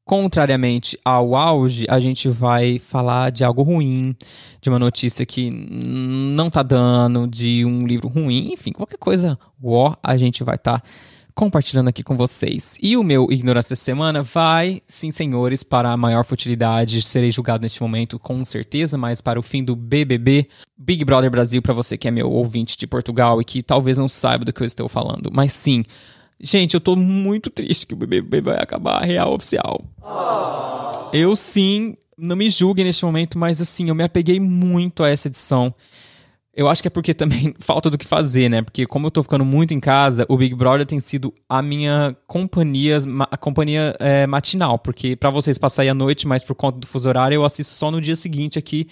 Contrariamente 0.06 0.98
ao 1.04 1.36
auge, 1.36 1.86
a 1.90 2.00
gente 2.00 2.28
vai 2.28 2.80
falar 2.80 3.32
de 3.32 3.44
algo 3.44 3.64
ruim, 3.64 4.16
de 4.62 4.70
uma 4.70 4.80
notícia 4.80 5.26
que 5.26 5.50
não 5.50 6.50
tá 6.50 6.64
dando, 6.64 7.28
de 7.28 7.66
um 7.66 7.86
livro 7.86 8.08
ruim, 8.08 8.52
enfim, 8.54 8.72
qualquer 8.72 8.98
coisa, 8.98 9.38
ó, 9.64 9.96
a 10.02 10.18
gente 10.18 10.44
vai 10.44 10.56
estar 10.56 10.80
tá 10.80 10.88
compartilhando 11.34 11.88
aqui 11.88 12.04
com 12.04 12.16
vocês. 12.16 12.78
E 12.82 12.96
o 12.96 13.04
meu 13.04 13.32
Ignorância 13.32 13.76
Semana 13.76 14.22
vai, 14.22 14.82
sim, 14.86 15.12
senhores, 15.12 15.64
para 15.64 15.92
a 15.92 15.98
maior 15.98 16.24
futilidade. 16.24 17.02
Serei 17.02 17.32
julgado 17.32 17.64
neste 17.64 17.82
momento, 17.82 18.20
com 18.20 18.44
certeza, 18.46 18.98
mas 18.98 19.22
para 19.22 19.40
o 19.40 19.44
fim 19.44 19.64
do 19.64 19.76
BBB, 19.76 20.48
Big 20.78 21.04
Brother 21.04 21.32
Brasil, 21.32 21.62
para 21.62 21.74
você 21.74 21.98
que 21.98 22.08
é 22.08 22.12
meu 22.12 22.30
ouvinte 22.30 22.78
de 22.78 22.88
Portugal 22.88 23.42
e 23.42 23.46
que 23.46 23.64
talvez 23.64 23.98
não 23.98 24.08
saiba 24.08 24.46
do 24.46 24.54
que 24.54 24.62
eu 24.62 24.68
estou 24.68 24.88
falando. 24.88 25.30
Mas 25.34 25.52
sim, 25.54 25.84
gente, 26.40 26.74
eu 26.74 26.82
tô 26.82 26.96
muito 26.96 27.50
triste 27.50 27.88
que 27.88 27.94
o 27.94 27.98
BBB 27.98 28.42
vai 28.42 28.62
acabar 28.62 29.04
real 29.04 29.34
oficial. 29.34 29.84
Eu 31.12 31.36
sim, 31.36 31.96
não 32.18 32.36
me 32.36 32.50
julguem 32.50 32.86
neste 32.86 33.06
momento, 33.06 33.38
mas 33.38 33.62
assim, 33.62 33.90
eu 33.90 33.96
me 33.96 34.04
apeguei 34.04 34.40
muito 34.40 35.04
a 35.04 35.10
essa 35.10 35.28
edição. 35.28 35.74
Eu 36.56 36.70
acho 36.70 36.84
que 36.84 36.88
é 36.88 36.92
porque 36.92 37.16
também 37.16 37.56
falta 37.60 37.90
do 37.90 37.98
que 37.98 38.06
fazer, 38.06 38.48
né? 38.48 38.62
Porque 38.62 38.86
como 38.86 39.08
eu 39.08 39.12
tô 39.12 39.24
ficando 39.24 39.44
muito 39.44 39.74
em 39.74 39.80
casa, 39.80 40.26
o 40.30 40.38
Big 40.38 40.54
Brother 40.54 40.86
tem 40.86 41.00
sido 41.00 41.34
a 41.50 41.62
minha 41.62 42.16
companhia, 42.28 43.00
a 43.32 43.38
companhia 43.38 43.96
é, 44.00 44.28
matinal. 44.28 44.78
Porque 44.78 45.16
para 45.16 45.32
vocês 45.32 45.58
passarem 45.58 45.90
a 45.90 45.96
noite, 45.96 46.28
mas 46.28 46.44
por 46.44 46.56
conta 46.56 46.78
do 46.78 46.88
fuso 46.88 47.10
horário, 47.10 47.36
eu 47.36 47.46
assisto 47.46 47.74
só 47.74 47.90
no 47.90 48.00
dia 48.00 48.16
seguinte 48.16 48.60
aqui, 48.60 48.88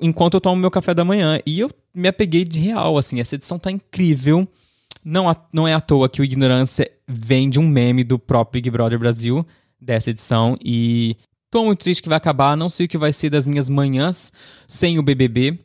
enquanto 0.00 0.34
eu 0.34 0.40
tomo 0.40 0.60
meu 0.60 0.70
café 0.72 0.92
da 0.92 1.04
manhã. 1.04 1.38
E 1.46 1.60
eu 1.60 1.70
me 1.94 2.08
apeguei 2.08 2.44
de 2.44 2.58
real, 2.58 2.98
assim. 2.98 3.20
Essa 3.20 3.36
edição 3.36 3.60
tá 3.60 3.70
incrível. 3.70 4.48
Não, 5.04 5.30
não 5.52 5.68
é 5.68 5.74
à 5.74 5.80
toa 5.80 6.08
que 6.08 6.20
o 6.20 6.24
Ignorância 6.24 6.90
vem 7.06 7.48
de 7.48 7.60
um 7.60 7.68
meme 7.68 8.02
do 8.02 8.18
próprio 8.18 8.60
Big 8.60 8.70
Brother 8.70 8.98
Brasil, 8.98 9.46
dessa 9.80 10.10
edição. 10.10 10.56
E 10.64 11.16
tô 11.48 11.64
muito 11.64 11.80
triste 11.80 12.02
que 12.02 12.08
vai 12.08 12.18
acabar. 12.18 12.56
Não 12.56 12.68
sei 12.68 12.86
o 12.86 12.88
que 12.88 12.98
vai 12.98 13.12
ser 13.12 13.30
das 13.30 13.46
minhas 13.46 13.68
manhãs 13.68 14.32
sem 14.66 14.98
o 14.98 15.02
BBB. 15.02 15.60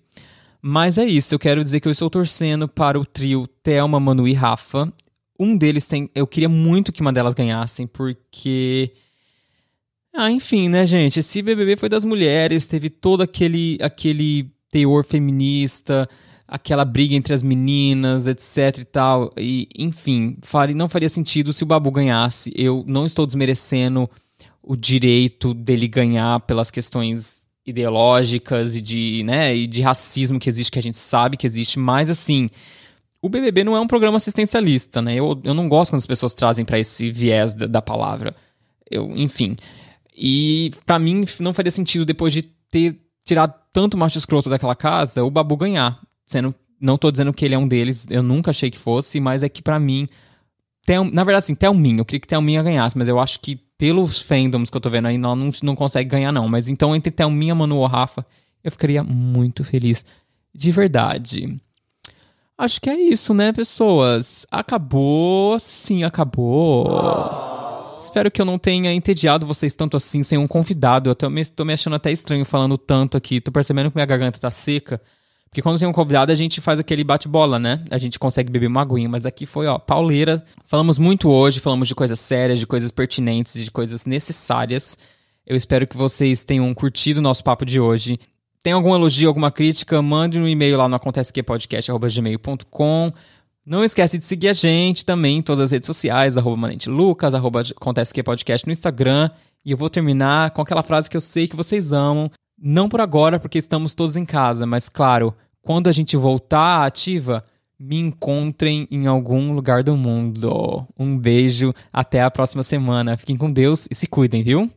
Mas 0.62 0.97
é 0.97 1.05
isso, 1.05 1.34
eu 1.34 1.39
quero 1.39 1.64
dizer 1.64 1.80
que 1.80 1.88
eu 1.88 1.91
estou 1.91 2.10
torcendo 2.10 2.68
para 2.68 2.99
o 2.99 3.05
trio 3.05 3.47
Thelma, 3.64 3.99
Manu 3.99 4.28
e 4.28 4.34
Rafa. 4.34 4.91
Um 5.39 5.57
deles 5.57 5.88
tem. 5.88 6.10
Eu 6.14 6.28
queria 6.28 6.49
muito 6.49 6.91
que 6.91 7.01
uma 7.01 7.14
delas 7.14 7.34
ganhassem, 7.34 7.88
porque. 7.88 8.91
Ah, 10.14 10.30
enfim, 10.30 10.68
né, 10.68 10.86
gente? 10.86 11.20
Esse 11.20 11.41
BBB 11.41 11.78
foi 11.78 11.88
das 11.88 12.03
mulheres, 12.03 12.66
teve 12.66 12.89
todo 12.89 13.22
aquele, 13.22 13.78
aquele 13.82 14.51
teor 14.70 15.05
feminista, 15.05 16.10
aquela 16.45 16.84
briga 16.84 17.16
entre 17.16 17.34
as 17.34 17.41
meninas, 17.41 18.28
etc 18.28 18.80
e 18.80 18.86
tal. 18.86 19.32
E, 19.38 19.70
enfim, 19.78 20.38
não 20.76 20.89
faria 20.89 21.07
sentido 21.07 21.53
se 21.53 21.64
o 21.64 21.68
Babu 21.68 21.89
ganhasse. 21.91 22.51
Eu 22.55 22.84
não 22.86 23.05
estou 23.05 23.26
desmerecendo 23.26 24.10
o 24.62 24.76
direito 24.76 25.53
dele 25.53 25.88
ganhar 25.88 26.41
pelas 26.41 26.70
questões 26.70 27.47
ideológicas 27.66 28.76
e 28.76 28.82
de, 28.82 29.24
né, 29.24 29.55
e 29.55 29.68
de 29.68 29.82
racismo 29.82 30.39
que 30.39 30.49
existe, 30.49 30.72
que 30.72 30.80
a 30.80 30.84
gente 30.84 30.97
sabe 30.97 31.38
que 31.38 31.45
existe, 31.45 31.78
mas 31.78 32.10
assim, 32.10 32.49
o 33.22 33.30
BBB 33.30 33.64
não 33.64 33.76
é 33.76 33.80
um 33.80 33.88
programa 33.88 34.18
assistencialista, 34.18 35.01
né? 35.01 35.16
Eu, 35.16 35.39
eu 35.43 35.53
não 35.53 35.68
gosto 35.68 35.91
quando 35.91 35.99
as 35.99 36.07
pessoas 36.07 36.34
trazem 36.34 36.64
para 36.64 36.80
esse 36.80 37.12
viés 37.12 37.53
da, 37.53 37.68
da, 37.68 37.82
palavra. 37.82 38.36
Eu, 38.89 39.12
enfim. 39.16 39.57
E 40.16 40.72
para 40.86 40.97
mim 40.97 41.26
não 41.39 41.53
faria 41.53 41.72
sentido 41.72 42.05
depois 42.05 42.34
de 42.34 42.43
ter 42.43 42.97
tirado 43.26 43.53
tanto 43.74 43.97
macho 43.97 44.18
escroto 44.18 44.49
daquela 44.49 44.76
casa, 44.76 45.24
o 45.24 45.30
Babu 45.30 45.57
ganhar. 45.57 45.99
Sendo, 46.26 46.55
não 46.80 46.97
tô 46.97 47.12
dizendo 47.12 47.34
que 47.34 47.43
ele 47.43 47.55
é 47.55 47.57
um 47.57 47.68
deles, 47.68 48.07
eu 48.10 48.24
nunca 48.24 48.51
achei 48.51 48.72
que 48.72 48.78
fosse, 48.78 49.20
mas 49.20 49.43
é 49.43 49.49
que 49.49 49.62
para 49.62 49.80
mim 49.80 50.07
na 51.12 51.24
verdade, 51.24 51.45
assim, 51.45 51.55
Thelminha, 51.55 51.99
eu 51.99 52.05
queria 52.05 52.20
que 52.20 52.28
Thelminha 52.28 52.64
ganhasse, 52.64 52.97
mas 52.97 53.07
eu 53.07 53.20
acho 53.20 53.39
que 53.39 53.60
pelos 53.80 54.21
fandoms 54.21 54.69
que 54.69 54.75
eu 54.75 54.82
tô 54.82 54.89
vendo 54.89 55.07
aí, 55.07 55.17
não, 55.17 55.38
não, 55.38 55.51
não 55.63 55.73
consegue 55.73 56.09
ganhar, 56.09 56.34
não. 56.34 56.49
Mas 56.49 56.67
então, 56.67 56.93
entre 56.93 57.09
Thelminha, 57.09 57.55
Manu 57.55 57.77
ou 57.77 57.88
Rafa, 57.88 58.25
eu 58.61 58.69
ficaria 58.69 59.01
muito 59.01 59.63
feliz. 59.63 60.05
De 60.53 60.69
verdade. 60.69 61.57
Acho 62.57 62.82
que 62.82 62.89
é 62.89 62.99
isso, 62.99 63.34
né, 63.34 63.53
pessoas? 63.53 64.45
Acabou, 64.51 65.57
sim, 65.61 66.03
acabou. 66.03 66.89
Oh. 66.89 67.97
Espero 67.97 68.30
que 68.30 68.41
eu 68.41 68.45
não 68.45 68.59
tenha 68.59 68.91
entediado 68.91 69.47
vocês 69.47 69.73
tanto 69.73 69.95
assim 69.95 70.23
sem 70.23 70.38
um 70.38 70.47
convidado. 70.47 71.09
Eu 71.09 71.15
tô 71.15 71.30
me, 71.30 71.45
tô 71.45 71.63
me 71.63 71.71
achando 71.71 71.95
até 71.95 72.11
estranho 72.11 72.43
falando 72.43 72.77
tanto 72.77 73.15
aqui. 73.15 73.39
Tô 73.39 73.49
percebendo 73.49 73.89
que 73.89 73.95
minha 73.95 74.05
garganta 74.05 74.38
tá 74.39 74.51
seca. 74.51 75.01
Porque 75.49 75.63
quando 75.63 75.79
tem 75.79 75.87
um 75.87 75.93
convidado, 75.93 76.31
a 76.31 76.35
gente 76.35 76.61
faz 76.61 76.79
aquele 76.79 77.03
bate-bola, 77.03 77.57
né? 77.57 77.83
A 77.89 77.97
gente 77.97 78.19
consegue 78.19 78.51
beber 78.51 78.67
uma 78.67 78.81
aguinha, 78.81 79.09
mas 79.09 79.25
aqui 79.25 79.47
foi, 79.47 79.65
ó, 79.65 79.79
pauleira. 79.79 80.43
Falamos 80.63 80.99
muito 80.99 81.27
hoje, 81.29 81.59
falamos 81.59 81.87
de 81.87 81.95
coisas 81.95 82.19
sérias, 82.19 82.59
de 82.59 82.67
coisas 82.67 82.91
pertinentes, 82.91 83.53
de 83.53 83.71
coisas 83.71 84.05
necessárias. 84.05 84.95
Eu 85.47 85.57
espero 85.57 85.87
que 85.87 85.97
vocês 85.97 86.43
tenham 86.43 86.71
curtido 86.75 87.17
o 87.17 87.23
nosso 87.23 87.43
papo 87.43 87.65
de 87.65 87.79
hoje. 87.79 88.19
Tem 88.61 88.73
algum 88.73 88.93
elogio, 88.93 89.27
alguma 89.27 89.49
crítica, 89.49 89.99
mande 90.01 90.37
um 90.37 90.47
e-mail 90.47 90.77
lá 90.77 90.87
no 90.87 90.95
acontecequepodcast.gmail.com. 90.95 93.11
Não 93.65 93.83
esquece 93.83 94.19
de 94.19 94.25
seguir 94.25 94.49
a 94.49 94.53
gente 94.53 95.03
também 95.03 95.37
em 95.37 95.41
todas 95.41 95.65
as 95.65 95.71
redes 95.71 95.87
sociais, 95.87 96.37
arroba 96.37 96.57
Manente 96.57 96.87
Lucas, 96.89 97.33
arroba 97.33 97.61
Acontece 97.61 98.13
Que 98.13 98.21
Podcast 98.21 98.67
no 98.67 98.73
Instagram. 98.73 99.31
E 99.65 99.71
eu 99.71 99.77
vou 99.77 99.89
terminar 99.89 100.51
com 100.51 100.61
aquela 100.61 100.83
frase 100.83 101.09
que 101.09 101.17
eu 101.17 101.21
sei 101.21 101.47
que 101.47 101.55
vocês 101.55 101.91
amam. 101.91 102.29
Não 102.62 102.89
por 102.89 102.99
agora, 102.99 103.39
porque 103.39 103.57
estamos 103.57 103.93
todos 103.93 104.16
em 104.16 104.26
casa, 104.26 104.66
mas 104.66 104.89
claro, 104.89 105.34
quando 105.62 105.88
a 105.88 105.91
gente 105.91 106.18
voltar 106.18 106.86
ativa, 106.86 107.43
me 107.80 107.97
encontrem 107.97 108.88
em 108.91 109.07
algum 109.07 109.53
lugar 109.53 109.84
do 109.84 109.95
mundo. 109.95 110.86
Um 110.97 111.18
beijo, 111.18 111.74
até 111.93 112.22
a 112.22 112.30
próxima 112.30 112.64
semana. 112.64 113.18
Fiquem 113.18 113.38
com 113.38 113.51
Deus 113.51 113.88
e 113.89 113.95
se 113.95 114.07
cuidem, 114.07 114.43
viu? 114.43 114.70